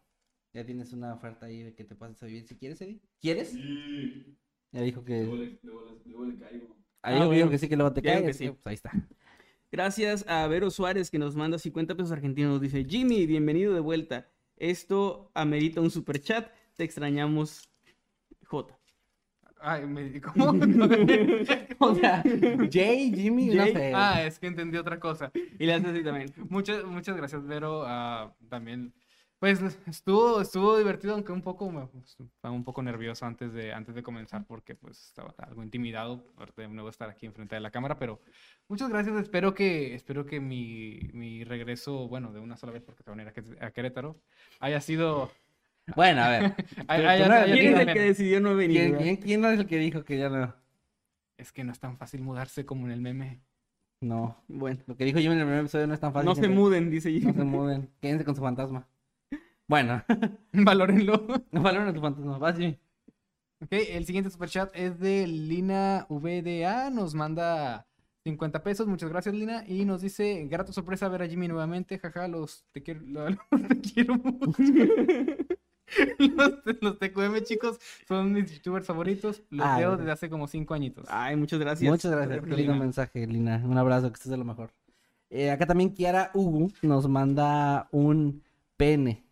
[0.52, 3.00] Ya tienes una oferta ahí de que te pases a vivir si quieres, Eddie.
[3.20, 3.50] ¿Quieres?
[3.50, 4.36] Sí.
[4.72, 5.24] Ya dijo que.
[5.24, 6.76] Luego le, luego le- luego le caigo.
[7.02, 7.50] Ahí Ah, dijo bueno.
[7.50, 8.48] que sí, que luego te que sí.
[8.50, 8.92] Pues ahí está.
[9.70, 12.52] Gracias a Vero Suárez que nos manda 50 pesos argentinos.
[12.52, 14.28] Nos dice, Jimmy, bienvenido de vuelta.
[14.56, 16.48] Esto amerita un super chat.
[16.76, 17.68] Te extrañamos,
[18.44, 18.78] J.
[19.60, 20.52] Ay, me, ¿cómo?
[21.78, 22.22] O sea,
[22.70, 23.92] Jay, Jimmy, no Jay, sé.
[23.94, 25.30] ah, es que entendí otra cosa.
[25.58, 26.32] Y le haces así también.
[26.48, 27.82] Muchas, muchas gracias, Vero.
[27.86, 28.94] ah, también,
[29.38, 34.02] pues estuvo, estuvo divertido, aunque un poco, estaba un poco nervioso antes de, antes de
[34.02, 36.24] comenzar, porque pues estaba algo intimidado
[36.56, 38.20] de nuevo estar aquí enfrente de la cámara, pero
[38.68, 39.16] muchas gracias.
[39.16, 43.20] Espero que, espero que mi, mi regreso, bueno, de una sola vez, porque te van
[43.20, 44.16] a ir a Querétaro,
[44.60, 45.30] haya sido,
[45.94, 46.42] Bueno, a ver.
[46.88, 48.96] no ¿Quién es el que decidió no venir?
[48.96, 50.54] ¿Quién, quién, es el que dijo que ya no?
[51.36, 53.40] Es que no es tan fácil mudarse como en el meme.
[54.00, 54.36] No.
[54.48, 56.26] Bueno, Lo que dijo Jimmy en el primer episodio no es tan fácil.
[56.28, 57.32] no se muden, dice No Jimmy.
[57.32, 57.90] se muden.
[58.00, 58.86] Quédense con su fantasma.
[59.66, 60.02] Bueno,
[60.52, 61.26] Valórenlo.
[61.50, 62.38] no valoren tu fantasma.
[62.38, 62.78] Vas, Jimmy.
[63.62, 67.86] Ok, el siguiente superchat es de Lina VDA, nos manda
[68.24, 72.28] 50 pesos, muchas gracias Lina, y nos dice, grato sorpresa ver a Jimmy nuevamente, jaja,
[72.28, 73.38] los te quiero, lo- los
[73.68, 74.52] te quiero mucho.
[76.18, 77.78] los, los TQM chicos
[78.08, 81.06] son mis youtubers favoritos, los veo desde hace como 5 añitos.
[81.10, 81.90] Ay, muchas gracias.
[81.90, 82.40] Muchas gracias.
[82.40, 82.76] Qué lindo Lina.
[82.84, 83.62] mensaje, Lina.
[83.64, 84.70] Un abrazo, que estés de lo mejor.
[85.30, 88.42] Eh, acá también Kiara Hugo nos manda un
[88.76, 89.22] PN.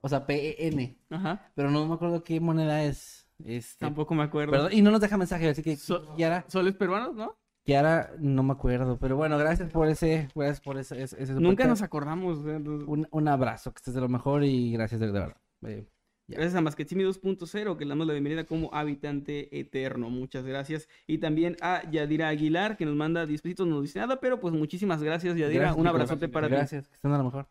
[0.00, 0.96] O sea, PEN.
[1.10, 3.26] Ajá, Pero no me acuerdo qué moneda es.
[3.44, 4.52] Este, tampoco me acuerdo.
[4.52, 7.36] perdón, y no nos deja mensaje, así que So- Kiara, ¿Soles peruanos, no?
[7.64, 8.96] Kiara, no me acuerdo.
[8.98, 12.38] Pero bueno, gracias por ese, gracias por ese, ese, ese Nunca nos acordamos.
[12.38, 15.36] los- un, un abrazo, que estés de lo mejor y gracias de, de verdad.
[15.64, 15.84] Eh,
[16.28, 16.38] Ya.
[16.38, 20.10] Gracias a Masquetsimi 2.0, que le damos la bienvenida como habitante eterno.
[20.10, 20.88] Muchas gracias.
[21.06, 24.52] Y también a Yadira Aguilar, que nos manda 10 pesitos, no dice nada, pero pues
[24.52, 25.60] muchísimas gracias, Yadira.
[25.60, 26.54] Gracias, Un abrazote para ti.
[26.54, 27.46] Gracias, que estén a lo mejor.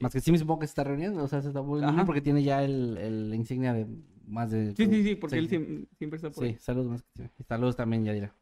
[0.00, 2.06] Más que sí me supongo que se está reuniendo, o sea, se está volviendo Ajá.
[2.06, 3.86] porque tiene ya el, el insignia de
[4.26, 4.74] más de...
[4.74, 5.56] Sí, sí, sí, porque Sí, él sí.
[5.56, 6.56] siem- siempre está por Sí, ahí.
[6.58, 7.28] saludos más que sí.
[7.38, 8.34] Y Saludos también, Yadira.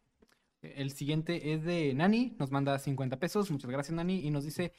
[0.62, 4.72] El siguiente es de Nani, nos manda 50 pesos, muchas gracias Nani, y nos dice,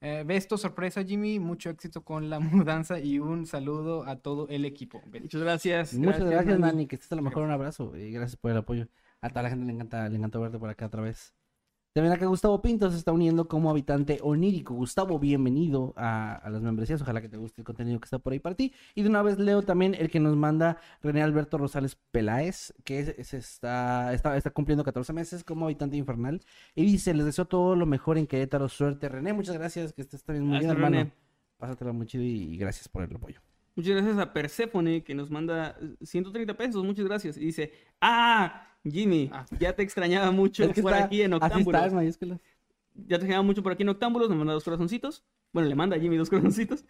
[0.00, 4.48] eh, ve esto, sorpresa Jimmy, mucho éxito con la mudanza y un saludo a todo
[4.48, 5.02] el equipo.
[5.20, 5.94] Muchas gracias.
[5.94, 8.88] Muchas gracias, Nani, que estés a lo mejor un abrazo y gracias por el apoyo.
[9.20, 11.34] A toda la gente le encanta, le encanta verte por acá otra vez.
[11.92, 14.74] También acá Gustavo Pinto se está uniendo como habitante onírico.
[14.74, 17.02] Gustavo, bienvenido a, a las membresías.
[17.02, 18.72] Ojalá que te guste el contenido que está por ahí para ti.
[18.94, 23.00] Y de una vez leo también el que nos manda René Alberto Rosales Peláez, que
[23.00, 26.40] es, es- está, está, está cumpliendo 14 meses como habitante infernal.
[26.76, 28.68] Y dice, les deseo todo lo mejor en Querétaro.
[28.68, 29.32] Suerte, René.
[29.32, 30.96] Muchas gracias, que estés también muy bien, hermano.
[30.98, 31.12] René.
[31.58, 33.40] Pásatela muy chido y gracias por el apoyo.
[33.74, 36.84] Muchas gracias a Persephone, que nos manda 130 pesos.
[36.84, 37.36] Muchas gracias.
[37.36, 39.44] Y dice, ah, Jimmy, Ah.
[39.58, 41.92] ya te extrañaba mucho Es que por está- aquí en así está, Octámbulos.
[41.92, 42.40] mayúsculas.
[42.94, 44.28] Ya te extrañaba mucho por aquí en Octámbulos.
[44.28, 45.24] Nos manda dos corazoncitos.
[45.52, 46.84] Bueno, le manda a Jimmy dos corazoncitos.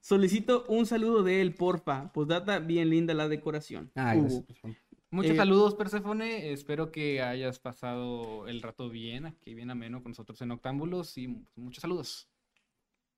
[0.00, 2.12] Solicito un saludo de él, porfa.
[2.12, 3.90] Postdata, bien linda la decoración.
[3.94, 4.76] Ah, pues, bueno.
[5.10, 6.52] Muchos Eh, saludos, Perséfone.
[6.52, 11.16] Espero que hayas pasado el rato bien, aquí bien ameno con nosotros en Octámbulos.
[11.18, 12.28] Y mu- muchos saludos.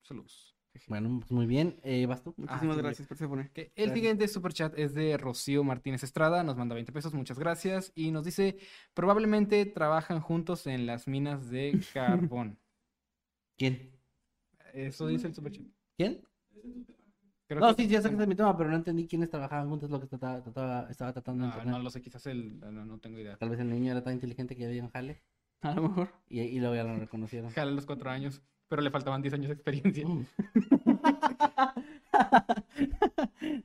[0.03, 0.56] Saludos.
[0.89, 1.79] Bueno, pues muy bien.
[1.83, 2.35] Eh, ¿Vas tú?
[2.37, 3.43] Muchísimas sí, gracias, Persephone.
[3.43, 3.95] Ok, El Gracias.
[3.95, 8.25] siguiente superchat es de Rocío Martínez Estrada, nos manda 20 pesos, muchas gracias, y nos
[8.25, 8.59] dice,
[8.95, 12.59] probablemente trabajan juntos en las minas de carbón.
[13.57, 13.93] ¿Quién?
[14.75, 15.65] Eso dice el superchat.
[15.97, 16.23] ¿Quién?
[17.49, 19.69] Creo No, que- sí, ya sé que es mi tema, pero no entendí quiénes trabajaban
[19.69, 21.79] juntos, lo que trataba, trataba- estaba tratando de Ah, entender.
[21.79, 23.37] no lo sé, quizás el, no, no tengo idea.
[23.37, 25.23] Tal vez el niño era tan inteligente que ya dio un jale.
[25.63, 26.11] A lo mejor.
[26.29, 27.51] Y, y luego ya lo reconocieron.
[27.51, 30.07] Jala los cuatro años, pero le faltaban 10 años de experiencia.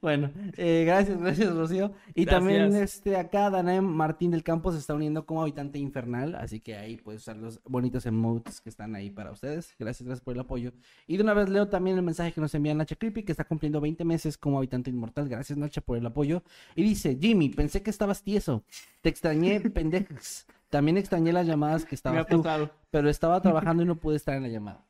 [0.02, 1.92] Bueno, eh, gracias, gracias, Rocío.
[2.16, 6.60] Y también este acá Danae Martín del Campo se está uniendo como habitante infernal, así
[6.60, 9.76] que ahí puedes usar los bonitos emotes que están ahí para ustedes.
[9.78, 10.72] Gracias, gracias por el apoyo.
[11.08, 13.44] Y de una vez leo también el mensaje que nos envía Nacha Creepy, que está
[13.44, 15.30] cumpliendo 20 meses como habitante inmortal.
[15.30, 16.44] Gracias, Nacha, por el apoyo.
[16.76, 18.64] Y dice, Jimmy, pensé que estabas tieso.
[19.02, 20.48] Te extrañé, pendejas.
[20.70, 22.72] También extrañé las llamadas que Me ha estabas tú, pasado.
[22.90, 24.86] pero estaba trabajando y no pude estar en la llamada.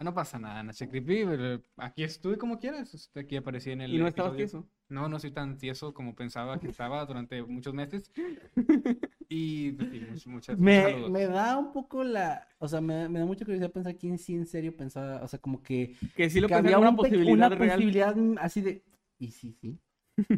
[0.00, 1.24] Ah, No pasa nada, Nache Creepy.
[1.26, 2.94] pero Aquí estuve como quieras.
[2.94, 3.92] este, Aquí aparecí en el.
[3.94, 4.66] Y no estabas tieso.
[4.88, 8.10] No, no soy tan tieso como pensaba que estaba durante muchos meses.
[9.32, 12.48] Y pues, sí, much- muchas Me, me da un poco la...
[12.58, 15.38] O sea, me, me da mucha curiosidad pensar quién sí en serio pensaba, o sea,
[15.38, 15.94] como que...
[16.16, 17.74] Que sí lo que había una posibilidad una real.
[17.76, 18.82] posibilidad así de...
[19.20, 19.78] Y sí, sí.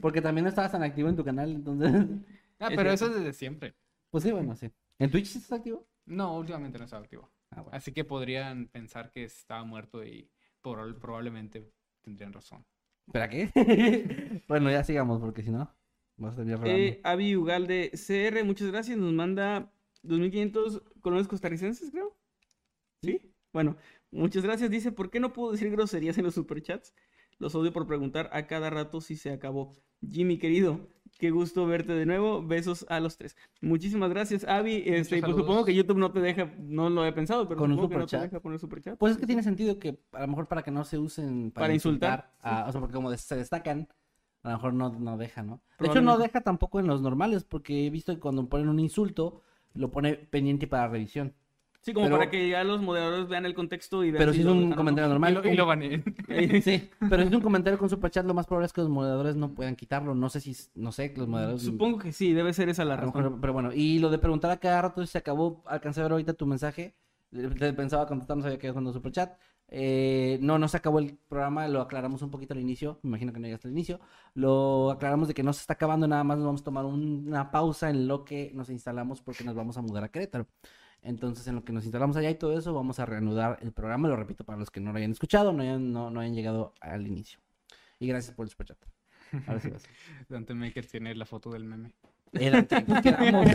[0.03, 1.91] Porque también no estabas tan activo en tu canal, entonces...
[2.59, 3.75] Ah, pero eso es desde siempre.
[4.11, 4.71] Pues sí, bueno, sí.
[4.99, 5.89] ¿En Twitch sí estás activo?
[6.05, 7.33] No, últimamente no estaba activo.
[7.53, 7.77] Ah, bueno.
[7.77, 10.29] Así que podrían pensar que estaba muerto y
[10.63, 11.71] por- probablemente
[12.03, 12.65] tendrían razón.
[13.07, 13.51] ¿Espera qué?
[14.49, 15.71] bueno, ya sigamos, porque si no,
[16.17, 16.67] vas a terminar.
[16.67, 18.97] Eh, Avi Ugalde CR, muchas gracias.
[18.99, 19.73] Nos manda
[20.03, 22.17] 2500 colones costarricenses, creo.
[23.03, 23.21] ¿Sí?
[23.53, 23.77] Bueno,
[24.11, 24.71] muchas gracias.
[24.71, 26.95] Dice, ¿por qué no puedo decir groserías en los superchats?
[27.39, 29.73] Los odio por preguntar a cada rato si se acabó.
[30.09, 30.89] Jimmy, querido,
[31.19, 32.43] qué gusto verte de nuevo.
[32.43, 33.37] Besos a los tres.
[33.61, 34.83] Muchísimas gracias, Avi.
[34.87, 37.77] Este, pues supongo que YouTube no te deja, no lo he pensado, pero Con un
[37.77, 38.99] supongo que no te deja poner superchat.
[38.99, 41.65] Pues es que tiene sentido que a lo mejor para que no se usen para,
[41.65, 43.89] Para insultar, a- o sea, porque como se destacan,
[44.43, 45.63] a lo mejor no, no deja, ¿no?
[45.79, 48.81] De hecho, no deja tampoco en los normales, porque he visto que cuando ponen un
[48.81, 49.43] insulto,
[49.75, 51.35] lo pone pendiente para revisión.
[51.83, 54.41] Sí, como pero- para que ya los moderadores vean el contexto y vean Pero si
[54.41, 54.77] es un no.
[54.77, 55.35] comentario Y normal.
[55.35, 56.03] lo, y lo baneé.
[56.63, 59.35] Sí, pero si es un comentario con superchat, lo más probable es que los moderadores
[59.37, 60.15] no puedan quitarlo.
[60.15, 61.63] No sé si, no sé, que los moderadores...
[61.63, 63.23] Supongo que sí, debe ser esa la razón.
[63.25, 66.05] mejor- pero bueno, y lo de preguntar a cada rato si se acabó, alcancé a
[66.05, 66.95] ver ahorita tu mensaje.
[67.77, 69.37] Pensaba contestar, no sabía que cuando superchat.
[69.75, 72.99] Eh, no, no se acabó el programa, lo aclaramos un poquito al inicio.
[73.03, 74.01] Me imagino que no llegaste al inicio.
[74.35, 77.25] Lo aclaramos de que no se está acabando, nada más nos vamos a tomar un-
[77.27, 80.47] una pausa en lo que nos instalamos porque nos vamos a mudar a Querétaro.
[81.03, 84.09] Entonces, en lo que nos instalamos allá y todo eso, vamos a reanudar el programa.
[84.09, 87.41] Lo repito para los que no lo hayan escuchado, no hayan, llegado al inicio.
[87.99, 88.79] Y gracias por el superchat.
[89.47, 89.71] Ahora sí.
[90.29, 91.93] Dante Maker tiene la foto del meme.
[92.33, 93.47] Dante, ¿En qué quedamos?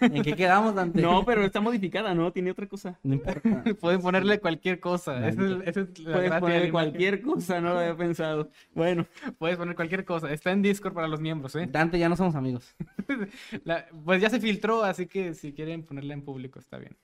[0.00, 1.02] ¿En qué quedamos, Dante?
[1.02, 2.32] No, pero está modificada, ¿no?
[2.32, 2.98] Tiene otra cosa.
[3.02, 3.64] No importa.
[3.80, 5.26] Pueden ponerle cualquier cosa.
[5.28, 8.50] Esa es, esa es la Puedes poner cualquier cosa, no lo había pensado.
[8.72, 9.06] Bueno,
[9.38, 10.32] Puedes poner cualquier cosa.
[10.32, 11.68] Está en Discord para los miembros, ¿eh?
[11.70, 12.74] Dante, ya no somos amigos.
[13.64, 16.96] La- pues ya se filtró, así que si quieren ponerla en público está bien.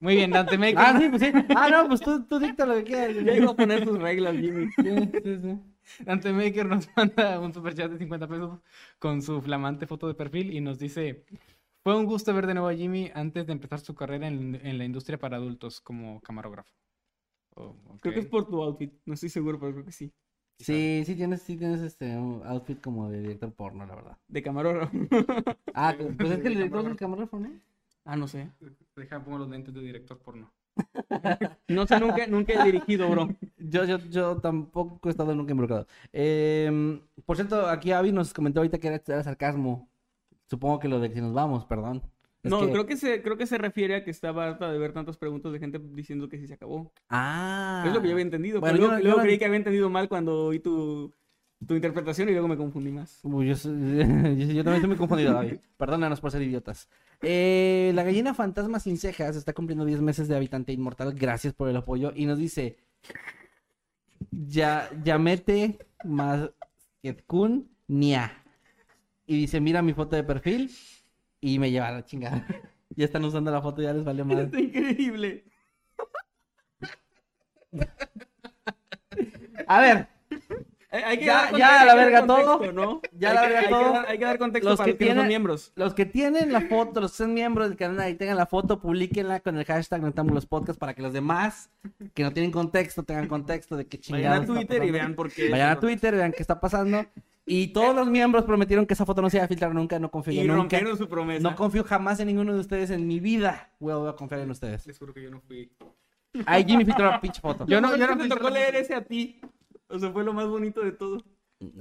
[0.00, 0.76] Muy bien, Dante Maker.
[0.78, 1.32] Ah, sí, pues sí.
[1.56, 3.16] Ah, no, pues tú, tú dicta lo que quieras.
[3.24, 4.66] ya iba a poner sus reglas, Jimmy.
[4.76, 5.58] Sí, sí, sí.
[6.04, 8.60] Dante Maker nos manda un superchat de 50 pesos
[8.98, 11.24] con su flamante foto de perfil y nos dice:
[11.82, 14.78] Fue un gusto ver de nuevo a Jimmy antes de empezar su carrera en, en
[14.78, 16.72] la industria para adultos como camarógrafo.
[17.54, 18.92] Oh, Creo que es por tu outfit.
[19.04, 20.12] No estoy seguro, pero creo que sí.
[20.60, 24.18] Sí, sí tienes, sí tienes este un outfit como de director porno, la verdad.
[24.28, 24.92] De camarógrafo.
[25.74, 27.50] Ah, pues es que el director del camarógrafo, ¿no?
[28.04, 28.50] ah, no sé.
[28.96, 30.50] Deja, pongo los lentes de director porno.
[31.68, 33.28] No sé, nunca, nunca he dirigido, bro.
[33.58, 35.86] Yo, yo, yo tampoco he estado nunca involucrado.
[36.12, 39.88] Eh, por cierto, aquí Avi nos comentó ahorita que era, era sarcasmo.
[40.46, 42.02] Supongo que lo de que si nos vamos, perdón.
[42.42, 44.78] Es No, que- creo que se, creo que se refiere a que estaba harta de
[44.78, 46.92] ver tantas preguntas de gente diciendo que sí se acabó.
[47.10, 47.82] Ah.
[47.86, 48.60] Es lo que yo había entendido.
[48.60, 51.12] Bueno, pero yo luego, yo luego creí que había entendido mal cuando oí tu,
[51.66, 53.18] tu interpretación y luego me confundí más.
[53.24, 55.58] Uy, yo, soy- yo, yo también estoy muy confundido, David.
[55.76, 56.88] Perdónanos por ser idiotas.
[57.22, 61.14] Eh, la gallina fantasma sin cejas está cumpliendo 10 meses de habitante inmortal.
[61.14, 62.12] Gracias por el apoyo.
[62.14, 62.76] Y nos dice:
[64.30, 68.32] Ya, Yamete Masketkun Nia.
[69.26, 70.70] Y dice: Mira mi foto de perfil.
[71.40, 72.46] Y me lleva a la chingada.
[72.96, 74.38] Ya están usando la foto, ya les vale más.
[74.38, 75.44] Está increíble.
[79.68, 80.08] A ver,
[80.90, 82.72] Hay que Ya- dar ya, conte- a la verga contexto, todo.
[82.72, 83.02] ¿no?
[83.12, 83.92] Ya Hay la que- verga hay que todo.
[83.92, 85.72] dar- Hay que dar contexto Los para que los que no son tienen- miembros.
[85.76, 88.80] Los que tienen la foto, los que son miembros del canal y tengan la foto,
[88.80, 91.70] publíquenla con el hashtag Noctámbulos Podcast para que los demás
[92.14, 95.30] que no tienen contexto tengan contexto de qué chingados Vayan a Twitter y vean por
[95.30, 95.50] qué.
[95.50, 97.04] Vayan a Twitter, vean qué está pasando.
[97.44, 100.10] Y todos los miembros prometieron que esa foto no se iba a filtrar nunca, no
[100.10, 100.56] confío yo Y nunca.
[100.78, 101.42] rompieron su promesa.
[101.42, 103.70] No confío jamás en ninguno de ustedes en mi vida.
[103.78, 104.86] Vuelvo a confiar en ustedes.
[104.86, 105.70] Les juro que yo no fui.
[106.46, 107.66] Ay, Jimmy filtró la pinche foto.
[107.66, 109.40] Yo no, yo no me fui tocó solo- leer ese a ti.
[109.88, 111.24] O sea, fue lo más bonito de todo.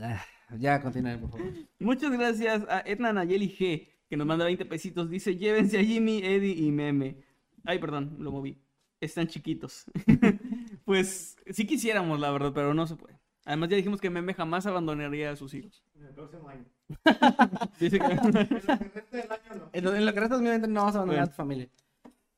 [0.01, 0.23] Ah,
[0.57, 1.47] Ya, continúen, por favor.
[1.79, 5.09] Muchas gracias a Etna Nayeli G, que nos manda 20 pesitos.
[5.09, 7.17] Dice, llévense a Jimmy, Eddie y Meme.
[7.65, 8.61] Ay, perdón, lo moví.
[9.01, 9.85] Están chiquitos.
[10.85, 13.19] pues sí quisiéramos, la verdad, pero no se puede.
[13.45, 15.83] Además ya dijimos que Meme jamás abandonaría a sus hijos.
[15.95, 16.65] En el próximo año.
[17.79, 18.05] Dice que...
[18.05, 19.69] El resto del año no.
[19.73, 21.23] En lo, en lo que resta de 2020 no vas a abandonar Bueno.
[21.23, 21.69] a tu familia.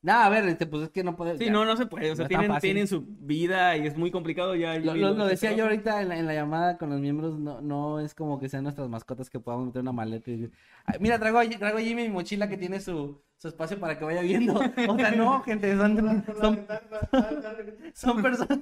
[0.02, 1.36] No, a ver, este, pues es que no puede.
[1.36, 1.52] Sí, ya.
[1.52, 2.10] no, no se puede.
[2.10, 4.78] O sea, No tienen, tienen su vida y es muy complicado ya.
[4.78, 7.38] Lo, lo- lo de decía yo ahorita en la, en la llamada con los miembros,
[7.38, 10.52] no, no es como que sean nuestras mascotas que podamos meter una maleta y decir,
[10.86, 13.98] "Ay, mira, traigo, a- traigo a Jimmy mi mochila que tiene su, su espacio para
[13.98, 14.54] que vaya viendo.
[14.88, 16.66] O sea, no, gente, son, son,
[17.92, 18.58] son personas,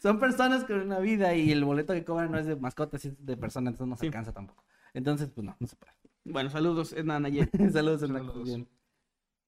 [0.00, 3.26] son personas con una vida y el boleto que cobran no es de mascotas, es
[3.26, 4.06] de personas, entonces no se Sí.
[4.06, 4.62] alcanza tampoco.
[4.94, 5.92] Entonces, pues no, no se puede.
[6.24, 7.50] Bueno, saludos, Edna Nayel.
[7.72, 8.26] Saludos, Hernán,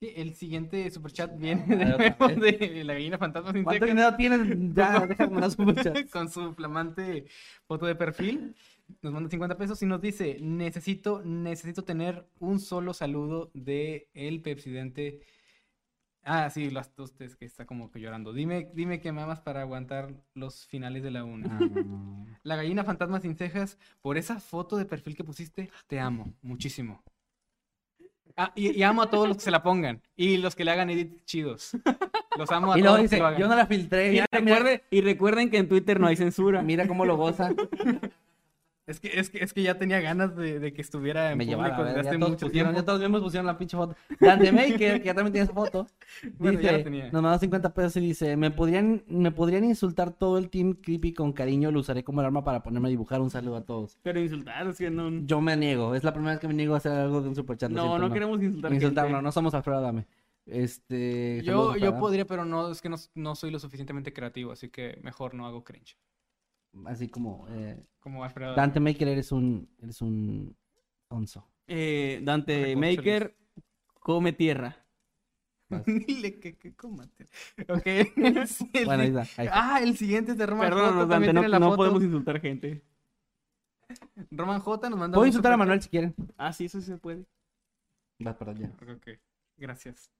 [0.02, 4.74] el siguiente superchat viene A ver, de, la gallina fantasma sin ¿Cuánto dinero tienes?
[4.74, 6.08] Ya, déjame superchat.
[6.10, 7.26] con su flamante
[7.66, 8.54] foto de perfil.
[9.00, 14.40] Nos manda 50 pesos y nos dice, necesito, necesito tener un solo saludo de el
[14.42, 15.20] presidente.
[16.24, 18.32] Ah, sí, las tostes que está como que llorando.
[18.32, 21.58] Dime, dime que me amas para aguantar los finales de la una.
[21.58, 21.58] Ah,
[22.44, 27.02] La gallina fantasma sin cejas, por esa foto de perfil que pusiste, te amo muchísimo.
[28.36, 30.70] Ah, y, y amo a todos los que se la pongan y los que le
[30.70, 31.70] hagan edits chidos.
[32.38, 33.40] Los amo a Y todos luego los que dice, lo hagan.
[33.40, 34.24] yo no la filtré.
[34.32, 36.62] Recuerde- y recuerden que en Twitter no hay censura.
[36.62, 37.50] mira cómo lo goza.
[38.84, 41.46] Es que, es que, es que ya tenía ganas de, de que estuviera en Me
[41.46, 42.80] público llevaba, desde ya hace todos mucho pusieron, tiempo.
[42.80, 43.94] ya todos mismos pusieron la pinche foto.
[44.18, 45.86] Dante Maker, que ya también tiene esa foto,
[46.38, 47.04] Bueno, ya la dice, tenía.
[47.12, 51.14] nos mandó 50 pesos y dice, me podrían, me podrían insultar todo el team creepy
[51.14, 53.98] con cariño, lo usaré como el arma para ponerme a dibujar un saludo a todos.
[54.02, 55.10] Pero insultar, es que no.
[55.26, 57.36] Yo me niego, es la primera vez que me niego a hacer algo de un
[57.36, 57.70] superchat.
[57.70, 58.72] No, siento, no queremos insultar.
[58.72, 59.16] Insultar, gente.
[59.16, 60.06] no, no somos Alfredo Adame.
[60.44, 64.70] Este, Yo, yo podría, pero no, es que no, no soy lo suficientemente creativo, así
[64.70, 65.96] que mejor no hago cringe.
[66.86, 68.54] Así como, eh, Como Alfredo.
[68.54, 70.56] Dante Maker eres un, eres un
[71.08, 71.46] onzo.
[71.66, 72.74] Eh, Dante.
[72.76, 73.36] Maker
[74.00, 74.76] come tierra.
[75.86, 77.26] Dile que, que cómate.
[77.68, 77.86] Ok.
[78.16, 78.48] el
[78.84, 79.20] Bueno, ahí está.
[79.20, 79.74] ahí está.
[79.74, 80.76] Ah, el siguiente es de Roman J.
[80.76, 81.76] Perdónanos, Dante, no, la no foto.
[81.76, 82.82] podemos insultar gente.
[84.30, 85.56] Roman J nos manda Puedo insultar a.
[85.56, 86.14] Manuel si quieren.
[86.36, 87.26] Ah, sí, eso sí se puede.
[88.26, 88.92] Va, perdón, ya.
[88.92, 89.08] Ok,
[89.62, 90.10] gracias.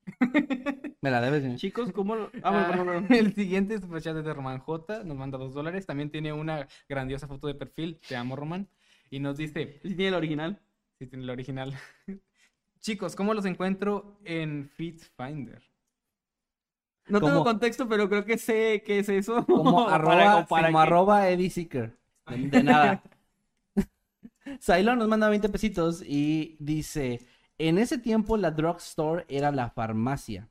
[1.02, 1.58] Me la debes, señor.
[1.58, 2.30] Chicos, ¿cómo lo.?
[2.42, 3.06] Ah, bueno, Ah, perdón, perdón.
[3.10, 5.04] El siguiente superchat es de Roman J.
[5.04, 5.84] Nos manda dos dólares.
[5.84, 8.00] También tiene una grandiosa foto de perfil.
[8.08, 8.68] Te amo, Roman.
[9.10, 10.60] Y nos dice, Sí tiene el original.
[10.98, 11.74] si tiene la original.
[12.80, 15.62] Chicos, ¿cómo los encuentro en Finder?
[17.08, 19.44] No tengo contexto, pero creo que sé qué es eso.
[19.46, 21.96] Como Para- arroba, para como arroba Eddie Seeker.
[22.28, 23.02] De, de nada.
[24.60, 27.20] Cylon nos manda 20 pesitos y dice:
[27.68, 30.48] En ese tiempo la drugstore era la farmacia.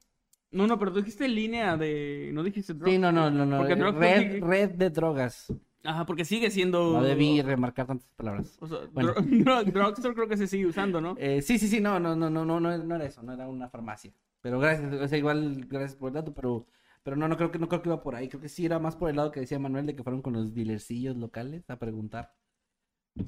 [0.51, 2.29] No, no, pero tú dijiste línea de.
[2.33, 2.89] No dijiste drug.
[2.89, 3.63] Sí, no, no, no, no.
[3.65, 5.53] Drugstore Red, sigue- red de drogas.
[5.83, 6.93] Ajá, porque sigue siendo.
[6.93, 8.57] No debí remarcar tantas palabras.
[8.61, 9.13] O sea, Bueno.
[9.15, 11.15] dro- drugstore creo que se sigue usando, ¿no?
[11.17, 13.47] Eh, sí, sí, sí, no, no, no, no, no, no, no era eso, no era
[13.47, 14.13] una farmacia.
[14.41, 16.65] Pero gracias, o sea, igual, gracias por el dato, pero,
[17.03, 18.27] pero no, no creo que, no creo que iba por ahí.
[18.29, 20.33] Creo que sí era más por el lado que decía Manuel de que fueron con
[20.33, 22.33] los dealercillos locales a preguntar.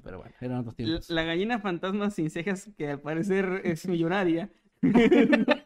[0.03, 1.09] Pero bueno, eran otros La, tiempos.
[1.09, 4.49] la gallina fantasma sin cejas, que al parecer es millonaria.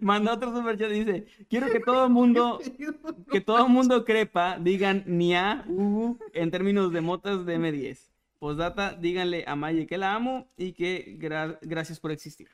[0.00, 2.58] Manda otro superchat y dice: Quiero que todo el mundo,
[3.30, 7.98] que todo el mundo crepa, digan nia, uh, en términos de motas de M10.
[8.38, 12.48] Postdata, díganle a Maye que la amo y que gra- gracias por existir.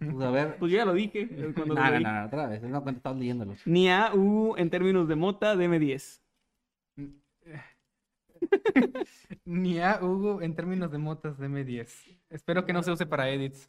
[0.00, 0.56] Pues a ver.
[0.58, 1.28] Pues yo ya lo dije.
[1.54, 3.54] cuando No, no, otra vez, no cuenta, estás leyéndolo.
[3.66, 6.20] Nia, uh, en términos de mota de M10.
[9.44, 11.88] Ni a Hugo en términos de motas de M10.
[12.30, 13.68] Espero que no se use para edits.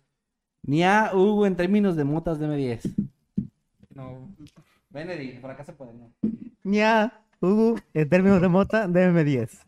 [0.63, 2.93] Ni a Hugo en términos de motas de M10.
[3.93, 4.29] No.
[4.89, 6.11] Ven, Eddie, por acá se puede, ¿no?
[6.63, 9.65] Ña, Hugo, en términos de mota, déme 10.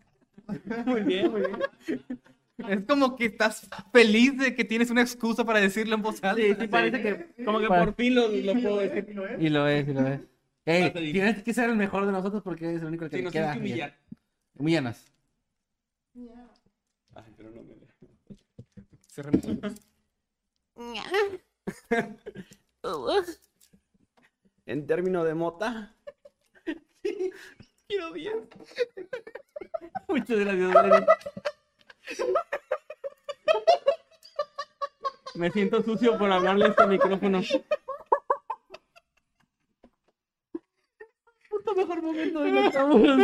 [0.85, 2.05] Muy bien, muy bien.
[2.67, 6.41] Es como que estás feliz de que tienes una excusa para decirlo en voz alta.
[6.41, 9.07] Sí, sí, parece que como que Para- por fin lo, lo puedo decir.
[9.39, 10.21] Y lo es, y lo es.
[10.65, 11.11] Ey, Vas a decir.
[11.13, 13.33] tienes que ser el mejor de nosotros porque eres el único que Sí, te nos
[13.33, 13.51] queda.
[13.53, 13.97] tienes que humillar.
[14.59, 14.97] Humíllanos.
[17.15, 17.75] Ay, pero no me
[19.07, 19.45] Cerremos.
[24.65, 25.95] En términos de mota.
[27.87, 28.35] Quiero 10.
[30.07, 31.07] Muchas gracias, Valeria.
[35.35, 37.41] Me siento sucio por hablarle a este micrófono.
[41.89, 43.17] Mejor momento de Noctámbulos.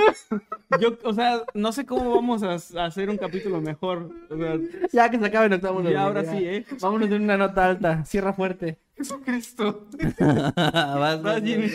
[0.80, 4.10] Yo, o sea, no sé cómo vamos a, a hacer un capítulo mejor.
[4.30, 4.58] O sea,
[4.92, 5.82] Ya que se acabe octavo.
[5.84, 6.66] ya ahora sí, ¿eh?
[6.82, 8.04] Vámonos de una nota alta.
[8.06, 8.80] Cierra fuerte.
[8.98, 9.88] Jesucristo.
[10.20, 11.68] Vas, Vas, Jimmy.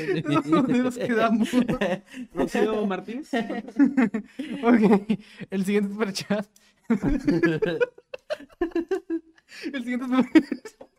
[0.47, 1.49] ¿Dónde nos quedamos?
[2.35, 3.31] Rocío Martínez.
[4.63, 5.19] Ok,
[5.51, 6.47] el siguiente superchat.
[9.73, 10.90] el siguiente superchat.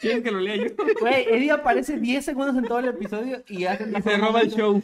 [0.00, 0.64] ¿Quieres que lo lea yo?
[1.00, 4.50] Güey, Eddie aparece 10 segundos en todo el episodio y hace Y se roba el
[4.50, 4.82] show.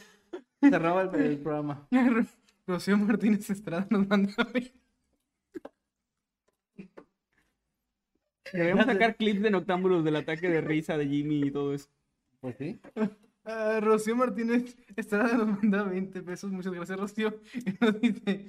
[0.60, 1.89] Se roba el, el programa.
[2.66, 4.32] Rocío Martínez Estrada nos manda
[8.52, 11.89] Debemos sacar clips de Noctámbulos del ataque de risa de Jimmy y todo eso.
[12.40, 12.81] Pues sí.
[13.44, 16.52] Ah, Rocío Martínez Estrada nos manda 20 pesos.
[16.52, 17.40] Muchas gracias, Rocío.
[17.55, 18.47] Y nos dice.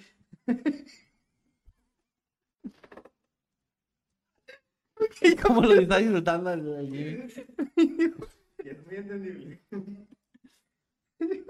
[5.41, 6.89] ¿Cómo lo está disfrutando el,
[7.75, 8.03] Jimmy?
[8.57, 9.61] Es muy entendible.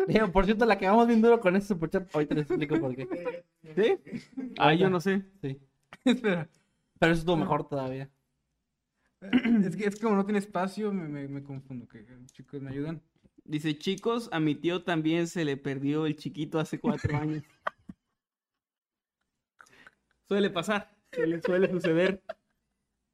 [0.07, 2.95] Digo, por cierto, la que vamos bien duro con ese superchat, ahorita les explico por
[2.95, 3.43] qué.
[3.75, 3.97] ¿Sí?
[4.57, 5.23] Ah, yo no sé.
[5.41, 5.59] Sí.
[6.05, 6.49] Espera.
[6.99, 8.09] Pero eso estuvo mejor todavía.
[9.65, 11.87] Es que, es que como no tiene espacio, me, me, me confundo.
[11.87, 13.01] Que, chicos, ¿me ayudan?
[13.45, 17.43] Dice, chicos, a mi tío también se le perdió el chiquito hace cuatro años.
[20.27, 22.21] Suele pasar, suele, suele suceder.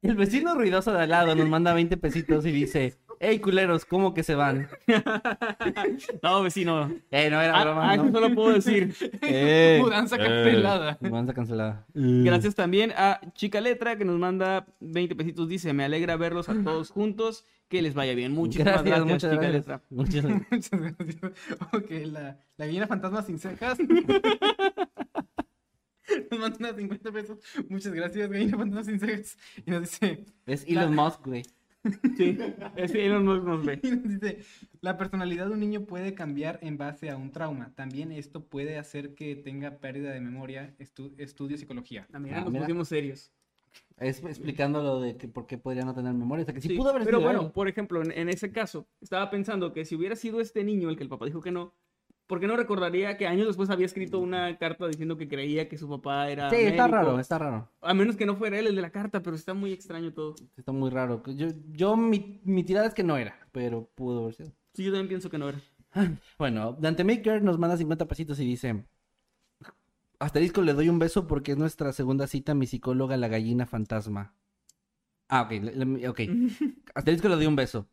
[0.02, 4.14] El vecino ruidoso de al lado nos manda 20 pesitos y dice, hey culeros, ¿cómo
[4.14, 4.68] que se van?
[6.22, 6.90] No, vecino.
[7.10, 8.10] Eh, no era Ah, broma, ah, ¿no?
[8.10, 8.94] solo puedo decir.
[9.22, 10.96] Eh, Mudanza cancelada.
[11.02, 11.86] Mudanza cancelada.
[11.94, 15.48] Gracias también a Chica Letra que nos manda 20 pesitos.
[15.48, 17.44] Dice, me alegra verlos a todos juntos.
[17.68, 18.32] Que les vaya bien.
[18.32, 19.60] Muchísimas Gracias, gracias, muchas Chica gracias.
[19.60, 19.82] Letra.
[19.90, 20.72] Muchas gracias.
[20.72, 21.32] Muchas gracias.
[21.72, 22.20] Ok, la,
[22.56, 23.78] la gallina fantasma sin cejas.
[26.30, 27.38] Nos manda unas 50 pesos.
[27.68, 29.38] Muchas gracias, gallina fantasma sin cejas.
[29.66, 31.42] Y nos dice, Es Elon Musk, güey.
[32.18, 32.36] Sí,
[32.76, 33.80] ese Elon Musk nos ve.
[33.82, 34.38] y nos dice,
[34.82, 37.72] la personalidad de un niño puede cambiar en base a un trauma.
[37.74, 40.74] También esto puede hacer que tenga pérdida de memoria.
[40.78, 42.06] Estu- estudio psicología.
[42.12, 42.64] Ah, mira, Ah, nos mira.
[42.66, 43.32] pusimos serios.
[43.98, 46.42] Es explicando lo de que por qué podría no tener memoria.
[46.42, 47.52] O sea, que sí, Sí, pudo haber pero sido bueno, él.
[47.52, 50.96] por ejemplo, en, en ese caso, estaba pensando que si hubiera sido este niño el
[50.96, 51.74] que el papá dijo que no,
[52.30, 55.76] ¿por qué no recordaría que años después había escrito una carta diciendo que creía que
[55.76, 57.68] su papá era Sí, está raro, está raro.
[57.80, 60.36] A menos que no fuera él el de la carta, pero está muy extraño todo.
[60.56, 61.24] Está muy raro.
[61.26, 64.52] Yo, yo mi, mi tirada es que no era, pero pudo haber sido.
[64.74, 65.60] Sí, yo también pienso que no era.
[66.38, 68.84] Bueno, Dante Maker nos manda 50 pesitos y dice:
[70.20, 74.34] Asterisco, le doy un beso porque es nuestra segunda cita, mi psicóloga, la gallina fantasma.
[75.28, 76.20] Ah, ok, ok.
[76.94, 77.88] Asterisco, le doy un beso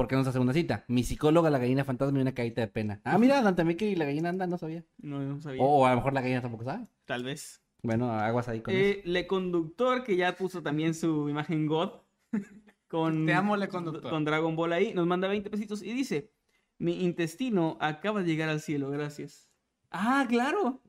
[0.00, 3.02] porque es nuestra segunda cita, mi psicóloga, la gallina fantasma y una carita de pena.
[3.04, 4.82] Ah, mira, Dante Maker y la gallina anda, no sabía.
[4.96, 5.62] No, no sabía.
[5.62, 6.86] O a lo mejor la gallina tampoco sabe.
[7.04, 7.62] Tal vez.
[7.82, 8.82] Bueno, aguas ahí con eso.
[8.82, 12.00] Eh, Le Conductor, que ya puso también su imagen God.
[12.88, 14.10] Con, Te amo, Le Conductor.
[14.10, 14.94] Con Dragon Ball ahí.
[14.94, 16.32] Nos manda 20 pesitos y dice:
[16.78, 19.50] Mi intestino acaba de llegar al cielo, gracias.
[19.90, 20.80] Ah, claro.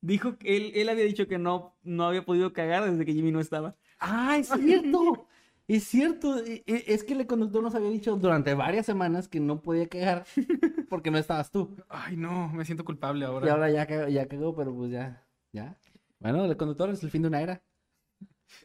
[0.00, 3.30] Dijo que él, él había dicho que no, no había podido cagar desde que Jimmy
[3.30, 3.76] no estaba.
[4.00, 5.25] Ah, es cierto.
[5.68, 6.38] Es cierto.
[6.44, 9.86] E- e- Es que el conductor nos había dicho durante varias semanas que no podía
[9.86, 10.24] quejar
[10.88, 11.76] porque no estabas tú.
[11.88, 13.46] Ay, no, me siento culpable ahora.
[13.46, 15.24] Y ahora ya cagó, ya cagó, pero pues ya.
[15.52, 15.76] Ya.
[16.20, 17.62] Bueno, el conductor es el fin de una era.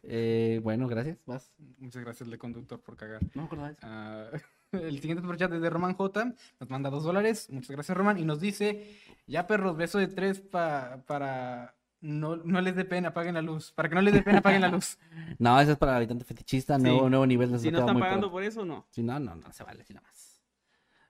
[0.03, 1.17] Eh, bueno, gracias.
[1.25, 1.51] Vas.
[1.79, 3.21] Muchas gracias, Le Conductor, por cagar.
[3.33, 3.75] No me.
[3.81, 4.29] Ah,
[4.71, 6.35] el siguiente superchat es de Roman J.
[6.59, 7.49] Nos manda dos dólares.
[7.49, 8.19] Muchas gracias, Roman.
[8.19, 8.95] Y nos dice:
[9.27, 11.75] Ya, perros, beso de tres pa- para.
[12.01, 13.71] No, no les dé pena, apaguen la luz.
[13.71, 14.97] Para que no les dé pena, apaguen la luz.
[15.37, 16.77] No, eso es para el habitante fetichista.
[16.77, 16.83] Sí.
[16.83, 18.31] Nuevo, nuevo nivel de Si no están muy pagando pro.
[18.31, 18.85] por eso, no.
[18.89, 20.41] Si no, no, no se vale, si nada más.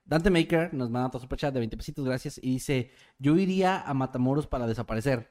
[0.04, 2.38] Dante Maker nos manda otro superchat de 20 pesitos, gracias.
[2.42, 5.30] Y dice: Yo iría a Matamoros para desaparecer.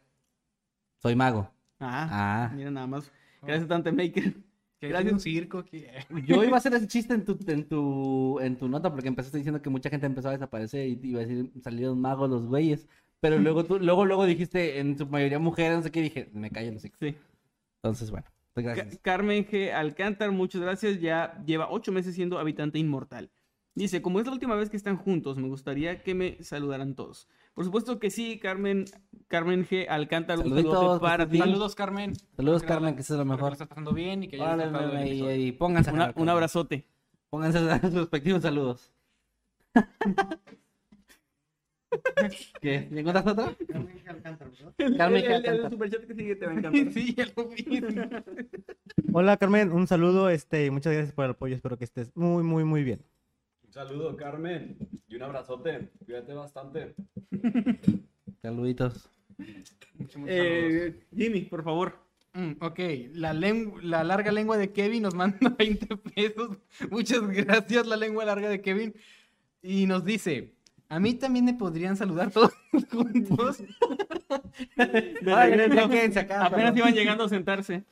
[0.98, 1.52] Soy mago.
[1.80, 2.08] Ah,
[2.50, 2.52] Ah.
[2.56, 3.12] mira nada más.
[3.42, 4.34] Gracias, Tante Maker.
[4.80, 5.14] Que Gracias.
[5.14, 5.64] un circo.
[5.64, 5.92] Que...
[6.26, 9.38] Yo iba a hacer ese chiste en tu, en tu, en tu nota porque empezaste
[9.38, 12.88] diciendo que mucha gente empezó a desaparecer y iba a decir salieron magos los güeyes.
[13.22, 16.50] Pero luego tú, luego, luego dijiste en su mayoría mujeres, no sé qué, dije, me
[16.50, 16.82] callo los.
[16.82, 17.16] Sí.
[17.84, 19.00] Entonces, bueno, pues Ca- gracias.
[19.02, 19.72] Carmen G.
[19.72, 21.00] Alcántar, muchas gracias.
[21.00, 23.30] Ya lleva ocho meses siendo habitante inmortal.
[23.74, 27.30] Dice, como es la última vez que están juntos, me gustaría que me saludaran todos.
[27.54, 28.86] Por supuesto que sí, Carmen,
[29.28, 29.86] Carmen G.
[29.88, 31.38] Alcántar, un Saluditos, para ti.
[31.38, 32.14] Saludos, Carmen.
[32.36, 33.54] Saludos, Carmen, que estés lo espero que lo mejor.
[33.54, 36.86] estás pasando bien y que Órale, del y, y pónganse a Una- un abrazote.
[37.30, 38.92] Pónganse a sus respectivos saludos.
[42.62, 42.88] ¿Qué?
[42.92, 43.56] ¿Ya encontraste otra?
[43.68, 44.98] Carmen Alcántara, ¿verdad?
[44.98, 45.72] Carmen El- el- el Alcántar.
[45.72, 46.92] superchat que sigue te va a encantar.
[46.94, 47.82] Sí, ya lo vi.
[49.14, 52.44] Hola Carmen, un saludo, este, y muchas gracias por el apoyo, espero que estés muy,
[52.44, 53.02] muy, muy bien.
[53.66, 54.78] Un saludo, Carmen.
[55.08, 55.90] Y un abrazote.
[56.06, 56.96] Cuídate bastante.
[58.42, 59.10] Saluditos.
[59.96, 60.22] Muchos.
[60.28, 61.96] Eh, Jimmy, por favor.
[62.34, 62.80] Mm, ok,
[63.14, 66.58] la, la larga lengua de Kevin nos manda 20 pesos.
[66.90, 68.94] Muchas gracias, la lengua larga de Kevin.
[69.62, 70.54] Y nos dice,
[70.92, 72.52] a mí también me podrían saludar todos
[72.92, 73.60] juntos.
[74.78, 75.90] De Ay, regreso.
[76.38, 77.86] Apenas iban llegando a sentarse.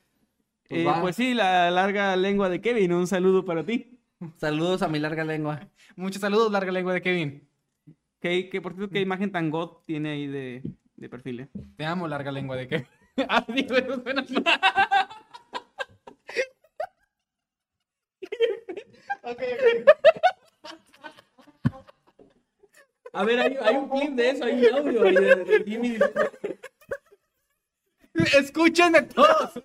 [0.67, 2.91] Pues Eh, pues sí, la larga lengua de Kevin.
[2.91, 3.97] Un saludo para ti.
[4.35, 5.69] Saludos a mi larga lengua.
[5.95, 7.47] Muchos saludos, larga lengua de Kevin.
[8.19, 10.61] Que, que por cierto, qué imagen tan god tiene ahí de,
[10.97, 11.39] de perfil.
[11.39, 11.47] eh?
[11.77, 12.87] Te amo, larga lengua de Kevin.
[13.29, 14.43] ah, digo, eso suena mal.
[19.23, 19.41] Ok,
[23.13, 25.97] a ver, hay, un clip de eso, hay un audio de, de, de Jimmy.
[28.13, 29.63] Escuchen todos.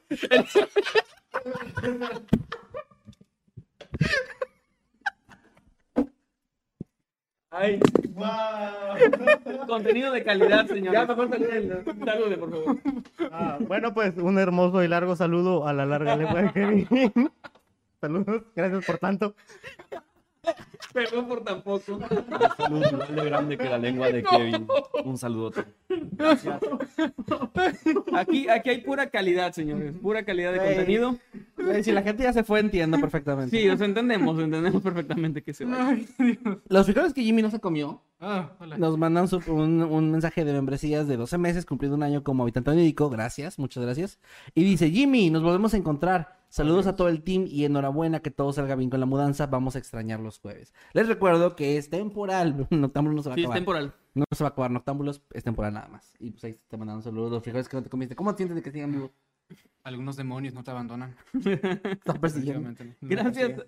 [7.51, 7.79] Ay,
[8.15, 9.67] wow.
[9.69, 10.93] Contenido de calidad, señor.
[10.93, 12.79] Ya mejor salude, salude, por favor.
[13.31, 17.17] Ah, bueno, pues un hermoso y largo saludo a la larga le puede
[18.01, 19.37] Saludos, gracias por tanto.
[20.93, 21.99] Perdón por tan poco.
[22.57, 24.67] Salud igual de grande que la lengua de Kevin.
[25.05, 25.65] Un saludote.
[28.15, 29.95] Aquí, aquí hay pura calidad, señores.
[30.01, 31.17] Pura calidad de contenido.
[31.83, 33.57] Si la gente ya se fue, entiendo perfectamente.
[33.59, 35.97] Sí, os entendemos, entendemos perfectamente que se va.
[36.69, 38.77] Los frijoles que Jimmy no se comió, Ah, hola.
[38.79, 42.43] nos mandan su- un, un mensaje de membresías de 12 meses, cumplido un año como
[42.43, 43.09] habitante médico.
[43.11, 44.19] Gracias, muchas gracias.
[44.55, 46.44] Y dice, Jimmy, nos volvemos a encontrar.
[46.55, 49.49] Saludos a todo el team y enhorabuena que todo salga bien con la mudanza.
[49.49, 50.73] Vamos a extrañar los jueves.
[50.93, 52.69] Les recuerdo que es temporal.
[52.71, 53.59] Noctámbulos no se va a Sí, es acabar.
[53.59, 53.95] temporal.
[54.15, 56.15] No se va a acabar Noctámbulos, es temporal nada más.
[56.21, 58.15] Y pues ahí te mandaron saludos los frijoles que no te comiste.
[58.15, 59.11] ¿Cómo sientes de que sigan vivos?
[59.83, 61.17] Algunos demonios no te abandonan.
[61.35, 62.73] Están persiguiendo.
[63.01, 63.67] Gracias,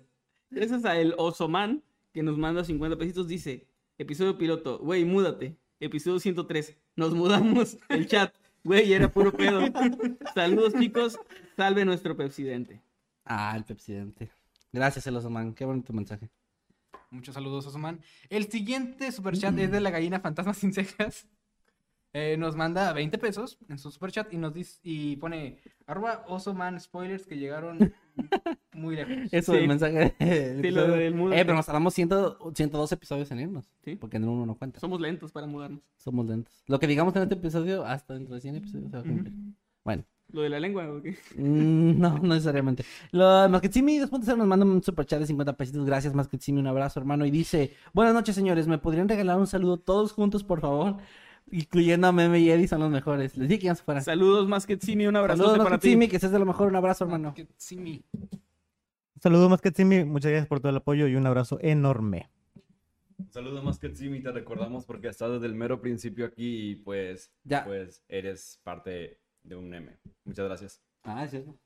[0.49, 1.83] gracias a el Osoman
[2.13, 3.27] que nos manda 50 pesitos.
[3.27, 5.57] Dice, episodio piloto, güey, múdate.
[5.81, 7.77] Episodio 103, nos mudamos.
[7.89, 8.33] El chat,
[8.67, 9.61] güey, era puro pedo.
[10.35, 11.17] Saludos, chicos.
[11.55, 12.81] Salve nuestro presidente.
[13.23, 14.29] Ah, el presidente.
[14.73, 15.53] Gracias, Elosoman.
[15.53, 16.29] Qué bonito mensaje.
[17.09, 18.01] Muchos saludos, Osoman.
[18.29, 21.25] El siguiente superchat es de la gallina fantasma sin cejas.
[22.13, 26.79] Eh, nos manda 20 pesos en su superchat y nos dice y pone arroba Osoman
[26.79, 27.93] spoilers que llegaron
[28.73, 29.15] muy lejos.
[29.31, 29.59] Eso Sí.
[29.59, 30.15] del mensaje.
[30.19, 31.41] del Sí, lo del múdate.
[31.41, 32.09] Eh, pero nos tardamos 100
[32.55, 33.69] 102 episodios en irnos.
[33.83, 33.95] Sí.
[33.97, 34.79] Porque en uno no cuenta.
[34.79, 35.81] Somos lentos para mudarnos.
[35.97, 36.63] Somos lentos.
[36.67, 39.33] Lo que digamos en este episodio, hasta dentro de 100 episodios se va a cumplir.
[39.83, 40.03] Bueno.
[40.29, 41.11] Lo de la lengua, ¿o qué?
[41.37, 42.83] Mm, no, no necesariamente.
[43.11, 45.85] Lo, Masquetsimi después de cero nos manda un superchat de 50 pesitos.
[45.85, 46.59] Gracias, Masquetsimi.
[46.59, 47.25] Un abrazo, hermano.
[47.25, 48.67] Y dice: Buenas noches, señores.
[48.67, 50.97] ¿Me podrían regalar un saludo todos juntos, por favor?
[51.51, 53.37] Incluyendo a Meme y Eddie, son los mejores.
[53.37, 54.03] Les dije que ya se fueran.
[54.03, 55.87] Saludos, más que Tsimi, un abrazo Saludos, para ti.
[55.89, 56.67] Masquetsimi, que seas de lo mejor.
[56.67, 57.33] Un abrazo, hermano.
[57.33, 61.15] Que sí, mi- Un saludo más que Timmy, muchas gracias por todo el apoyo y
[61.15, 62.29] un abrazo enorme.
[63.17, 66.75] Un saludo más que Simi, te recordamos porque estás desde el mero principio aquí y
[66.75, 67.65] pues, Ya.
[67.65, 69.97] pues eres parte de un M.
[70.25, 70.81] Muchas gracias.
[71.03, 71.57] Ah, es cierto.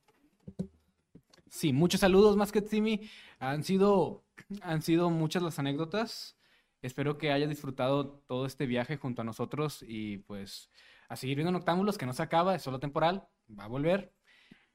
[1.50, 3.02] Sí, muchos saludos más que Timmy.
[3.40, 4.24] Han sido,
[4.62, 6.38] han sido muchas las anécdotas.
[6.82, 10.70] Espero que hayas disfrutado todo este viaje junto a nosotros y pues
[11.10, 13.28] a seguir viendo Noctámbulos, que no se acaba, es solo temporal,
[13.58, 14.14] va a volver.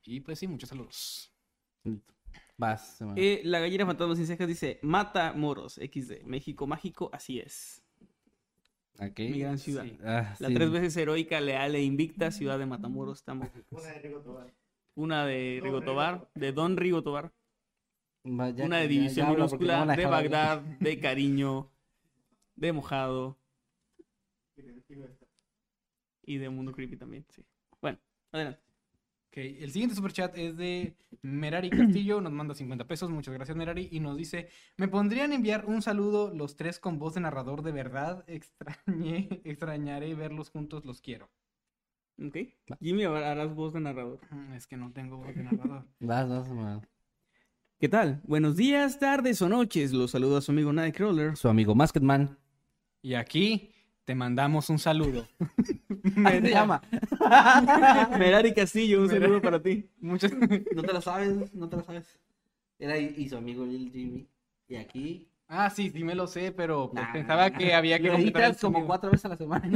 [0.05, 1.33] Y pues sí, muchos saludos.
[2.59, 2.99] Vas.
[3.16, 6.23] Eh, la gallina fantasma sin cejas dice, mata moros, XD.
[6.24, 7.83] México mágico, así es.
[8.99, 9.19] Ok.
[9.19, 9.85] Mi gran ciudad.
[9.85, 9.99] Sí.
[10.05, 10.55] Ah, La sí.
[10.55, 13.49] tres veces heroica, leal e invicta ciudad de Matamoros, estamos.
[13.70, 14.55] Una de Rigo Tobar.
[14.95, 17.33] Una de Rigo Tobar, de Don Rigo Tobar.
[18.24, 20.07] Va, ya- Una de división no minúscula, de.
[20.07, 21.70] Bagdad, de cariño,
[22.57, 23.39] de mojado
[26.23, 27.45] y de mundo creepy también, sí.
[27.81, 27.99] Bueno,
[28.33, 28.61] adelante.
[29.28, 33.89] Ok, el siguiente superchat es de Merari Castillo, nos manda 50 pesos, muchas gracias Merari,
[33.93, 37.73] y nos dice, ¿me podrían enviar un saludo los tres con voz de narrador de
[37.73, 38.24] verdad?
[38.28, 41.28] Extrañé, extrañaré verlos juntos, los quiero.
[42.19, 42.37] Ok.
[42.81, 44.20] Jimmy, harás voz de narrador.
[44.31, 45.85] Mm, Es que no tengo voz de narrador.
[46.01, 46.83] Vas, vas, hermano.
[47.78, 48.23] ¿Qué tal?
[48.24, 49.93] Buenos días, tardes o noches.
[49.93, 51.37] Los saluda su amigo Nightcrawler.
[51.37, 52.39] Su amigo Masketman.
[53.07, 53.70] Y aquí
[54.05, 55.28] te mandamos un saludo.
[56.03, 56.83] Se llama.
[58.19, 59.89] Merari Castillo, un saludo para ti.
[60.01, 60.33] Muchas...
[60.74, 62.19] No te lo sabes, no te lo sabes.
[62.81, 64.27] Era y, y su amigo Lil Jimmy.
[64.66, 65.28] Y aquí.
[65.47, 67.12] Ah, sí, sí me lo sé, pero pues, Nah.
[67.12, 69.70] pensaba que había que completar como cuatro veces a la semana y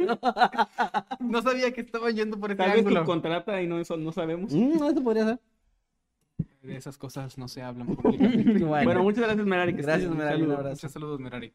[0.00, 0.18] no lo.
[1.20, 3.00] No sabía que estaba yendo por este Tal vez ángulo.
[3.00, 4.54] tu contrata y no, eso no sabemos.
[4.54, 5.38] Mm, no, eso podría ser.
[6.62, 8.64] De esas cosas no se hablan públicamente.
[8.64, 9.72] Bueno, muchas gracias, Merari.
[9.72, 10.56] Gracias, Merari, un saludo.
[10.56, 10.70] abrazo.
[10.76, 11.52] Muchos saludos, Merari.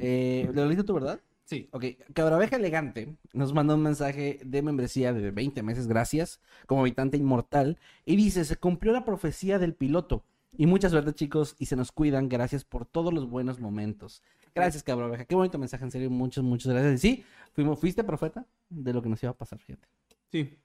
[0.00, 1.20] Eh, ¿Lo leíste tú, verdad?
[1.44, 1.68] Sí.
[1.72, 7.16] Ok, Cabraveja Elegante nos mandó un mensaje de membresía de 20 meses, gracias, como habitante
[7.16, 10.24] inmortal, y dice, se cumplió la profecía del piloto.
[10.56, 14.22] Y mucha suerte, chicos, y se nos cuidan, gracias por todos los buenos momentos.
[14.54, 16.94] Gracias, Cabraveja, qué bonito mensaje, en serio, muchas, muchas gracias.
[16.94, 19.86] Y sí, fuimos, fuiste profeta de lo que nos iba a pasar, fíjate.
[20.30, 20.58] Sí,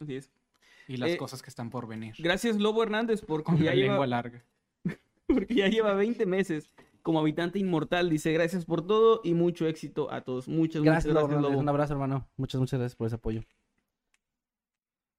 [0.00, 0.30] así es.
[0.88, 2.14] Y las Eh, cosas que están por venir.
[2.18, 4.44] Gracias, Lobo Hernández, porque Con la lengua lleva, larga.
[5.26, 6.70] porque ya lleva 20 meses
[7.06, 8.10] como habitante inmortal.
[8.10, 10.48] Dice, gracias por todo y mucho éxito a todos.
[10.48, 11.60] Muchas, Gracias, muchas gracias, Lobo.
[11.60, 12.28] un abrazo, hermano.
[12.36, 13.42] Muchas, muchas gracias por ese apoyo.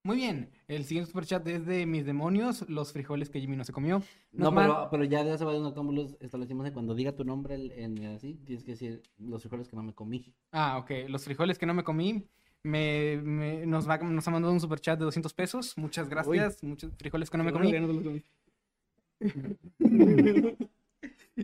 [0.03, 0.49] Muy bien.
[0.67, 4.01] El siguiente superchat es de mis demonios, los frijoles que Jimmy no se comió.
[4.33, 7.55] No, Nos pero, pero ya de hace varios noctámbulos establecimos que cuando diga tu nombre
[7.55, 7.71] en,
[8.03, 10.33] en así, tienes que decir los frijoles que no me comí.
[10.51, 10.91] Ah, ok.
[11.07, 12.27] Los frijoles que no me comí.
[12.63, 15.77] Me, me- nos, va, nos ha mandado un superchat de 200 pesos.
[15.77, 16.61] Muchas gracias.
[16.63, 17.71] Muchos frijoles que no me comí.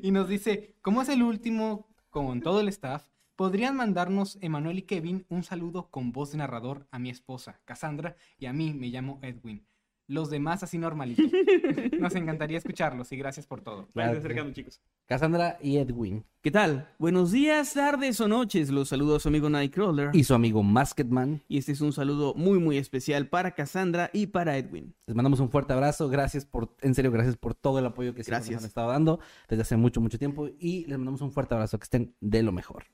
[0.02, 3.08] Y nos dice, ¿cómo es el último con todo el staff?
[3.36, 8.16] ¿Podrían mandarnos, Emanuel y Kevin, un saludo con voz de narrador a mi esposa, Cassandra,
[8.40, 9.68] y a mí me llamo Edwin?
[10.08, 11.22] Los demás así normalito.
[12.00, 13.88] Nos encantaría escucharlos y gracias por todo.
[13.94, 14.18] Claro.
[14.18, 14.82] acercando, chicos.
[15.06, 16.26] Cassandra y Edwin.
[16.42, 16.90] ¿Qué tal?
[17.00, 18.70] Buenos días, tardes o noches.
[18.70, 20.10] Los saludo a su amigo Nightcrawler.
[20.14, 21.42] Y su amigo Masketman.
[21.48, 24.94] Y este es un saludo muy, muy especial para Cassandra y para Edwin.
[25.06, 26.10] Les mandamos un fuerte abrazo.
[26.10, 28.56] Gracias por, en serio, gracias por todo el apoyo que siempre Gracias.
[28.56, 30.50] nos han estado dando desde hace mucho, mucho tiempo.
[30.60, 31.80] Y les mandamos un fuerte abrazo.
[31.80, 32.86] Que estén de lo mejor.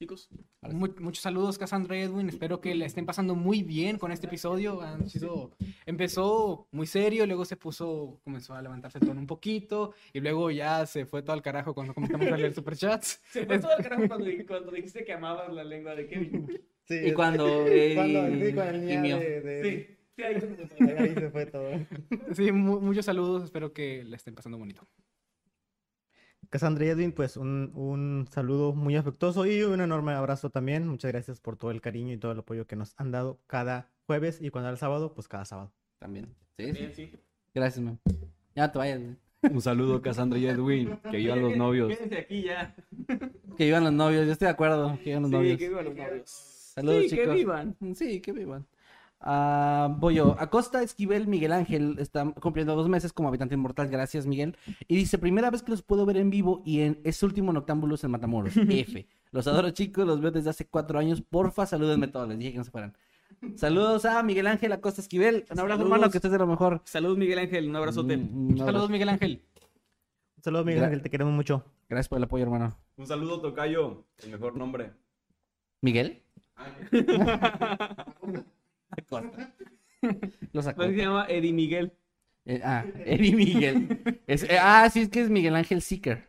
[0.00, 0.30] Chicos,
[0.62, 2.26] Mu- muchos saludos, Cassandra y Edwin.
[2.30, 4.80] Espero que le estén pasando muy bien con este episodio.
[4.80, 5.50] Han sido...
[5.84, 10.50] Empezó muy serio, luego se puso, comenzó a levantarse el tono un poquito, y luego
[10.50, 13.20] ya se fue todo al carajo cuando comenzamos a leer superchats.
[13.30, 16.46] se fue todo el carajo cuando, cuando dijiste que amabas la lengua de Kevin.
[16.84, 17.66] Sí, Y cuando.
[17.66, 19.18] eh, cuando sí, con el mío.
[19.18, 20.98] de, de- Sí, sí, ahí se fue todo.
[20.98, 21.70] ahí se fue todo.
[22.34, 24.88] Sí, mu- muchos saludos, espero que le estén pasando bonito.
[26.50, 30.86] Cassandra y Edwin, pues un, un saludo muy afectuoso y un enorme abrazo también.
[30.86, 33.88] Muchas gracias por todo el cariño y todo el apoyo que nos han dado cada
[34.06, 35.72] jueves y cuando era el sábado, pues cada sábado.
[35.98, 36.26] También.
[36.56, 36.72] Sí, sí.
[36.72, 37.12] Bien, sí.
[37.54, 37.98] Gracias, man.
[38.54, 39.00] Ya te vayas.
[39.00, 39.16] güey.
[39.42, 40.98] Un saludo, Cassandra y Edwin.
[41.10, 41.88] Que vivan los novios.
[41.96, 42.74] Quédense aquí ya.
[43.56, 44.26] Que vivan los novios.
[44.26, 44.98] Yo estoy de acuerdo.
[45.02, 45.58] Que vivan los Sí, novios.
[45.58, 46.30] que vivan los novios.
[46.74, 47.24] Saludos, sí, chicos.
[47.26, 47.76] que vivan.
[47.94, 48.66] Sí, que vivan.
[49.20, 50.34] Ah, voy yo.
[50.38, 53.88] Acosta Esquivel Miguel Ángel está cumpliendo dos meses como habitante inmortal.
[53.88, 54.56] Gracias, Miguel.
[54.88, 58.02] Y dice: Primera vez que los puedo ver en vivo y en es último Noctámbulos
[58.04, 58.54] en Matamoros.
[58.56, 59.06] F.
[59.30, 60.06] Los adoro, chicos.
[60.06, 61.20] Los veo desde hace cuatro años.
[61.20, 62.28] Porfa, salúdenme todos.
[62.28, 62.96] Les dije que no se fueran.
[63.56, 65.44] Saludos a Miguel Ángel Acosta Esquivel.
[65.50, 65.80] Un abrazo, Saludos.
[65.82, 66.10] hermano.
[66.10, 66.80] Que estés de lo mejor.
[66.84, 67.68] Saludos, Miguel Ángel.
[67.68, 68.14] Un abrazote.
[68.14, 68.66] Abrazo.
[68.66, 69.42] Saludos, Miguel Ángel.
[70.42, 71.64] Saludos, Miguel Ángel, te queremos mucho.
[71.88, 72.76] Gracias por el apoyo, hermano.
[72.96, 74.04] Un saludo, Tocayo.
[74.22, 74.92] El mejor nombre.
[75.82, 76.22] ¿Miguel?
[80.52, 80.92] Pues Acosta.
[80.92, 81.92] se llama Eddie Miguel.
[82.46, 84.02] Eh, ah, Eddie Miguel.
[84.26, 86.26] Es- eh, ah, sí, es que es Miguel Ángel Seeker.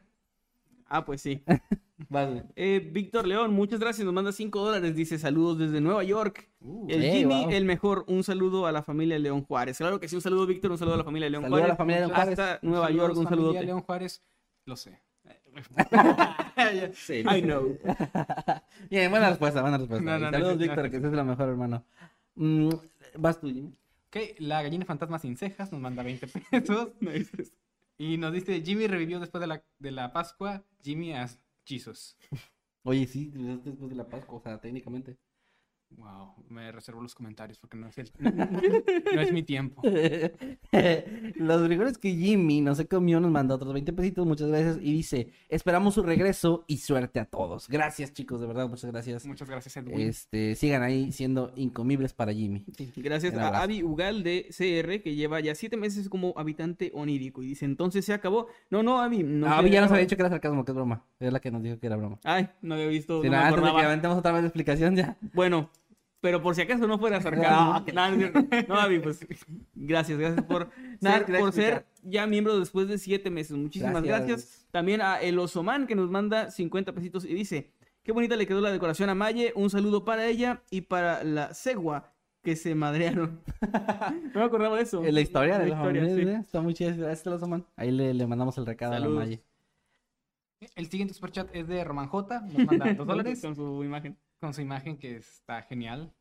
[0.86, 1.44] Ah, pues sí.
[2.10, 2.44] Vale.
[2.56, 4.04] Eh, Víctor León, muchas gracias.
[4.04, 4.96] Nos manda 5 dólares.
[4.96, 6.50] Dice saludos desde Nueva York.
[6.90, 7.52] el eh, Jimmy, wow.
[7.52, 8.04] el mejor.
[8.08, 9.78] Un saludo a la familia León Juárez.
[9.78, 10.72] Claro que sí, un saludo, Víctor.
[10.72, 11.74] Un saludo a la familia León Saludo a Juárez.
[11.74, 12.40] la familia León Juárez.
[12.40, 13.66] Hasta Nueva Saludos, York, un familia saludote.
[13.66, 14.24] León Juárez,
[14.66, 15.00] lo sé.
[16.94, 17.20] Sí.
[17.20, 17.78] I know.
[18.90, 20.06] Bien, buena respuesta, buena respuesta.
[20.06, 21.84] No, no, Saludos, no, Víctor, que seas lo mejor, hermano.
[22.36, 22.70] Mm,
[23.18, 23.74] vas tú, Jimmy.
[24.08, 26.90] Ok, la gallina fantasma sin cejas nos manda 20 pesos.
[27.98, 32.18] Y nos dice, Jimmy revivió después de la, de la Pascua, Jimmy as Jesus.
[32.82, 35.20] Oye, sí, es después de la Pascua, o sea, técnicamente.
[35.97, 38.11] Wow, me reservo los comentarios porque no es, el-
[39.13, 39.81] no es mi tiempo.
[41.35, 44.77] Los frijoles que Jimmy no se comió nos manda otros 20 pesitos, muchas gracias.
[44.81, 47.68] Y dice, esperamos su regreso y suerte a todos.
[47.68, 49.26] Gracias, chicos, de verdad, muchas gracias.
[49.26, 49.99] Muchas gracias, Edwin.
[49.99, 52.65] Este, sigan ahí siendo incomibles para Jimmy.
[52.95, 53.61] Gracias a.
[53.61, 57.43] Avi Ugal de CR, que lleva ya 7 meses como habitante onírico.
[57.43, 58.47] Y dice, entonces se acabó.
[58.69, 59.23] No, no, Avi.
[59.23, 61.03] No No, se ya nos había dicho que era sarcasmo, que es broma.
[61.19, 62.18] Es la que nos dijo que era broma.
[62.23, 63.22] Ay, no había visto.
[63.22, 63.88] Si no no, me antes de que acordaba.
[63.88, 65.18] aventemos otra vez la explicación ya.
[65.34, 65.69] Bueno,
[66.22, 67.73] pero por si acaso no fuera sarcasmo.
[67.73, 67.91] No, que-
[68.68, 69.26] No, Avi, pues
[69.76, 70.69] gracias, gracias por,
[71.02, 73.57] Nada, ser, por ya miembro después de siete meses.
[73.57, 74.27] Muchísimas Gracias.
[74.27, 74.68] gracias.
[74.72, 77.72] También a El Osoman que nos manda 50 pesitos y dice,
[78.03, 79.52] qué bonita le quedó la decoración a Maye.
[79.56, 83.41] Un saludo para ella y para la Segua que se madrearon.
[84.34, 85.03] no me acordaba de eso.
[85.03, 86.38] En la historia de La la historia, familia, sí.
[86.38, 86.41] ¿eh?
[86.41, 86.91] Está muy chida.
[86.95, 87.65] Gracias, los Oman.
[87.76, 89.11] Ahí le, le mandamos el recado Saludos.
[89.18, 89.43] a la Maye.
[90.76, 92.41] El siguiente superchat es de Roman J.
[92.41, 94.15] Nos manda 2 dólares Con su imagen.
[94.41, 96.13] Con su imagen que está genial.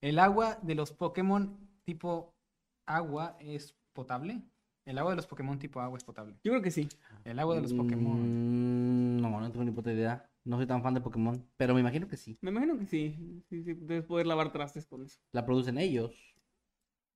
[0.00, 2.32] ¿El agua de los Pokémon tipo
[2.86, 4.40] agua es potable?
[4.84, 6.36] El agua de los Pokémon tipo agua es potable.
[6.44, 6.88] Yo creo que sí.
[7.24, 9.16] El agua de los Pokémon.
[9.16, 10.30] Mm, no, no tengo ni puta idea.
[10.44, 12.38] No soy tan fan de Pokémon, pero me imagino que sí.
[12.40, 13.42] Me imagino que sí.
[13.48, 15.18] Sí, sí, debes poder lavar trastes con eso.
[15.32, 16.14] La producen ellos.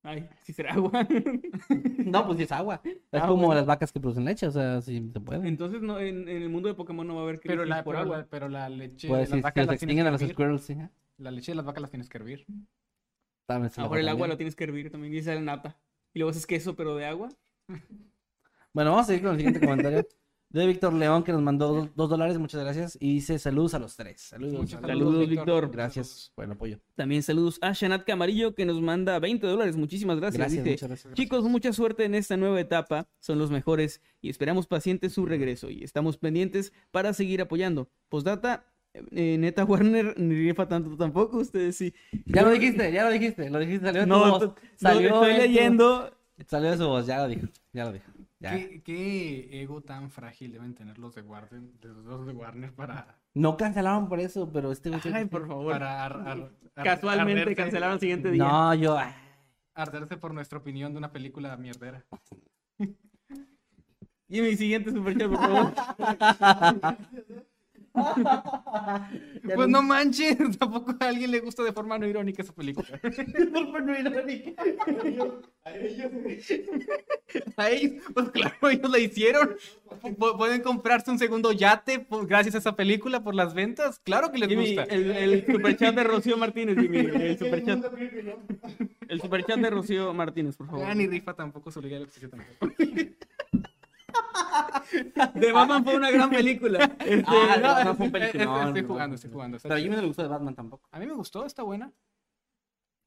[0.02, 1.06] Ay, sí será agua.
[2.06, 2.80] No, pues sí es agua.
[2.84, 3.54] Es Ah, como bueno.
[3.54, 5.46] las vacas que producen leche, o sea, sí se puede.
[5.46, 7.84] Entonces no, en, en el mundo de Pokémon no va a haber crisis Pero la,
[7.84, 8.18] por pero, agua.
[8.18, 10.22] la, pero la leche Pues de si las vacas las tienes extinguen a que los
[10.22, 10.34] hervir.
[10.34, 10.76] squirrels, sí.
[11.18, 12.46] La leche de las vacas las tienes que hervir.
[13.46, 15.12] También A por el agua lo tienes que hervir también.
[15.14, 15.76] Y sale nata.
[16.14, 17.28] Y luego haces queso, pero de agua.
[18.72, 20.06] Bueno, vamos a seguir con el siguiente comentario.
[20.52, 22.98] De Víctor León, que nos mandó dos, dos dólares, muchas gracias.
[23.00, 24.20] Y dice saludos a los tres.
[24.20, 24.54] Saludos.
[24.54, 25.70] Muchos Saludos, Víctor.
[25.70, 26.80] Gracias por el apoyo.
[26.96, 29.76] También saludos a Shanat Camarillo que nos manda 20 dólares.
[29.76, 30.38] Muchísimas gracias.
[30.38, 31.14] Gracias, Dice, muchas gracias.
[31.14, 33.06] Chicos, mucha suerte en esta nueva etapa.
[33.20, 35.70] Son los mejores y esperamos pacientes su regreso.
[35.70, 37.88] Y estamos pendientes para seguir apoyando.
[38.08, 38.64] Postdata,
[39.12, 41.38] eh, neta Warner ni rifa tanto tampoco.
[41.38, 41.94] Ustedes sí.
[42.26, 44.42] Ya lo dijiste, ya lo dijiste, lo dijiste, salió de tu No, voz.
[44.42, 46.16] no, Salió estoy de tu- leyendo.
[46.48, 48.10] Salió de su voz, ya lo dijo, ya lo dijo.
[48.40, 48.52] Ya.
[48.56, 53.56] ¿Qué, qué ego tan frágil deben tener los de Warner, los de Warner para, No
[53.58, 54.90] cancelaron por eso, pero este.
[55.12, 55.72] Ay, por favor.
[55.72, 58.42] para ar- ar- ar- Casualmente arderse- cancelaron el siguiente día.
[58.44, 58.96] No, yo...
[58.98, 59.14] ah,
[59.74, 62.04] arderse por nuestra opinión de una película mierdera.
[64.32, 65.74] Y mi siguiente superchat, por favor.
[69.54, 72.86] Pues no manches, tampoco a alguien le gusta de forma no irónica esa película.
[73.00, 74.62] Por no irónica.
[75.64, 76.08] A ellos,
[77.56, 79.56] A ellos, pues claro, ellos la hicieron.
[80.02, 83.98] Pu- Pueden comprarse un segundo yate por- gracias a esa película por las ventas.
[84.00, 84.84] Claro que les Jimmy, gusta.
[84.84, 86.98] el, el superchat de Rocío Martínez, Jimmy.
[86.98, 87.38] El
[89.20, 90.86] superchat, de Rocío Martínez, por favor.
[90.86, 92.74] Ah, ni rifa tampoco de Justicia tampoco.
[95.34, 96.96] De Batman fue una gran película.
[96.98, 98.44] Este, Ah, no, fue un Eh, película.
[98.44, 99.58] No, estoy jugando, estoy jugando.
[99.62, 99.78] Pero a.
[99.78, 100.88] Jimmy no le gustó de Batman tampoco.
[100.92, 101.92] A mí me gustó, está buena.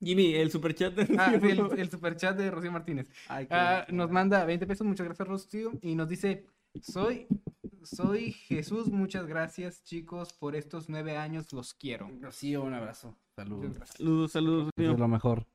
[0.02, 3.10] Jimmy, el superchat de Ah, Rocío, sí, el, el superchat de Rocío Martínez.
[3.30, 5.72] Ay, Ah, nos manda 20 pesos, muchas gracias Rocío.
[5.82, 6.46] Y nos dice,
[6.82, 7.28] soy,
[7.84, 12.10] soy Jesús, muchas gracias chicos por estos nueve años, los quiero.
[12.20, 13.16] Rocío, un abrazo.
[13.38, 13.72] Saludos.
[13.98, 14.92] Saludos, saludos, Rocío.
[14.94, 15.48] es lo mejor.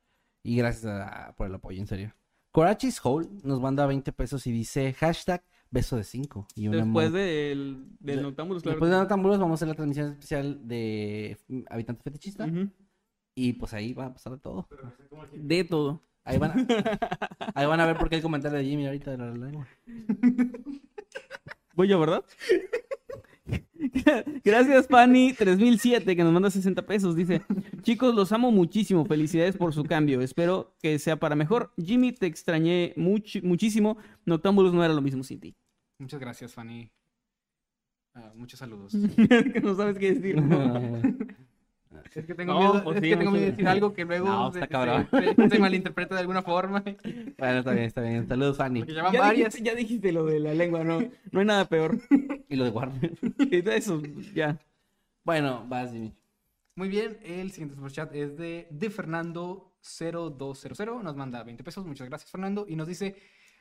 [0.43, 2.15] Y gracias a- por el apoyo, en serio.
[2.51, 6.47] Corachi's Hole nos manda 20 pesos y dice hashtag beso de 5.
[6.55, 8.77] Y una Después del, del De- Noctámbulos, claro.
[8.77, 11.39] Después de Noctámbulos vamos a hacer la transmisión especial de
[11.69, 12.49] Habitante Fetichista.
[13.35, 14.69] Y pues ahí va a pasar de todo.
[15.33, 16.03] De todo.
[16.25, 16.55] Ahí van a,
[17.55, 19.67] ahí van a ver por qué el comentario de Jimmy ahorita de la lengua.
[21.75, 22.25] Voy yo, ¿verdad?
[24.45, 27.15] Gracias, Fanny3007, que nos manda 60 pesos.
[27.17, 27.43] Dice:
[27.83, 29.05] Chicos, los amo muchísimo.
[29.05, 30.21] Felicidades por su cambio.
[30.21, 31.73] Espero que sea para mejor.
[31.77, 33.97] Jimmy, te extrañé much- muchísimo.
[34.25, 35.55] Noctámbulos no era lo mismo sin ti.
[35.99, 36.91] Muchas gracias, Fanny.
[38.15, 38.93] Ah, muchos saludos.
[39.53, 40.37] que no sabes qué decir.
[42.15, 44.05] Es que tengo No, miedo, pues es sí, que tengo miedo de decir algo que
[44.05, 45.09] luego No, se, cabrón.
[45.11, 46.83] se- se- se malinterpreta de alguna forma.
[46.83, 48.27] Bueno, está bien, está bien.
[48.29, 48.85] Saludos, Fanny.
[48.87, 49.35] Ya varias.
[49.55, 51.99] dijiste, ya dijiste lo de la lengua, no, no hay nada peor.
[52.51, 53.13] Y lo de Warner.
[53.51, 54.01] Eso,
[54.35, 54.59] ya.
[55.25, 56.15] Bueno, vas, Jimmy.
[56.77, 61.03] Muy bien, el siguiente superchat es de, de Fernando 0200.
[61.05, 61.85] Nos manda 20 pesos.
[61.85, 62.65] Muchas gracias, Fernando.
[62.69, 63.17] Y nos dice: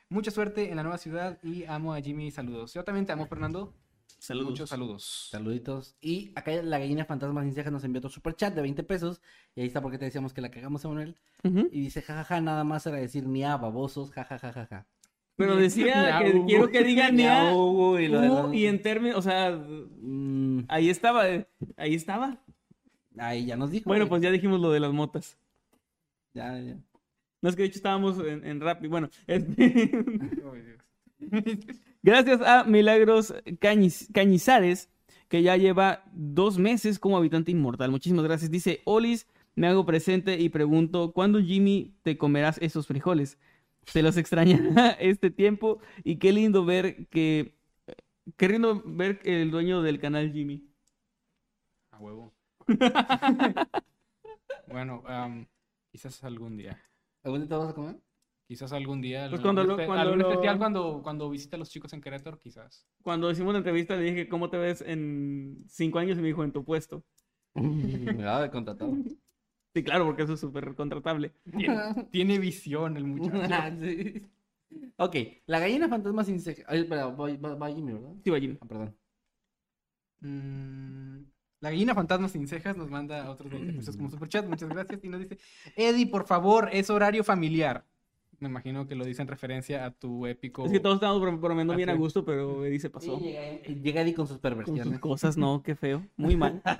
[0.08, 2.30] Mucha suerte en la nueva ciudad y amo a Jimmy.
[2.30, 2.72] Saludos.
[2.74, 3.74] Yo también te amo, Fernando.
[4.18, 4.50] Saludos.
[4.50, 5.28] Muchos saludos.
[5.30, 5.96] Saluditos.
[6.00, 9.20] Y acá la gallina fantasma sin cejas nos envió otro super chat de 20 pesos.
[9.54, 11.16] Y ahí está porque te decíamos que la cagamos, Emanuel.
[11.44, 14.86] Y dice, jajaja, nada más era decir ni a babosos, jajajaja.
[15.36, 16.46] Pero decía que Miau.
[16.46, 21.28] quiero que diga ni a y lo y en términos, o sea, Mm, ahí estaba,
[21.30, 21.46] eh,
[21.76, 22.42] ahí estaba.
[23.16, 23.84] ahí ya nos dijo.
[23.88, 25.38] Bueno, pues ya dijimos lo de las motas.
[26.34, 26.76] Ya, ya.
[27.40, 28.88] No es que de hecho estábamos en, en Rappi.
[28.88, 29.92] Bueno, este,
[30.52, 30.82] Ay, Dios.
[32.02, 34.90] gracias a Milagros Cañiz- Cañizares,
[35.28, 37.90] que ya lleva dos meses como habitante inmortal.
[37.90, 38.50] Muchísimas gracias.
[38.50, 43.38] Dice, Olis, me hago presente y pregunto, ¿cuándo Jimmy te comerás esos frijoles?
[43.86, 47.56] Se los extrañará este tiempo y qué lindo ver que...
[48.36, 50.68] Qué lindo ver el dueño del canal Jimmy.
[51.92, 52.32] A huevo.
[54.66, 55.46] bueno, am,
[55.90, 56.80] quizás algún día.
[57.22, 57.96] ¿Algún día te vas a comer?
[58.48, 59.28] Quizás algún día.
[59.28, 62.00] Pues algún cuando lo- cuando algún lo- especial cuando, cuando visite a los chicos en
[62.00, 62.86] Querétaro, quizás.
[63.02, 66.16] Cuando hicimos la entrevista le dije, ¿cómo te ves en cinco años?
[66.18, 67.04] Y me dijo, en tu puesto.
[67.54, 68.88] Me acaba de contratar.
[69.74, 71.34] Sí, claro, porque eso es súper contratable.
[71.56, 71.78] Tiene,
[72.10, 73.38] tiene visión el muchacho.
[73.82, 74.22] Sí.
[74.96, 75.16] Ok,
[75.46, 76.64] la gallina fantasma sin cejas.
[76.68, 78.14] Ay, espera, va, va- va Jimmy, ¿verdad?
[78.24, 78.58] Sí, va, Jimmy.
[78.60, 78.96] Ah, perdón.
[80.20, 81.18] Mm,
[81.60, 84.46] la gallina fantasma sin cejas nos manda otros 20 pesos como superchat.
[84.46, 85.00] Muchas gracias.
[85.04, 85.38] Y nos dice:
[85.76, 87.84] Eddie, por favor, es horario familiar.
[88.40, 90.64] Me imagino que lo dice en referencia a tu épico.
[90.64, 93.18] Es que todos estamos brom- bromeando bien a gusto, pero Eddie se pasó.
[93.18, 95.00] Sí, llega, llega Eddie con sus Con sus perversiones.
[95.00, 96.04] cosas, no, qué feo.
[96.16, 96.62] Muy mal.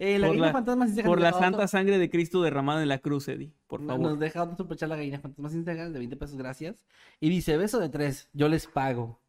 [0.00, 1.04] Eh, la Por gallina la- fantasma sin.
[1.04, 3.52] Por la santa otro- sangre de Cristo derramada en la cruz, Eddie.
[3.66, 4.10] Por no- favor.
[4.10, 6.76] Nos deja otro superchat la gallina fantasma sin cejas de 20 pesos, gracias.
[7.18, 9.20] Y dice, beso de tres, yo les pago.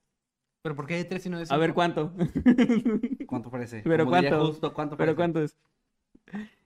[0.62, 1.74] ¿Pero por qué de tres y no de A ver?
[1.74, 2.14] ¿cuánto?
[3.28, 3.82] ¿Cuánto parece?
[3.84, 4.46] Pero Como ¿cuánto?
[4.46, 5.16] Justo, ¿cuánto ¿Pero parece?
[5.16, 5.58] cuánto es?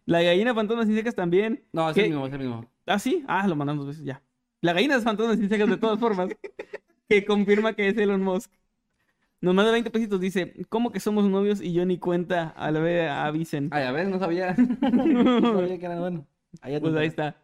[0.06, 1.64] La gallina fantasma sin cejas también.
[1.72, 2.02] No, es ¿Qué?
[2.04, 2.70] el mismo, es el mismo.
[2.86, 3.24] Ah, sí.
[3.28, 4.22] Ah, lo mandamos dos veces ya.
[4.62, 6.30] La gallina es fantasma sin cejas de todas formas.
[7.10, 8.52] que confirma que es Elon Musk.
[9.42, 10.22] Nos manda 20 pesitos.
[10.22, 12.50] Dice, ¿cómo que somos novios y yo ni cuenta?
[12.50, 13.70] A la vez avisen.
[13.72, 14.56] Ay, a ver, no sabía.
[14.82, 16.26] no sabía que era bueno.
[16.62, 17.36] Ahí, Pues ahí está.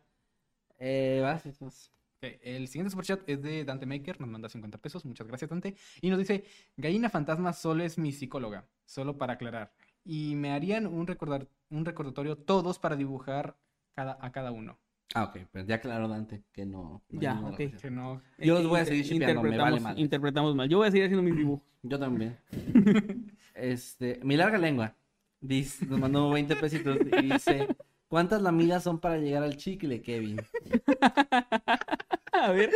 [0.78, 1.92] Eh, vas, vas.
[2.22, 5.76] Ok, El siguiente superchat es de Dante Maker, nos manda 50 pesos, muchas gracias Dante,
[6.02, 6.44] y nos dice,
[6.76, 9.72] Gallina Fantasma solo es mi psicóloga, solo para aclarar,
[10.04, 13.58] y me harían un, recordar, un recordatorio todos para dibujar
[13.94, 14.78] cada, a cada uno.
[15.16, 17.02] Ah, ok, pues ya claro, Dante, que no.
[17.10, 17.58] Ya, ok.
[17.82, 18.22] Que no...
[18.38, 20.02] Yo los voy a seguir shipeando, me vale interpretamos, madre.
[20.02, 20.70] interpretamos mal.
[20.70, 21.68] Yo voy a seguir haciendo mis dibujos.
[21.82, 22.38] Yo también.
[23.56, 24.96] este, mi larga lengua.
[25.42, 27.68] Dice, nos mandó 20 pesitos y dice,
[28.08, 30.42] ¿cuántas lamidas son para llegar al chicle, Kevin?
[32.34, 32.72] A ver.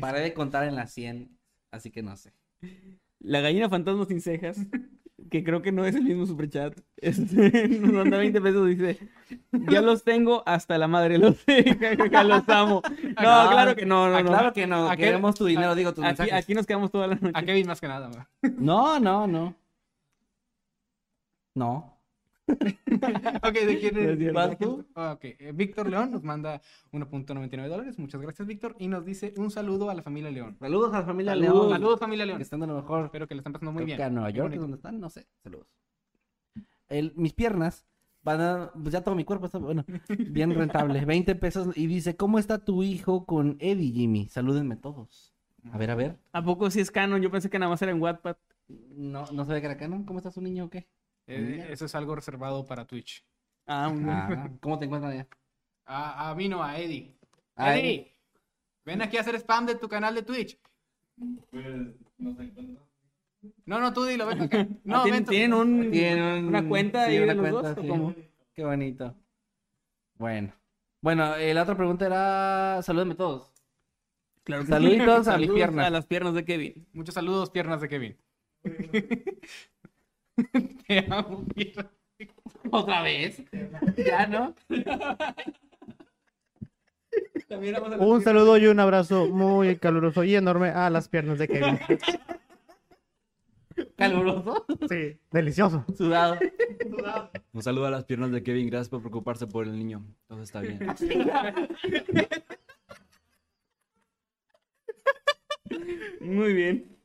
[0.00, 1.30] Paré de contar en las 100,
[1.70, 2.32] así que no sé.
[3.20, 4.58] La gallina fantasma sin cejas,
[5.30, 8.98] que creo que no es el mismo superchat, este, nos manda 20 pesos, dice,
[9.70, 11.36] ya los tengo hasta la madre, los
[12.26, 12.82] los amo.
[13.08, 14.28] No, claro que no, no, no.
[14.30, 14.88] claro que no.
[14.88, 16.32] ¿A qué- Queremos tu dinero, a- digo, tus Aquí, mensajes.
[16.44, 17.32] aquí nos quedamos toda la noche.
[17.34, 18.08] A Kevin más que nada.
[18.08, 18.28] ma.
[18.58, 19.54] No, no, no.
[21.54, 21.97] No.
[22.48, 24.36] Ok, ¿de quién es.
[24.94, 26.60] Ah, ok, eh, Víctor León nos manda
[26.92, 27.98] 1.99 dólares.
[27.98, 28.74] Muchas gracias, Víctor.
[28.78, 30.56] Y nos dice un saludo a la familia León.
[30.58, 31.34] Saludos a la familia.
[31.34, 31.70] León.
[31.70, 32.40] Saludos, familia Que León.
[32.40, 33.04] están de lo mejor.
[33.06, 33.96] Espero que le estén pasando muy Creo bien.
[33.98, 35.26] que a Nueva York, donde están, no sé.
[35.42, 35.66] Saludos.
[36.88, 37.86] El, mis piernas
[38.22, 38.70] van a.
[38.72, 39.84] Pues ya todo mi cuerpo está, bueno,
[40.30, 41.04] bien rentable.
[41.04, 41.76] 20 pesos.
[41.76, 44.28] Y dice: ¿Cómo está tu hijo con Eddie, Jimmy?
[44.28, 45.34] Salúdenme todos.
[45.72, 46.18] A ver, a ver.
[46.32, 47.20] ¿A poco sí es canon?
[47.20, 48.36] Yo pensé que nada más era en Wattpad.
[48.68, 50.04] No, no ve que era canon.
[50.04, 50.86] ¿Cómo está su niño o qué?
[51.28, 53.24] Eh, eso es algo reservado para Twitch.
[53.66, 53.92] Ah.
[54.06, 55.28] Ah, ¿Cómo te encuentran allá?
[55.84, 57.14] A, a mí no, a Eddie.
[57.54, 58.14] A Eddie,
[58.84, 60.58] ven aquí a hacer spam de tu canal de Twitch.
[63.66, 64.66] No, no, tú dilo, ven acá.
[64.84, 65.30] No, Ah, ¿tienen, ven tú.
[65.30, 67.78] tienen un, Tienen una cuenta sí, ahí una de los cuenta, dos?
[67.78, 67.88] ¿o sí.
[67.88, 68.14] cómo?
[68.54, 69.14] Qué bonito.
[70.16, 70.52] Bueno.
[71.00, 72.80] Bueno, eh, la otra pregunta era.
[72.82, 73.52] Salúdenme todos.
[74.44, 75.30] Claro que Saluditos sí.
[75.32, 75.86] a mis piernas.
[75.86, 76.88] A las piernas de Kevin.
[76.92, 78.16] Muchos saludos, piernas de Kevin.
[80.86, 81.44] Te amo.
[82.70, 83.42] ¿Otra vez?
[83.96, 84.54] ¿Ya no?
[87.48, 88.24] También vamos a las Un piernas.
[88.24, 91.78] saludo y un abrazo muy caluroso y enorme a las piernas de Kevin.
[93.96, 94.66] ¿Caluroso?
[94.88, 95.84] Sí, delicioso.
[95.96, 96.36] Sudado.
[97.52, 98.68] Un saludo a las piernas de Kevin.
[98.68, 100.04] Gracias por preocuparse por el niño.
[100.26, 100.80] Todo está bien.
[106.20, 106.97] Muy bien.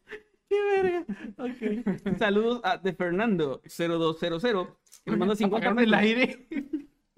[0.53, 1.05] Qué verga.
[1.37, 2.17] Ok.
[2.17, 4.67] Saludos a de Fernando 0200
[5.03, 6.03] que nos manda 50 Apagarme el pesos.
[6.03, 6.47] aire.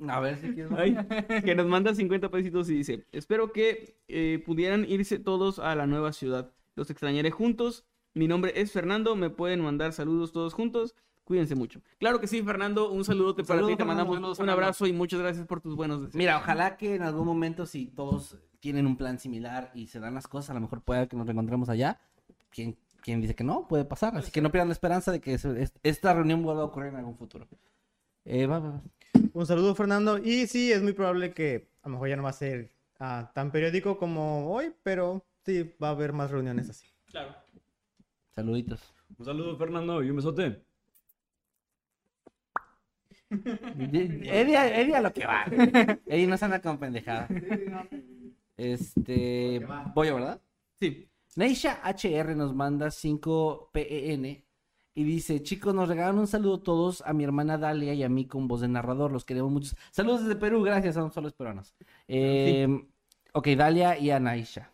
[0.08, 0.72] A ver si quieres.
[0.78, 0.98] Ay,
[1.44, 5.88] que nos manda 50 pesitos y dice, espero que eh, pudieran irse todos a la
[5.88, 6.52] nueva ciudad.
[6.76, 7.86] Los extrañaré juntos.
[8.14, 9.16] Mi nombre es Fernando.
[9.16, 10.96] Me pueden mandar saludos todos juntos.
[11.24, 11.82] Cuídense mucho.
[11.98, 12.92] Claro que sí, Fernando.
[12.92, 13.78] Un saludote para Saludos, ti.
[13.78, 14.12] Te Fernando.
[14.12, 16.16] mandamos un abrazo y muchas gracias por tus buenos deseos.
[16.16, 20.14] Mira, ojalá que en algún momento, si todos tienen un plan similar y se dan
[20.14, 22.00] las cosas, a lo mejor pueda que nos reencontremos allá.
[22.52, 23.68] ¿Quién, quién dice que no?
[23.68, 24.18] Puede pasar.
[24.18, 25.38] Así que no pierdan la esperanza de que
[25.84, 27.48] esta reunión vuelva a ocurrir en algún futuro.
[28.26, 28.82] Eh, va, va, va.
[29.32, 30.18] Un saludo, Fernando.
[30.18, 33.32] Y sí, es muy probable que a lo mejor ya no va a ser ah,
[33.36, 36.88] tan periódico como hoy, pero sí, va a haber más reuniones así.
[37.06, 37.36] Claro.
[38.32, 38.82] Saluditos.
[39.20, 40.64] Un saludo, Fernando, y un besote.
[43.30, 45.46] Eddie, Eddie a lo que va.
[46.08, 47.28] Eddie no se anda con pendejada.
[48.58, 49.64] Este.
[49.94, 50.42] Voy ¿verdad?
[50.80, 51.08] Sí.
[51.36, 54.44] Neisha HR nos manda 5 PEN
[54.98, 58.26] y dice, chicos, nos regalan un saludo todos a mi hermana Dalia y a mí
[58.26, 59.76] con voz de narrador, los queremos mucho.
[59.92, 61.76] Saludos desde Perú, gracias, son solo peruanos.
[62.08, 62.68] Eh,
[63.38, 64.72] Ok, Dalia y a Neisha.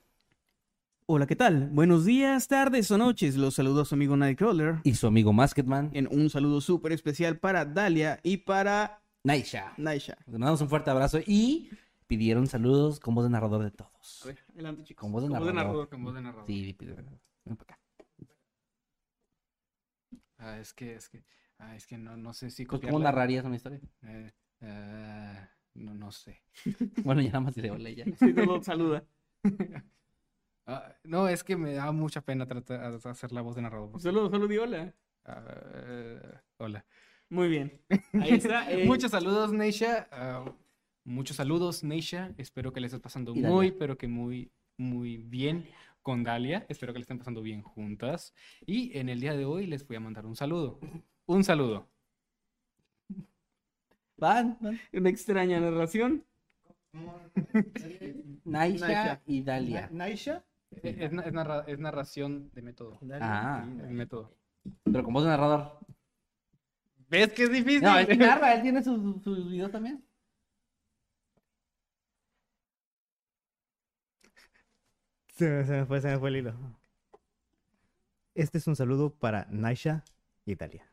[1.08, 1.70] Hola, ¿qué tal?
[1.72, 3.36] Buenos días, tardes o noches.
[3.36, 4.76] Los saludos a su amigo Nightcrawler.
[4.84, 9.74] Y su amigo Masketman, En un saludo súper especial para Dalia y para Neisha.
[9.78, 10.16] Naisha.
[10.28, 11.72] Les mandamos un fuerte abrazo y
[12.12, 14.22] pidieron saludos con voz de narrador de todos.
[14.24, 15.02] A ver, adelante, chicos.
[15.02, 15.88] Con voz de Con narrador.
[15.88, 16.46] Con voz de narrador.
[16.46, 16.76] Sí.
[17.46, 17.80] Ven para acá.
[20.38, 21.24] Ah, es que, es que,
[21.60, 23.12] ah, es que no, no sé si Pues, ¿Cómo copiarla.
[23.12, 23.80] narrarías una historia?
[24.04, 26.42] Eh, eh, no, no sé.
[27.06, 28.04] Bueno, ya nada más diré hola ya.
[28.18, 29.06] Sí, todo saluda.
[30.68, 33.90] Ah, no, es que me da mucha pena tratar de hacer la voz de narrador.
[33.92, 34.94] porque- Solo, solo di hola.
[35.26, 35.44] Ah,
[35.74, 36.22] eh,
[36.58, 36.86] hola.
[37.30, 37.82] Muy bien.
[38.14, 38.72] Ahí está.
[38.72, 40.08] eh, Muchos saludos, Neisha.
[40.12, 40.46] Ah,
[41.04, 42.34] muchos saludos, Neisha.
[42.38, 45.68] Espero que le estés pasando muy, pero que muy, muy bien
[46.02, 46.66] con Dalia.
[46.70, 48.34] Espero que le estén pasando bien juntas.
[48.66, 50.80] Y en el día de hoy les voy a mandar un saludo.
[51.26, 51.88] Un saludo.
[54.18, 54.80] Van, van.
[54.94, 56.24] Una extraña narración.
[58.44, 59.22] Naisha, Naisha.
[59.26, 59.90] y Dalia.
[59.92, 60.44] ¿Naisha?
[60.84, 63.00] Eh, Es, na- es narra- es narración de método.
[63.20, 64.36] Ah, El método.
[64.84, 65.80] pero con voz de narrador.
[67.10, 67.82] ¿Ves que es difícil?
[67.84, 70.04] No, él narra, él tiene sus su videos también.
[75.42, 76.54] Se me, se me fue, se me fue el hilo.
[78.36, 80.04] Este es un saludo para Naisha
[80.46, 80.88] y Italia.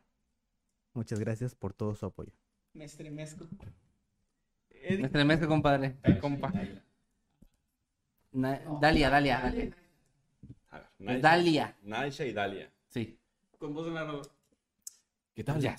[0.95, 2.33] Muchas gracias por todo su apoyo.
[2.73, 3.47] Me estremezco.
[4.71, 5.99] Me estremezco, compadre.
[6.23, 6.51] Compa.
[8.33, 9.41] Na- Dalia, Dalia.
[9.43, 9.77] Dalia.
[10.71, 11.77] A ver, Es Naisha- Dalia.
[11.83, 12.73] Naisha y Dalia.
[12.89, 13.19] Sí.
[13.59, 14.31] Con voz de narrador.
[15.35, 15.61] ¿Qué tal?
[15.61, 15.77] Ya.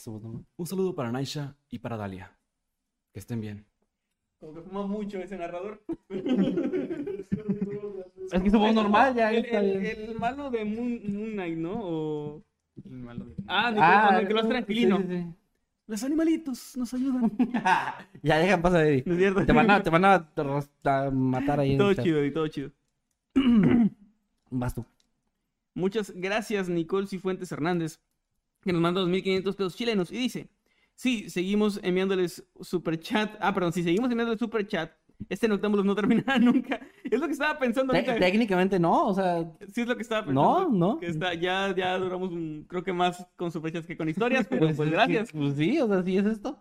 [0.57, 2.37] Un saludo para Naisha y para Dalia.
[3.13, 3.65] Que estén bien.
[4.39, 5.81] Como que fuma mucho ese narrador.
[8.31, 11.73] Es que su voz normal ya El, el- malo de Moon, Moon Knight, ¿no?
[11.75, 12.43] O...
[12.85, 14.97] El malo de- Ah, de Ah, que, que lo hace tranquilino.
[14.99, 15.25] sí, sí,
[15.87, 17.31] Los animalitos nos ayudan.
[18.23, 19.03] ya, dejan pasar, Eddie.
[19.05, 19.45] ¿No es cierto?
[19.45, 20.29] Te van a, te van a,
[20.85, 22.71] a matar ahí en Todo chido y todo chido.
[24.51, 24.85] Vas tú.
[25.73, 27.99] Muchas gracias, Nicole Cifuentes Hernández,
[28.61, 30.11] que nos manda 2.500 pesos chilenos.
[30.11, 30.49] Y dice,
[30.95, 33.35] sí, seguimos enviándoles super chat.
[33.39, 34.91] Ah, perdón, si seguimos enviándoles super chat,
[35.29, 36.79] este Noctámbulos no terminará nunca.
[37.15, 38.19] Es lo que estaba pensando Te- ahorita.
[38.19, 40.69] técnicamente no, o sea, Sí, es lo que estaba pensando.
[40.69, 40.99] no, no.
[40.99, 44.61] Que está, ya, ya duramos, un- creo que más con superchats que con historias, pero
[44.67, 45.31] pues, es que- gracias.
[45.31, 46.57] Pues sí, o sea, sí es esto.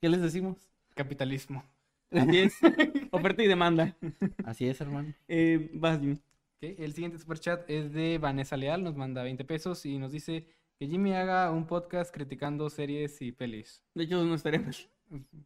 [0.00, 0.56] ¿Qué les decimos?
[0.94, 1.64] Capitalismo.
[2.10, 2.54] Así es.
[3.12, 3.96] Oferta y demanda.
[4.44, 5.14] Así es, hermano.
[5.28, 6.18] Eh, vas, Jimmy.
[6.62, 10.46] El siguiente superchat es de Vanessa Leal, nos manda 20 pesos y nos dice
[10.78, 13.82] que Jimmy haga un podcast criticando series y pelis.
[13.94, 14.74] De hecho, no estaría mal.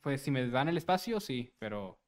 [0.01, 1.98] Pues si me dan el espacio, sí, pero...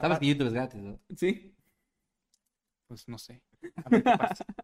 [0.00, 1.00] Sabes Ah, que YouTube es gratis, ¿no?
[1.16, 1.54] Sí.
[2.86, 3.42] Pues no sé.
[3.84, 4.44] A ver qué pasa.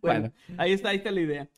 [0.00, 1.48] Bueno, ahí está, ahí está la idea.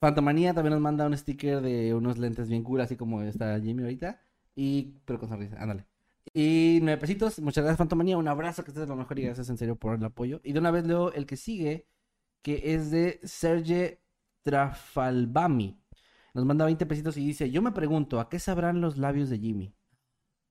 [0.00, 3.84] Fantomanía también nos manda un sticker de unos lentes bien cool, así como está Jimmy
[3.84, 4.20] ahorita.
[4.56, 5.86] Y, pero con sonrisa, ándale.
[6.32, 9.58] Y nueve pesitos, muchas gracias Fantomanía, un abrazo, que estés lo mejor y gracias en
[9.58, 10.40] serio por el apoyo.
[10.42, 11.86] Y de una vez leo el que sigue,
[12.42, 14.02] que es de Serge
[14.42, 15.78] Trafalbami.
[16.34, 19.38] Nos manda 20 pesitos y dice, yo me pregunto, ¿a qué sabrán los labios de
[19.38, 19.72] Jimmy?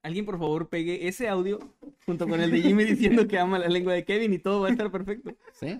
[0.04, 1.58] Alguien, por favor, pegue ese audio
[2.06, 4.68] junto con el de Jimmy diciendo que ama la lengua de Kevin y todo va
[4.68, 5.34] a estar perfecto.
[5.54, 5.78] ¿Sí?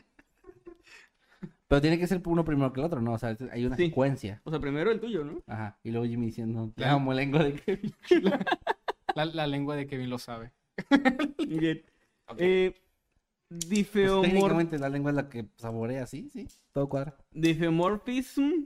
[1.69, 3.13] Pero tiene que ser uno primero que el otro, ¿no?
[3.13, 3.87] O sea, hay una Sí.
[3.87, 4.41] secuencia.
[4.45, 5.43] O sea, primero el tuyo, ¿no?
[5.47, 5.79] Ajá.
[5.83, 6.93] Y luego Jimmy diciendo, te Ya.
[6.93, 7.95] amo lengua de Kevin.
[9.15, 10.51] La, la lengua de Kevin lo sabe.
[11.47, 11.83] Bien.
[12.27, 12.37] Ok.
[12.39, 12.75] Eh,
[13.49, 16.49] Pues, difeomor- técnicamente la lengua es la que saborea, sí, sí.
[16.73, 17.15] Todo cuadra.
[17.31, 18.65] Difeomorphism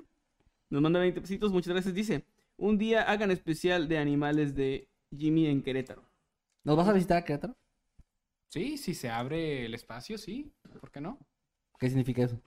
[0.71, 1.95] nos manda 20 pesitos, muchas gracias.
[1.95, 2.25] Dice,
[2.57, 6.03] un día hagan especial de animales de Jimmy en Querétaro.
[6.65, 7.55] ¿Nos vas a visitar a Querétaro?
[8.51, 10.53] Sí, si se abre el espacio, sí.
[10.81, 11.19] ¿Por qué no?
[11.79, 12.41] ¿Qué significa eso?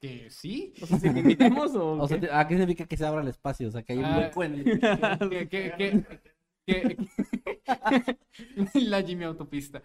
[0.00, 0.74] Que sí.
[0.82, 1.92] O sea, si te invitamos o...
[1.92, 2.26] O sea, qué?
[2.26, 3.68] te- ¿a qué significa que se abra el espacio?
[3.68, 4.18] O sea, que hay un Ah.
[4.18, 4.64] hueco en el...
[4.64, 6.04] que, que, que,
[6.66, 6.96] que-
[8.74, 9.82] la Jimmy autopista.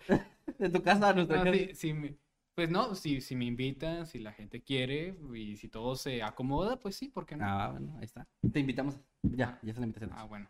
[0.57, 1.57] de tu casa a nuestra No, casa.
[1.57, 2.15] sí, sí me-
[2.55, 6.77] pues no, si, si me invitan, si la gente quiere y si todo se acomoda,
[6.77, 7.45] pues sí, ¿por qué no?
[7.45, 8.27] Ah, bueno, ahí está.
[8.51, 8.95] Te invitamos.
[9.23, 10.11] Ya, ya está la invitación.
[10.13, 10.49] Ah, bueno,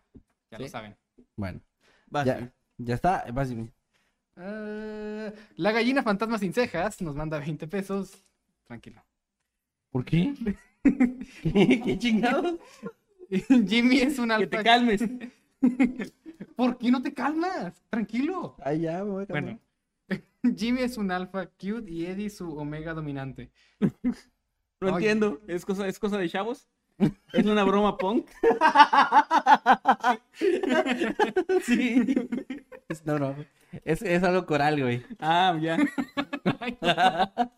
[0.51, 0.63] ya ¿Sí?
[0.63, 0.95] lo saben.
[1.35, 1.61] Bueno,
[2.07, 3.25] Vas, ya, ya está.
[3.31, 3.71] Vas, Jimmy.
[4.35, 8.23] Ah, la gallina fantasma sin cejas nos manda 20 pesos.
[8.65, 9.03] Tranquilo.
[9.91, 10.33] ¿Por qué?
[11.43, 12.57] ¿Qué, ¿Qué chingados?
[13.67, 14.57] Jimmy es un Que alfa.
[14.57, 15.03] te calmes.
[16.55, 17.81] ¿Por qué no te calmas?
[17.89, 18.55] Tranquilo.
[18.63, 19.59] Ay, ya, me voy a calmar.
[20.07, 23.51] Bueno, Jimmy es un alfa cute y Eddie su omega dominante.
[23.79, 24.93] No Ay.
[24.93, 25.41] entiendo.
[25.47, 26.67] ¿Es cosa, ¿Es cosa de chavos?
[27.33, 28.27] ¿Es una broma punk?
[31.63, 32.15] sí.
[32.87, 33.35] Es- no, no.
[33.85, 35.03] Es, es algo coral, güey.
[35.19, 35.77] Ah, ya.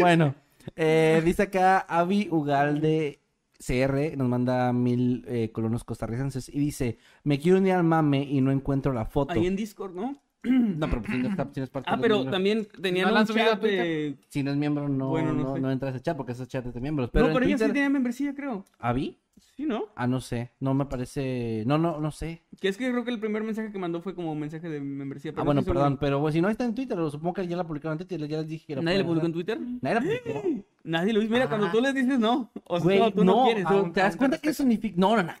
[0.00, 0.34] Bueno,
[0.74, 3.20] eh, dice acá Avi Ugalde
[3.64, 8.40] CR, nos manda mil eh, colonos costarricenses y dice, me quiero unir al mame y
[8.40, 9.34] no encuentro la foto.
[9.34, 10.16] Ahí en Discord, ¿no?
[10.78, 12.32] No, pero pues, si no, está- si no es parte Ah, de pero miembros.
[12.32, 14.16] también tenían ¿No la un chat de...
[14.28, 15.60] Si no es miembro, no, Bueno, no no, sé.
[15.60, 17.10] no entra a ese chat porque ese chat es de miembros.
[17.12, 18.64] Pero no, pero ella sí Twitter- tiene membresía, creo.
[18.78, 19.18] ¿Avi?
[19.56, 19.84] Sí, ¿no?
[19.94, 20.50] Ah, no sé.
[20.58, 21.62] No me parece...
[21.64, 22.42] No, no, no sé.
[22.60, 25.30] Que es que creo que el primer mensaje que mandó fue como mensaje de membresía.
[25.30, 25.96] pero Ah, no bueno, perdón.
[26.00, 28.26] Pero bueno, si no está en Twitter, supongo que ya la publicaron en Twitter.
[28.28, 29.32] Ya les dije que la ¿Nadie le pueden publicó en.
[29.32, 29.78] Twitter?
[29.80, 30.64] Nadie la publicó.
[30.84, 31.32] Nadie lo hizo.
[31.32, 31.72] Mira, cuando Ah.
[31.72, 32.50] tú les dices no.
[32.64, 33.64] O sea, Güey, no, tú no, no, quieres.
[33.66, 34.94] ah, tú- ¿te das cuenta qué significa?
[34.98, 35.32] No, no, no.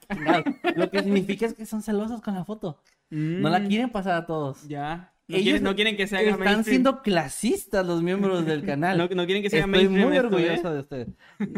[0.76, 2.78] Lo que significa es que son celosos con la foto.
[3.10, 4.66] No la Mm, quieren pasar a todos.
[4.68, 5.12] Ya.
[5.26, 6.64] No, Ellos quieren, no quieren que se haga Están mainstream.
[6.64, 8.98] siendo clasistas los miembros del canal.
[8.98, 10.50] No, no quieren que se haga Estoy mainstream muy esto, ¿eh?
[10.50, 11.08] orgulloso de ustedes.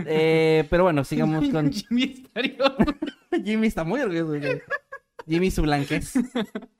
[0.07, 1.73] Eh, pero bueno, sigamos con...
[1.73, 2.57] Jimmy estaría...
[3.45, 4.63] Jimmy está muy orgulloso de ustedes.
[5.27, 6.15] Jimmy su blanquez.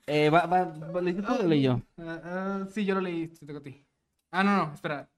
[0.07, 1.83] Eh, va, va, va, ¿le hiciste tú o lo leí yo?
[1.99, 3.85] Ah, ah, sí, yo lo leí, te toca a ti.
[4.31, 5.11] Ah, no, no, espera.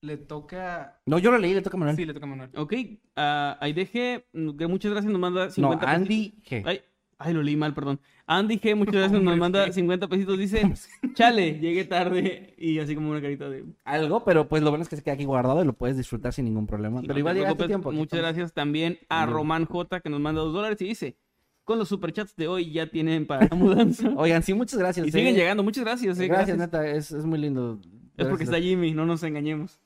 [0.00, 0.98] Le toca...
[1.04, 1.96] No, yo lo leí, le toca a Manuel.
[1.96, 2.50] Sí, le toca a Manuel.
[2.56, 2.72] Ok,
[3.16, 5.94] ah, ahí deje, que muchas gracias, nos manda no, 50 pesitos.
[6.02, 6.62] Andy G.
[6.64, 6.80] Ay,
[7.18, 8.00] ay, lo leí mal, perdón.
[8.26, 10.62] Andy G, muchas gracias, nos manda 50 pesitos, dice,
[11.14, 13.64] chale, llegué tarde, y así como una carita de...
[13.84, 16.32] Algo, pero pues lo bueno es que se queda aquí guardado y lo puedes disfrutar
[16.32, 17.00] sin ningún problema.
[17.00, 17.66] Pero No igual llega preocupes.
[17.68, 17.90] tiempo.
[17.92, 18.22] Muchas estamos.
[18.36, 19.24] gracias también a.
[19.26, 21.16] Román J, que nos manda dos dólares y dice,
[21.64, 24.10] con los superchats de hoy ya tienen para la mudanza.
[24.16, 25.06] Oigan, sí, muchas gracias.
[25.06, 25.12] y eh.
[25.12, 26.18] siguen llegando, muchas gracias.
[26.20, 26.58] eh, Gracias, gracias.
[26.58, 27.80] neta, es, es muy lindo.
[28.16, 28.58] Es porque está.
[28.60, 29.80] Jimmy, no nos engañemos.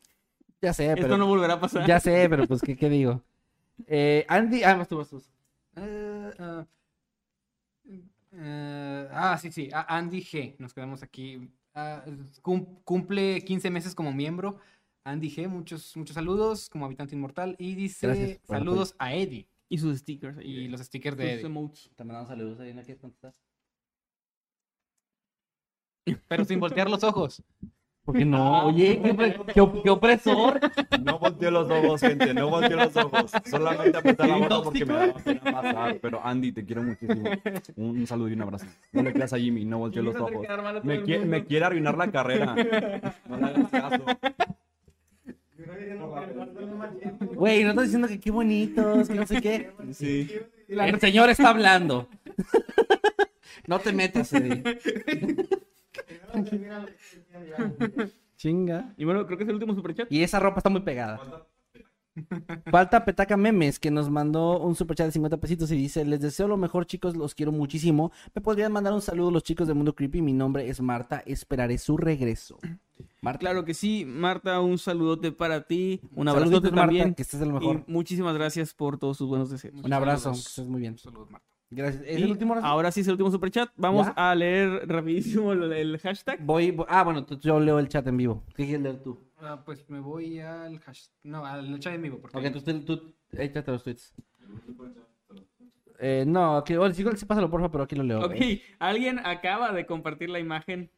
[0.60, 1.16] Ya sé, Esto pero...
[1.16, 1.86] no volverá a pasar.
[1.86, 3.22] Ya sé, pero pues, ¿qué, qué digo?
[3.88, 4.62] Eh, Andy...
[4.62, 5.20] Ah, vas tú, vas tú.
[5.76, 6.64] Eh, ah,
[8.32, 9.68] eh, ah, sí, sí.
[9.72, 10.56] a- Andy G.
[10.58, 11.50] Nos quedamos aquí.
[11.74, 12.04] Ah,
[12.42, 14.58] cum- cumple 15 meses como miembro.
[15.04, 15.48] Andy G.
[15.48, 17.56] Muchos, muchos saludos como habitante inmortal.
[17.58, 19.46] Y dice Gracias el saludos a Eddie.
[19.68, 20.38] Y sus stickers.
[20.44, 21.46] Y los stickers de Eddie.
[21.46, 21.90] emotes.
[21.96, 23.34] Te mandamos saludos ahí, ¿no quieres contestar?
[26.28, 27.42] Pero sin voltear los ojos.
[28.04, 28.66] ¿Por qué no?
[28.66, 30.58] Oye, qué, opre- qué op- qué opresor.
[31.04, 33.30] No volteó los ojos, gente, no volteó los ojos.
[33.48, 35.98] Solamente apreté la boca porque me daba pena pasar.
[36.02, 37.30] Pero Andy, te quiero muchísimo.
[37.76, 38.66] Un, un saludo y un abrazo.
[38.90, 40.32] No le creas a Jimmy, no volteó los ojos.
[40.82, 42.56] Me, qui- me quiere arruinar la carrera.
[43.28, 44.04] No le hagas caso.
[47.34, 49.70] Güey, no estás diciendo que qué bonitos, que no sé qué.
[49.92, 50.28] Sí.
[50.68, 52.08] El señor está hablando.
[53.68, 54.64] No te metas, Eddie.
[58.36, 58.94] Chinga.
[58.96, 60.10] Y bueno, creo que es el último superchat.
[60.10, 61.20] Y esa ropa está muy pegada.
[62.70, 66.46] Falta Petaca Memes, que nos mandó un superchat de 50 pesitos y dice: Les deseo
[66.46, 68.12] lo mejor, chicos, los quiero muchísimo.
[68.34, 70.20] ¿Me podrían mandar un saludo los chicos de Mundo Creepy?
[70.20, 72.58] Mi nombre es Marta, esperaré su regreso.
[73.22, 73.38] Marta.
[73.38, 76.00] Claro que sí, Marta, un saludote para ti.
[76.14, 77.14] Un Saluditos, abrazote Marta, también.
[77.14, 77.84] que estés de lo Y mejor.
[77.86, 79.74] muchísimas gracias por todos sus buenos deseos.
[79.82, 80.98] Un abrazo, que estés muy bien.
[80.98, 81.46] Saludos, Marta.
[81.74, 82.04] Gracias.
[82.06, 82.68] ¿Es Y el último ahora sí?
[82.68, 83.70] ahora sí es el último superchat.
[83.76, 84.12] Vamos ¿Ya?
[84.30, 86.44] a leer rapidísimo el, el hashtag.
[86.44, 88.42] Voy, voy- ah, bueno, yo leo el chat en vivo.
[88.54, 89.18] ¿Qué quieres leer tú?
[89.40, 91.06] Ah, pues me voy al hash...
[91.22, 92.18] No, al chat en vivo.
[92.20, 92.36] Porque...
[92.36, 94.14] Ok, entonces tú, tú échate los tweets.
[95.98, 98.24] Eh, no, aquí, bueno, sí, sí, pásalo, porfa, pero aquí lo leo.
[98.24, 98.34] Ok,
[98.78, 100.90] alguien acaba de compartir la imagen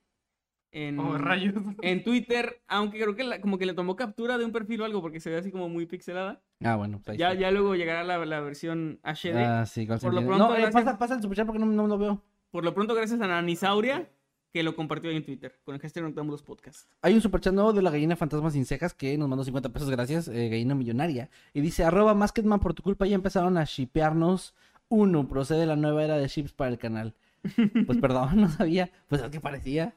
[0.75, 1.55] en, Oh, rayos.
[1.83, 4.85] en Twitter, aunque creo que la- como que le tomó captura de un perfil o
[4.85, 6.43] algo porque se ve así como muy pixelada.
[6.63, 7.41] Ah, bueno, pues ahí Ya, está.
[7.41, 9.37] ya luego llegará la, la versión HD.
[9.45, 10.85] Ah, sí, con Por lo pronto, No, eh, gracias.
[10.85, 12.23] pasa, pasa el superchat porque no, no lo veo.
[12.51, 14.09] Por lo pronto, gracias a Nanisauria
[14.53, 16.89] que lo compartió ahí en Twitter con el hashtag Noctámbulos Podcast.
[17.03, 19.91] Hay un superchat nuevo de la gallina fantasma sin cejas que nos mandó 50 pesos,
[19.91, 21.29] gracias, eh, gallina millonaria.
[21.53, 24.55] Y dice, arroba Masketman, por tu culpa ya empezaron a shipearnos.
[24.89, 27.15] Uno, procede la nueva era de ships para el canal.
[27.87, 28.91] Pues perdón, no sabía.
[29.09, 29.95] Pues es que parecía.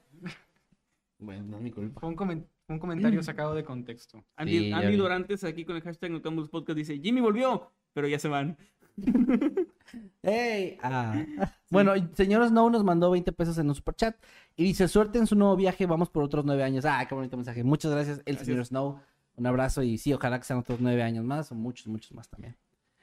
[1.20, 2.00] Bueno, no es mi culpa.
[2.00, 4.24] Fue un, comen- un comentario sacado de contexto.
[4.36, 4.96] Andy, Sí, Andy.
[4.98, 8.58] Dorantes aquí con el hashtag Noctámbulos Podcast dice, Jimmy volvió, pero ya se van.
[10.24, 10.78] ¡Ey!
[10.82, 11.24] Ah.
[11.70, 14.16] Bueno, y señor Snow nos mandó 20 pesos en un superchat
[14.56, 16.86] y dice, suerte en su nuevo viaje, vamos por otros nueve años.
[16.86, 17.62] Ah, qué bonito mensaje.
[17.64, 18.46] Muchas gracias, el Gracias.
[18.46, 19.00] señor Snow.
[19.36, 22.30] Un abrazo y sí, ojalá que sean otros nueve años más o muchos, muchos más
[22.30, 22.56] también.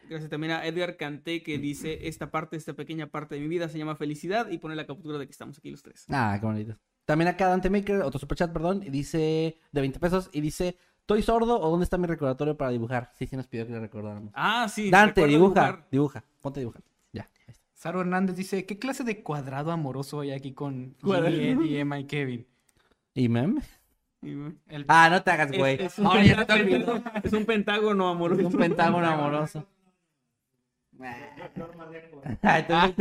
[0.08, 3.68] Gracias también a Edgar Canté que dice, esta parte, esta pequeña parte de mi vida
[3.68, 6.04] se llama felicidad y pone la captura de que estamos aquí los tres.
[6.10, 6.76] Ah, qué bonito.
[7.04, 11.22] También acá Dante Maker, otro superchat, perdón, y dice, de 20 pesos, y dice, ¿estoy
[11.22, 13.12] sordo o dónde está mi recordatorio para dibujar?
[13.18, 14.32] Sí, sí nos pidió que le recordáramos.
[14.34, 14.90] Ah, sí.
[14.90, 15.88] Dante, dibuja, dibujar.
[15.90, 16.82] dibuja, ponte a dibujar.
[17.12, 17.22] Ya.
[17.22, 17.62] ahí está.
[17.74, 20.96] Saro Hernández dice, ¿qué clase de cuadrado amoroso hay aquí con.
[21.02, 22.46] Jimmy, Eddie, Emma y Kevin?
[23.14, 23.60] ¿Y mem?
[24.22, 24.30] Y,
[24.68, 25.82] El- Ah, no te hagas, Es, güey.
[25.82, 28.46] es un Ahora ya te pentágono- es un pentágono amoroso.
[28.46, 29.66] Un pentágono amoroso.
[30.96, 31.02] Tú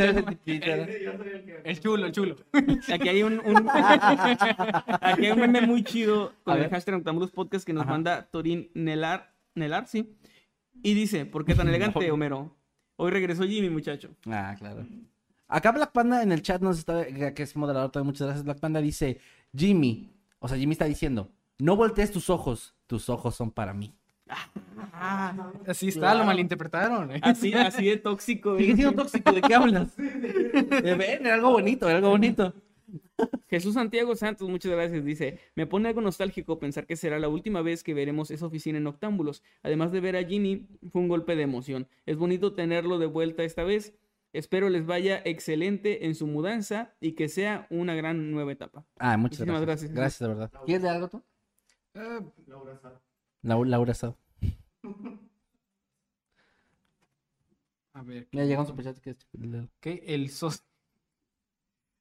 [0.02, 0.84] eres el tipito, ¿no?
[1.64, 2.36] el chulo, el chulo.
[2.92, 6.72] Aquí hay un, un- aquí hay un meme muy chido con el ver.
[6.72, 7.92] hashtag Noctámbulos Podcast que nos Ajá.
[7.92, 10.16] manda Torín Nelar, Nelar, sí.
[10.82, 12.56] Y dice, ¿por qué tan elegante, Homero?
[12.96, 14.10] Hoy regresó Jimmy, muchacho.
[14.28, 14.86] Ah, claro.
[15.48, 18.44] Acá Black Panda en el chat nos está, que es moderador también, muchas gracias.
[18.44, 19.20] Black Panda dice,
[19.56, 20.10] Jimmy,
[20.40, 21.30] o sea, Jimmy está diciendo,
[21.60, 23.94] no voltees tus ojos, tus ojos son para mí.
[25.68, 27.12] Así está, lo malinterpretaron.
[27.12, 27.20] ¿eh?
[27.22, 28.58] Así, así de tóxico.
[28.58, 29.98] Sigue siendo tóxico, ¿de qué hablas?
[29.98, 32.54] Eh, Ven, era algo bonito, era algo bonito.
[33.48, 35.04] Jesús Santiago Santos, muchas gracias.
[35.06, 38.78] Dice, me pone algo nostálgico pensar que será la última vez que veremos esa oficina
[38.78, 39.44] en Octámbulos.
[39.62, 41.88] Además de ver a Jimmy, fue un golpe de emoción.
[42.06, 43.94] Es bonito tenerlo de vuelta esta vez.
[44.34, 48.84] Espero les vaya excelente en su mudanza y que sea una gran nueva etapa.
[48.98, 49.92] Ah, muchas Muchísimas gracias.
[49.92, 49.94] gracias.
[49.94, 50.52] Gracias, de verdad.
[50.66, 51.24] ¿Quieres de algo tú?
[51.94, 52.80] Eh, Laura,
[53.44, 54.18] Laura Sado.
[57.94, 59.28] a ver, Mira, llega un superchat que es...
[59.80, 60.04] ¿qué?
[60.08, 60.64] El socio...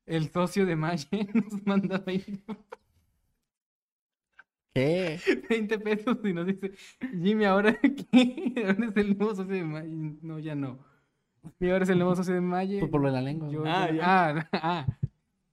[0.06, 2.42] El socio de Maye nos manda 20,
[4.74, 5.20] ¿Qué?
[5.48, 6.72] 20 pesos y nos dice,
[7.22, 7.78] Jimmy, ¿ahora
[8.12, 8.54] qué?
[8.66, 10.16] ¿Ahora es el nuevo socio de Maye?
[10.22, 10.78] No, ya no.
[11.60, 12.86] Y ahora es el nuevo socio de Maye.
[12.86, 13.50] Por lo de la lengua.
[13.50, 14.02] Yo- Ah, yo- ya.
[14.38, 14.86] ah, ah.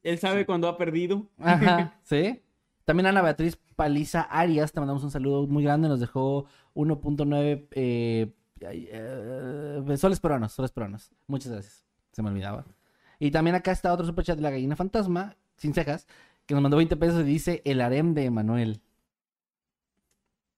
[0.03, 1.29] Él sabe cuando ha perdido.
[1.37, 2.41] Ajá, ¿sí?
[2.89, 8.33] También Ana Beatriz Paliza Arias, te mandamos un saludo muy grande, nos dejó 1.9 eh,
[8.61, 11.11] eh, soles peruanos, soles peruanos.
[11.27, 12.65] Muchas gracias, se me olvidaba.
[13.19, 16.07] Y también acá está otro superchat de la gallina fantasma, sin cejas,
[16.47, 18.81] que nos mandó 20 pesos y dice el harem de Emanuel.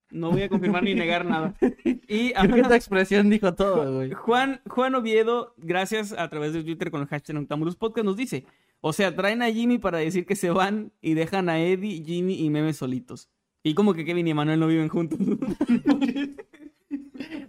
[0.10, 1.54] No voy a confirmar ni negar nada.
[1.84, 4.14] Y Creo que esta expresión dijo todo, güey.
[4.14, 8.46] Juan, Juan Oviedo, gracias a través de Twitter con el hashtag Noctambulos Podcast, nos dice,
[8.82, 12.44] o sea, traen a Jimmy para decir que se van y dejan a Eddie, Jimmy
[12.44, 13.30] y Meme solitos.
[13.64, 15.20] Y como que Kevin y Manuel no viven juntos.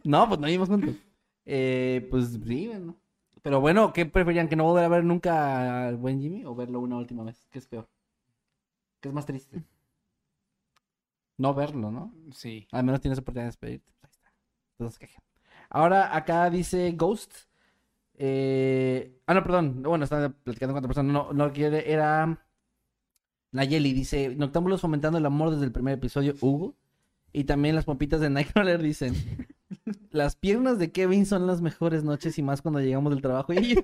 [0.05, 0.97] No, pues no vivimos juntos.
[1.45, 2.97] Eh, pues sí, bueno.
[3.43, 4.49] Pero bueno, ¿qué preferían?
[4.49, 7.47] ¿Que no volver a ver nunca al buen Jimmy o verlo una última vez?
[7.51, 7.89] ¿Qué es peor?
[9.01, 9.65] ¿Qué es más triste?
[11.39, 12.15] No verlo, ¿no?
[12.33, 12.69] Sí.
[12.71, 13.93] Al menos tienes oportunidad de despedirte.
[14.03, 14.33] Ahí está.
[14.73, 15.19] Entonces, queje.
[15.71, 17.33] Ahora acá dice Ghost.
[18.25, 19.19] Eh...
[19.27, 19.83] Ah, no, perdón.
[19.83, 21.13] Bueno, está platicando con otra persona.
[21.13, 21.91] No, no quiere.
[21.93, 22.47] Era.
[23.51, 26.35] Nayeli dice: Noctámbulos fomentando el amor desde el primer episodio.
[26.41, 26.77] Hugo.
[27.33, 29.15] Y también las pompitas de Nightcrawler dicen:
[30.11, 33.53] Las piernas de Kevin son las mejores noches y más cuando llegamos del trabajo.
[33.55, 33.75] Y.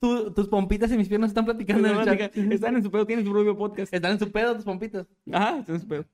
[0.00, 2.36] Tu- tus pompitas y mis piernas están platicando en el chat.
[2.36, 3.92] Están en su pedo, tienen su propio podcast.
[3.92, 5.06] Están en su pedo tus pompitas.
[5.32, 6.04] Ajá, están en su pedo.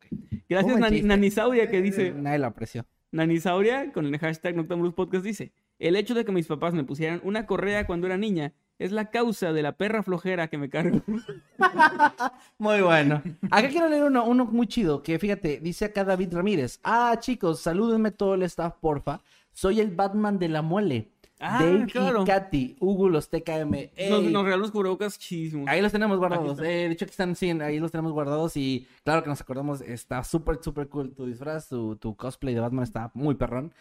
[0.49, 1.09] Gracias, buen Nani- chiste.
[1.09, 2.13] Nanisauria, que dice...
[2.13, 2.85] Nadie lo apreció.
[3.13, 7.21] Nanisauria, con el hashtag Noctambulos Podcast, dice: El hecho de que mis papás me pusieran
[7.25, 11.03] una correa cuando era niña es la causa de la perra flojera que me cargo.
[12.59, 13.23] Muy bueno.
[13.51, 16.81] Acá quiero leer uno, uno muy chido, que fíjate, dice acá David Ramírez.
[16.83, 19.21] Ah, chicos, salúdenme todo el staff, porfa.
[19.53, 21.11] Soy el Batman de la muele.
[21.41, 22.23] Ah, Dave claro.
[22.23, 23.71] y Katy, Hugo, los TKM.
[23.71, 25.67] Nos, Ey, nos regaló unos cubrebocas chidísimos.
[25.69, 26.59] Ahí los tenemos guardados.
[26.61, 28.57] Eh, de hecho, aquí están, sí, ahí los tenemos guardados.
[28.57, 32.61] Y claro que nos acordamos, está súper, súper cool tu disfraz, tu, tu cosplay de
[32.61, 33.73] Batman está muy perrón.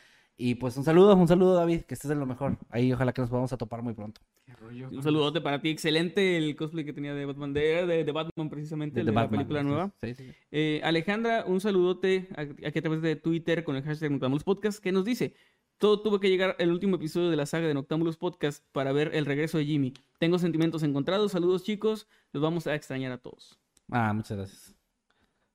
[0.42, 2.56] Y pues un saludo, un saludo, David, que estés en lo mejor.
[2.70, 4.22] Ahí ojalá que nos podamos a topar muy pronto.
[4.46, 4.88] Qué rollo.
[4.90, 5.70] Un saludote para ti.
[5.70, 9.22] Excelente el cosplay que tenía de Batman, de, de- de Batman precisamente, de, De la
[9.24, 9.92] Batman, película sí, nueva.
[10.02, 10.32] sí, sí.
[10.52, 14.94] Eh, Alejandra, un saludote aquí a través de Twitter con el hashtag Noctambulos Podcast que
[14.94, 15.34] nos dice,
[15.80, 19.16] todo tuvo que llegar el último episodio de la saga de Noctambulos Podcast para ver
[19.16, 19.94] el regreso de Jimmy.
[20.20, 21.32] Tengo sentimientos encontrados.
[21.32, 23.58] Saludos chicos, los vamos a extrañar a todos.
[23.90, 24.76] Ah, muchas gracias.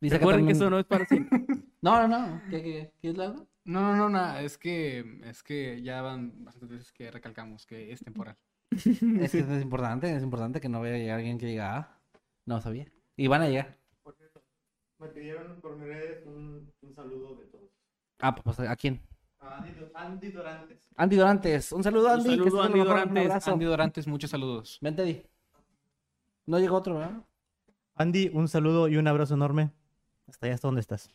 [0.00, 1.38] Dice Recuerden que también- eso no es para siempre.
[1.84, 2.40] No, no, no.
[2.48, 3.46] ¿Qué, qué, qué es algo?
[3.66, 7.92] No, no, no, nada, es que, es que ya van bastantes veces que recalcamos que
[7.92, 8.38] es temporal.
[8.70, 12.00] Es que es importante, es importante que no vaya a llegar alguien que diga, ah,
[12.46, 12.90] no sabía.
[13.18, 13.78] Y van a llegar.
[14.98, 17.70] Me pidieron por mis redes un, un saludo de todos.
[18.20, 19.02] Ah, pues ¿a quién?
[19.50, 20.88] Andy, Do- Andy Dorantes.
[20.96, 21.72] Andy Dorantes.
[21.72, 22.24] Un saludo, Un Andy.
[22.30, 23.12] saludo, que estés en Andy mejor, Dorantes.
[23.24, 23.52] Un abrazo.
[23.52, 24.78] Andy Dorantes, muchos saludos.
[24.80, 25.30] Vente.
[26.46, 27.22] No llegó otro, ¿verdad?
[27.96, 29.70] Andy, un saludo y un abrazo enorme.
[30.26, 31.10] Hasta allá, hasta donde estás.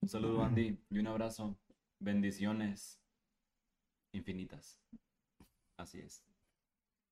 [0.00, 1.56] Un saludo, Andy, y un abrazo.
[1.98, 3.00] Bendiciones
[4.12, 4.78] infinitas.
[5.76, 6.22] Así es.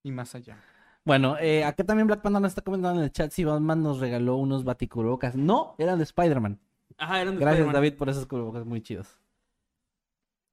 [0.02, 0.59] Y más allá.
[1.05, 3.98] Bueno, eh, acá también Black Panda nos está comentando en el chat si Batman nos
[3.98, 5.34] regaló unos baticubrebocas.
[5.34, 6.60] No, eran de Spider-Man.
[6.98, 7.73] Ajá, eran de Gracias.
[7.73, 9.19] David, por esos cubrebocas muy chidos.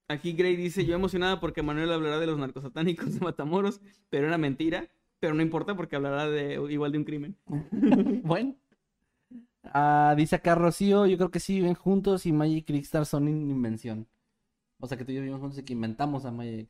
[0.08, 3.80] Aquí Gray dice, yo emocionada porque Manuel hablará de los narcosatánicos de Matamoros,
[4.10, 4.88] pero era mentira.
[5.20, 7.36] Pero no importa porque hablará de igual de un crimen.
[8.24, 8.56] bueno.
[9.64, 13.28] Ah, dice acá Rocío, yo creo que sí viven juntos y Magic y Crickstar son
[13.28, 14.08] in- invención.
[14.80, 16.70] O sea que tú y yo vivimos juntos y que inventamos a Magic.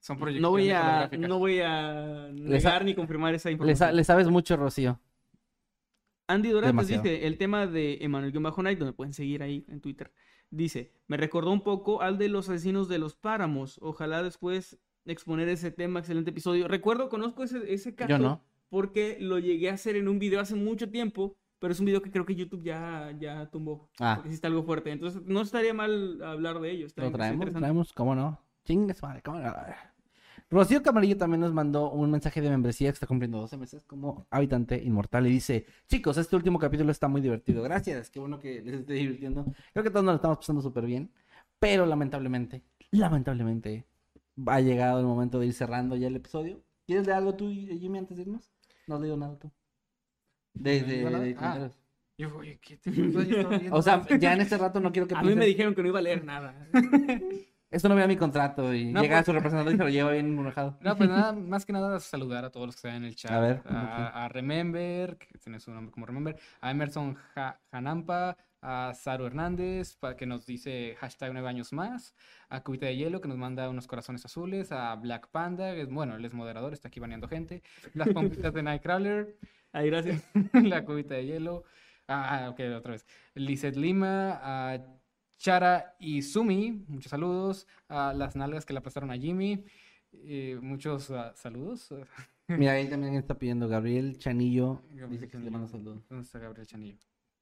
[0.00, 3.76] Son proyecciones No voy a, no voy a negar ni confirmar esa Le, información.
[3.88, 4.98] sa- le sabes mucho, Rocío.
[6.26, 10.12] Andy Dorantes dice, el tema de Emanuel-Night, donde pueden seguir ahí en Twitter,
[10.50, 13.78] dice, me recordó un poco al de los asesinos de los páramos.
[13.82, 16.66] Ojalá después exponer ese tema, excelente episodio.
[16.68, 18.40] Recuerdo, conozco ese, ese caso Yo no.
[18.70, 22.00] porque lo llegué a hacer en un video hace mucho tiempo, pero es un video
[22.00, 23.90] que creo que YouTube ya, ya tumbó.
[24.00, 24.14] Ah.
[24.16, 24.90] Porque sí está algo fuerte.
[24.92, 26.86] Entonces, no estaría mal hablar de ello.
[26.86, 28.40] está- Lo traemos, traemos, ¿cómo no?
[28.64, 29.52] Chingues, madre, ¿cómo no?
[30.54, 34.24] Rocío Camarillo también nos mandó un mensaje de membresía que está cumpliendo 12 meses como
[34.30, 37.60] habitante inmortal y dice, chicos, este último capítulo está muy divertido.
[37.62, 39.44] Gracias, qué bueno que les esté divirtiendo.
[39.72, 41.10] Creo que todos nos lo estamos pasando súper bien,
[41.58, 42.62] pero lamentablemente,
[42.92, 43.84] lamentablemente,
[44.46, 46.62] ha llegado el momento de ir cerrando ya el episodio.
[46.86, 48.52] ¿Quieres leer algo tú, Jimmy, antes de irnos?
[48.86, 49.50] No has leído nada tú.
[50.52, 51.58] De, ¿No he de- nada?
[51.58, 51.70] de Ah.
[52.16, 52.30] Yo,
[52.62, 53.48] ¿qué te yo?
[53.72, 55.82] O sea, ya en este rato no quiero que A mí me pienses- dijeron que
[55.82, 56.68] no iba a leer nada.
[57.74, 60.12] Esto no vea mi contrato y No, llega pues- su representante y se lo lleva
[60.12, 60.76] bien enojado.
[60.80, 63.32] No, pues nada, más que nada saludar a todos los que están en el chat.
[63.32, 68.36] A ver, A, a Remember, que tiene su nombre como Remember, a Emerson Ja- Hanampa,
[68.62, 72.14] a Saru Hernández, que nos dice hashtag nueve años más,
[72.48, 75.88] a Cubita de Hielo, que nos manda unos corazones azules, a Black Panda, que es,
[75.90, 77.62] bueno, él es moderador, está aquí baneando gente,
[77.94, 79.36] las pompitas de Nightcrawler,
[79.72, 80.22] Ay, gracias.
[80.54, 81.64] la Cubita de Hielo,
[82.08, 84.78] ah, ok, otra vez, Lizeth Lima, a
[85.38, 89.64] Chara y Sumi, muchos saludos, a las nalgas que le aplastaron a Jimmy,
[90.12, 91.88] eh, muchos ah, saludos.
[92.48, 94.82] Mira, ahí también está pidiendo Gabriel Chanillo.
[94.90, 96.06] Gabriel Dice que le manda saludos.
[96.08, 96.98] ¿Dónde está Gabriel Chanillo?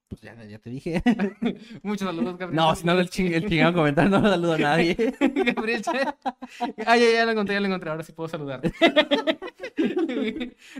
[0.08, 1.02] Pues ya, ya te dije.
[1.82, 2.56] Muchos saludos, Gabriel.
[2.56, 4.94] No, si no el, ching el chingado comentario no lo saludo a nadie.
[5.54, 6.14] Gabriel Chanillo.
[6.86, 7.90] Ah, ya, ya lo encontré, ya lo encontré.
[7.90, 8.60] Ahora sí puedo saludar.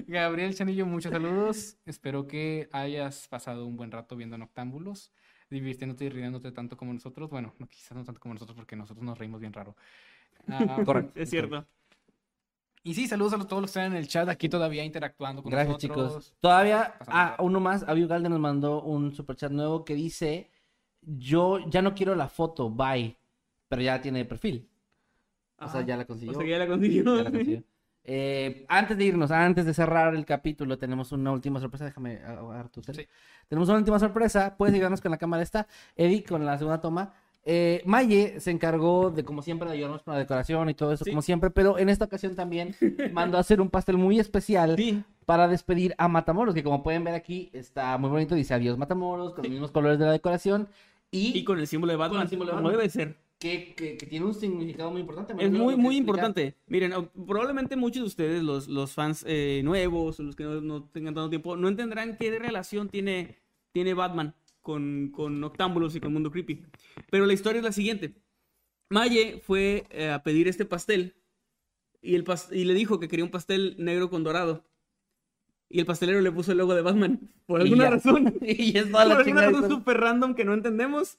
[0.07, 1.79] Gabriel Chanillo, muchos saludos.
[1.87, 5.13] Espero que hayas pasado un buen rato viendo Noctámbulos,
[5.53, 7.31] divirtiéndote y riéndote tanto como nosotros.
[7.31, 9.77] Bueno, no, quizás no tanto como nosotros porque nosotros nos reímos bien raro.
[10.49, 11.13] Ah, Correcto.
[11.21, 11.67] Es cierto.
[12.85, 15.53] Y sí, saludos a todos los que están en el chat aquí todavía interactuando con
[15.53, 16.13] Gracias, nosotros.
[16.13, 16.35] chicos.
[16.41, 17.85] Todavía, ah, uno más.
[17.85, 20.51] Abiu Galde nos mandó un superchat nuevo que dice:
[21.01, 23.17] Yo ya no quiero la foto, bye.
[23.69, 24.69] Pero ya tiene perfil.
[25.59, 26.33] O sea, ya la consiguió.
[26.33, 27.17] O sea, que ya la consiguió.
[27.17, 27.63] Ya la consiguió.
[28.05, 31.85] Eh, antes de irnos, antes de cerrar el capítulo, tenemos una última sorpresa.
[31.85, 32.83] Déjame agarrar tu.
[32.83, 33.07] Sí.
[33.49, 34.57] Tenemos una última sorpresa.
[34.57, 35.67] Puedes ayudarnos con la cámara esta.
[35.97, 37.13] Eddie, con la segunda toma.
[37.45, 41.05] Eh, Maye se encargó de, como siempre, de ayudarnos con la decoración y todo eso,
[41.05, 41.11] Sí.
[41.11, 41.51] como siempre.
[41.51, 42.75] Pero en esta ocasión también
[43.13, 45.03] mandó a hacer un pastel muy especial Sí.
[45.27, 48.35] para despedir a Matamoros, que como pueden ver aquí está muy bonito.
[48.35, 50.69] Dice adiós Matamoros, con los mismos colores de la decoración.
[51.11, 52.23] Y, Y con el símbolo de Batman.
[52.23, 52.79] el símbolo de como Batman.
[52.81, 53.17] debe ser.
[53.43, 55.33] Que, que- que tiene un significado muy importante.
[55.45, 56.55] Es muy, ¿lo muy importante.
[56.69, 56.93] Miren,
[57.27, 61.15] probablemente muchos de ustedes, los, los fans eh, nuevos o los que no, no tengan
[61.15, 63.37] tanto tiempo, no entenderán qué relación tiene,
[63.73, 66.63] tiene Batman con, con Noctámbulos y con Mundo Creepy.
[67.11, 68.15] Pero la historia es la siguiente.
[68.91, 71.15] Maye fue eh, a pedir este pastel
[72.01, 74.65] y, el pas- y le dijo que quería un pastel negro con dorado.
[75.69, 77.19] Y el pastelero le puso el logo de Batman.
[77.47, 77.91] Por Y alguna ya.
[77.91, 78.35] razón.
[78.43, 79.51] y es toda Por la alguna chingada.
[79.51, 81.17] razón súper random que no entendemos.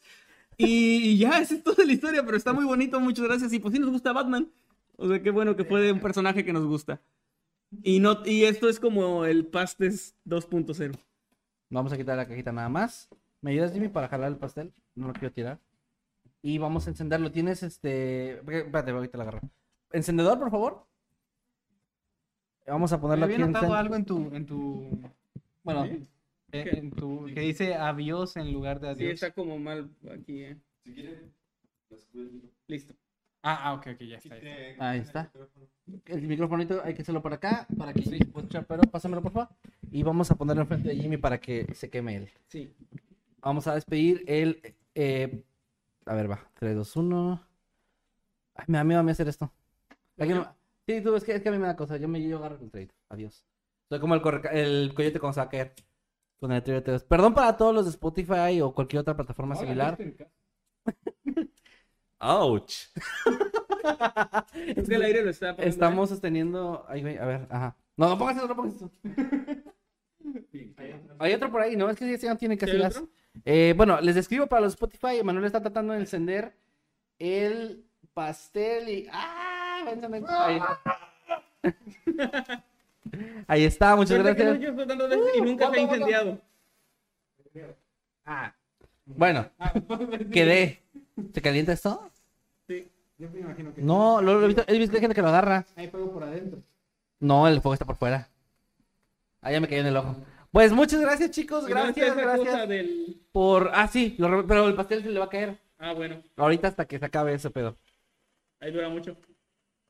[0.58, 3.54] Y, ya, esa es toda la historia, pero está muy bonito, muchas gracias.
[3.54, 4.50] Y pues sí nos gusta Batman.
[4.96, 7.02] O sea, qué bueno que fue de un personaje que nos gusta.
[7.82, 10.96] Y, no, y esto es como el Pastes 2.0.
[11.70, 13.10] Vamos a quitar la cajita nada más.
[13.42, 14.72] ¿Me ayudas, Jimmy, para jalar el pastel?
[14.96, 15.60] No lo quiero tirar.
[16.42, 17.32] Y vamos a encenderlo.
[17.32, 18.34] ¿Tienes este...?
[18.40, 19.42] Espérate, ahorita la agarro.
[19.92, 20.86] ¿Encendedor, por favor?
[22.68, 23.52] Vamos a Me ponerlo había aquí en...
[23.52, 25.00] notado algo en tu, en tu,
[25.64, 25.88] Bueno,
[26.54, 29.14] en tu, que dice adiós en lugar de Sí, adiós.
[29.16, 30.58] está como mal aquí, eh.
[32.68, 32.94] Listo.
[33.46, 34.40] Ah, ah, ok, ok, ya está.
[34.40, 34.90] ya está.
[34.90, 35.32] ahí está.
[36.06, 39.50] El microfonito hay que hacerlo por acá, para que pueda escuchar, pero pásamelo, por favor.
[39.92, 42.30] Y vamos a ponerlo enfrente de Jimmy para que se queme él.
[42.48, 42.74] Sí.
[43.42, 44.62] Vamos a despedir el...
[44.96, 45.44] eh,
[46.06, 46.50] A ver, va.
[46.56, 47.48] 3, 2, 1.
[48.56, 49.52] Ay, me da miedo a mí hacer esto.
[50.18, 50.56] ¿A quién no-
[50.88, 51.98] Sí, tú, es que, es que a mí me da cosa.
[51.98, 52.94] Yo me yo agarro el crédito.
[53.10, 53.46] Adiós.
[53.90, 55.74] Soy como el, correca- el coyote cuando se va a caer.
[56.44, 57.06] Con el trío de dedos.
[57.06, 59.98] Perdón para todos los de Spotify o cualquier otra plataforma similar.
[62.20, 62.90] Ouch.
[64.76, 66.86] Es que el aire lo está poniendo, Estamos sosteniendo.
[66.90, 67.78] Ay, güey, a ver, ajá.
[67.96, 68.92] No, no pongas eso, no pongas eso.
[71.20, 71.90] Hay otro por ahí, ¿no?
[71.90, 73.08] Es que ese no tiene casi ¿Sí otro?
[73.46, 75.20] Eh, bueno, les describo para los Spotify.
[75.20, 76.58] Emanuel está tratando de encender
[77.20, 79.08] el pastel y.
[79.14, 79.86] ¡Ah!
[83.48, 83.64] Ahí.
[83.66, 84.60] Está, muchas que gracias.
[84.60, 86.40] no, y nunca se ha incendiado.
[88.26, 88.54] Ah.
[89.06, 89.50] Bueno,
[90.32, 90.82] quedé.
[91.34, 92.10] ¿Se calienta esto?
[92.68, 92.90] Sí.
[93.18, 95.66] Yo me imagino que No, lo, lo he visto, he visto gente que lo agarra.
[95.76, 96.60] hay fuego por adentro.
[97.20, 98.30] No, el fuego está por fuera.
[99.42, 100.16] Ah, ya me cayó en el ojo.
[100.52, 101.66] Pues muchas gracias, chicos.
[101.68, 102.68] Gracias, gracias.
[102.70, 103.72] del- Por.
[103.74, 105.58] Ah, sí, lo pero el pastel se le va a caer.
[105.80, 106.22] Ah, bueno.
[106.38, 107.76] Ahorita hasta que se acabe ese pedo.
[108.60, 109.18] Ahí dura mucho.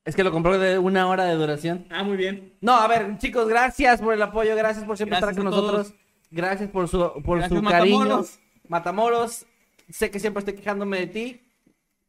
[0.05, 1.85] Es que lo compró de una hora de duración.
[1.89, 2.53] Ah, muy bien.
[2.59, 5.71] No, a ver, chicos, gracias por el apoyo, gracias por siempre Gracias estar con todos.
[5.71, 5.99] nosotros.
[6.29, 7.99] Gracias por su, por Gracias, su cariño.
[7.99, 8.39] Matamoros.
[8.67, 9.45] Matamoros,
[9.89, 11.41] sé que siempre estoy quejándome de ti.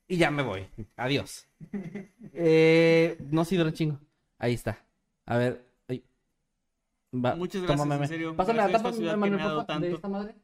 [0.08, 0.66] Y ya me voy.
[0.96, 1.46] Adiós.
[2.36, 4.00] Eh, no, sí, chingo.
[4.38, 4.84] Ahí está.
[5.24, 5.64] A ver.
[5.86, 6.02] ay.
[7.14, 8.08] Va, Muchas gracias, en meme.
[8.08, 8.34] serio.
[8.34, 10.34] Pásame la Gracias tapa, ciudad Manuel, me porfa, de esta madre.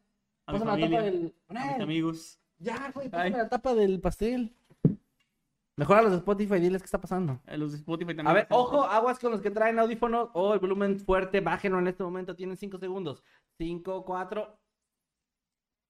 [0.46, 1.34] A mi Pásame la tapa del...
[1.48, 2.38] a mis amigos.
[2.60, 3.10] Ya, güey, Ay.
[3.10, 4.54] pásame la tapa del pastel.
[5.76, 7.40] Mejor a los de Spotify, diles qué está pasando.
[7.46, 8.26] A los de Spotify también.
[8.28, 11.86] A ver, ojo, aguas con los que traen audífonos o el volumen fuerte, bájenlo en
[11.86, 13.22] este momento, tienen 5 segundos.
[13.58, 14.58] 5, 4,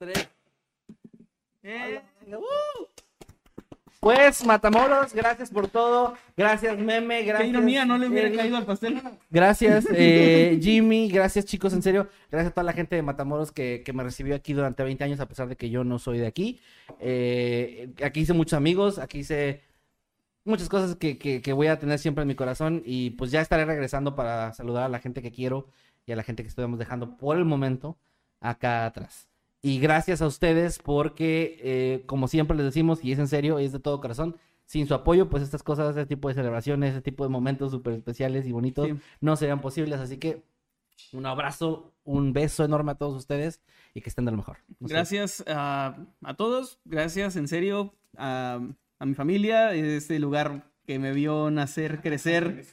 [0.00, 0.28] 3.
[1.62, 2.00] Eh,
[4.00, 6.14] Pues, Matamoros, gracias por todo.
[6.36, 7.50] Gracias, Meme, Qué gracias.
[7.50, 8.38] ironía, no le hubiera Eddie.
[8.38, 8.98] caído al pastel.
[9.28, 11.10] Gracias, eh, Jimmy.
[11.10, 12.08] Gracias, chicos, en serio.
[12.30, 15.20] Gracias a toda la gente de Matamoros que, que me recibió aquí durante 20 años,
[15.20, 16.60] a pesar de que yo no soy de aquí.
[16.98, 19.62] Eh, aquí hice muchos amigos, aquí hice
[20.44, 22.82] muchas cosas que, que- que voy a tener siempre en mi corazón.
[22.84, 25.68] Y pues ya estaré regresando para saludar a la gente que quiero
[26.06, 27.96] y a la gente que estamos dejando por el momento
[28.40, 29.28] acá atrás.
[29.62, 33.72] Y gracias a ustedes porque, eh, como siempre les decimos, y es en serio, es
[33.72, 37.24] de todo corazón, sin su apoyo, pues estas cosas, este tipo de celebraciones, este tipo
[37.24, 38.94] de momentos súper especiales y bonitos Sí.
[39.20, 40.00] no serían posibles.
[40.00, 40.42] Así que
[41.12, 43.60] un abrazo, un beso enorme a todos ustedes
[43.94, 44.58] y que estén de lo mejor.
[44.78, 44.88] No.
[44.88, 47.92] Gracias a, a todos, gracias en serio
[49.00, 52.64] a mi familia, este lugar que me vio nacer, crecer.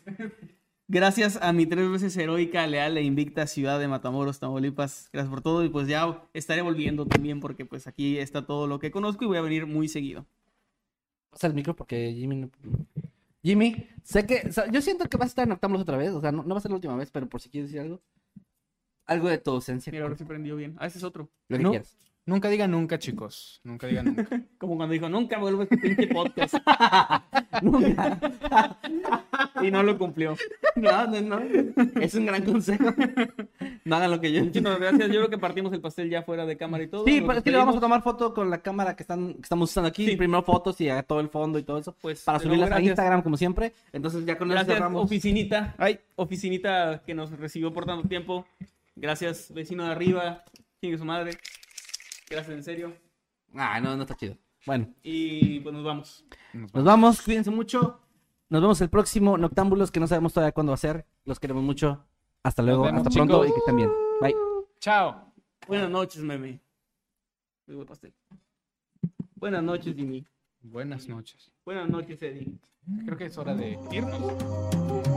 [0.89, 5.09] Gracias a mi tres veces heroica, leal e invicta ciudad de Matamoros, Tamaulipas.
[5.11, 8.79] Gracias por todo y pues ya estaré volviendo también porque pues aquí está todo lo
[8.79, 10.25] que conozco y voy a venir muy seguido.
[11.29, 12.49] Pasa el micro porque Jimmy no...
[13.43, 14.47] Jimmy, sé que...
[14.47, 16.11] o sea, yo siento que vas a estar en Octámbulos otra vez.
[16.11, 17.81] O sea, no, no va a ser la última vez, pero por si quieres decir
[17.81, 18.01] algo.
[19.05, 19.91] Algo de tu ausencia.
[19.91, 20.75] Mira, ahora sí prendió bien.
[20.79, 21.29] Ah, ese es otro.
[21.49, 21.69] Lo que No.
[21.71, 21.97] quieras.
[22.27, 23.61] Nunca digan nunca, chicos.
[23.63, 24.27] Nunca digan nunca.
[24.57, 26.55] Como cuando dijo, nunca vuelvo a este pinche podcast.
[27.61, 28.19] Nunca.
[29.63, 30.35] y no lo cumplió.
[30.75, 31.41] No, no, no.
[32.01, 32.93] Es un gran consejo.
[33.85, 34.43] No hagan lo que yo.
[34.43, 35.07] Muchísimas gracias.
[35.07, 37.05] Yo creo que partimos el pastel ya fuera de cámara y todo.
[37.05, 39.41] Sí, pero es que le vamos a tomar foto con la cámara que, están, que
[39.41, 40.05] estamos usando aquí.
[40.05, 40.17] Sí.
[40.17, 41.95] Primero fotos y a todo el fondo y todo eso.
[42.01, 42.81] Pues, para subirlas a.
[42.81, 43.73] Instagram como siempre.
[43.93, 45.05] Entonces ya con eso Gracias, cerramos.
[45.05, 45.73] oficinita.
[45.77, 48.45] Ay, oficinita que nos recibió por tanto tiempo.
[48.97, 50.43] Gracias, vecino de arriba.
[50.81, 51.31] Sigue su madre.
[52.29, 52.93] Gracias, en serio.
[53.55, 54.37] Ah, no, no está chido.
[54.65, 56.25] Bueno, Y pues nos vamos.
[56.53, 57.21] nos vamos.
[57.21, 58.01] Cuídense mucho.
[58.49, 61.05] Nos vemos el próximo Noctámbulos que no sabemos todavía cuándo va a ser.
[61.25, 62.05] Los queremos mucho.
[62.43, 62.83] Hasta luego.
[62.83, 63.49] vemos, Hasta pronto chicos.
[63.49, 63.91] y que estén bien.
[64.21, 64.35] Bye.
[64.79, 65.33] Chao.
[65.67, 66.59] Buenas noches, meme.
[67.85, 68.13] Pastel.
[69.35, 70.25] Buenas noches, Jimmy.
[70.61, 71.51] Buenas noches.
[71.65, 72.57] Buenas noches, Eddie.
[73.05, 75.16] Creo que es hora de irnos.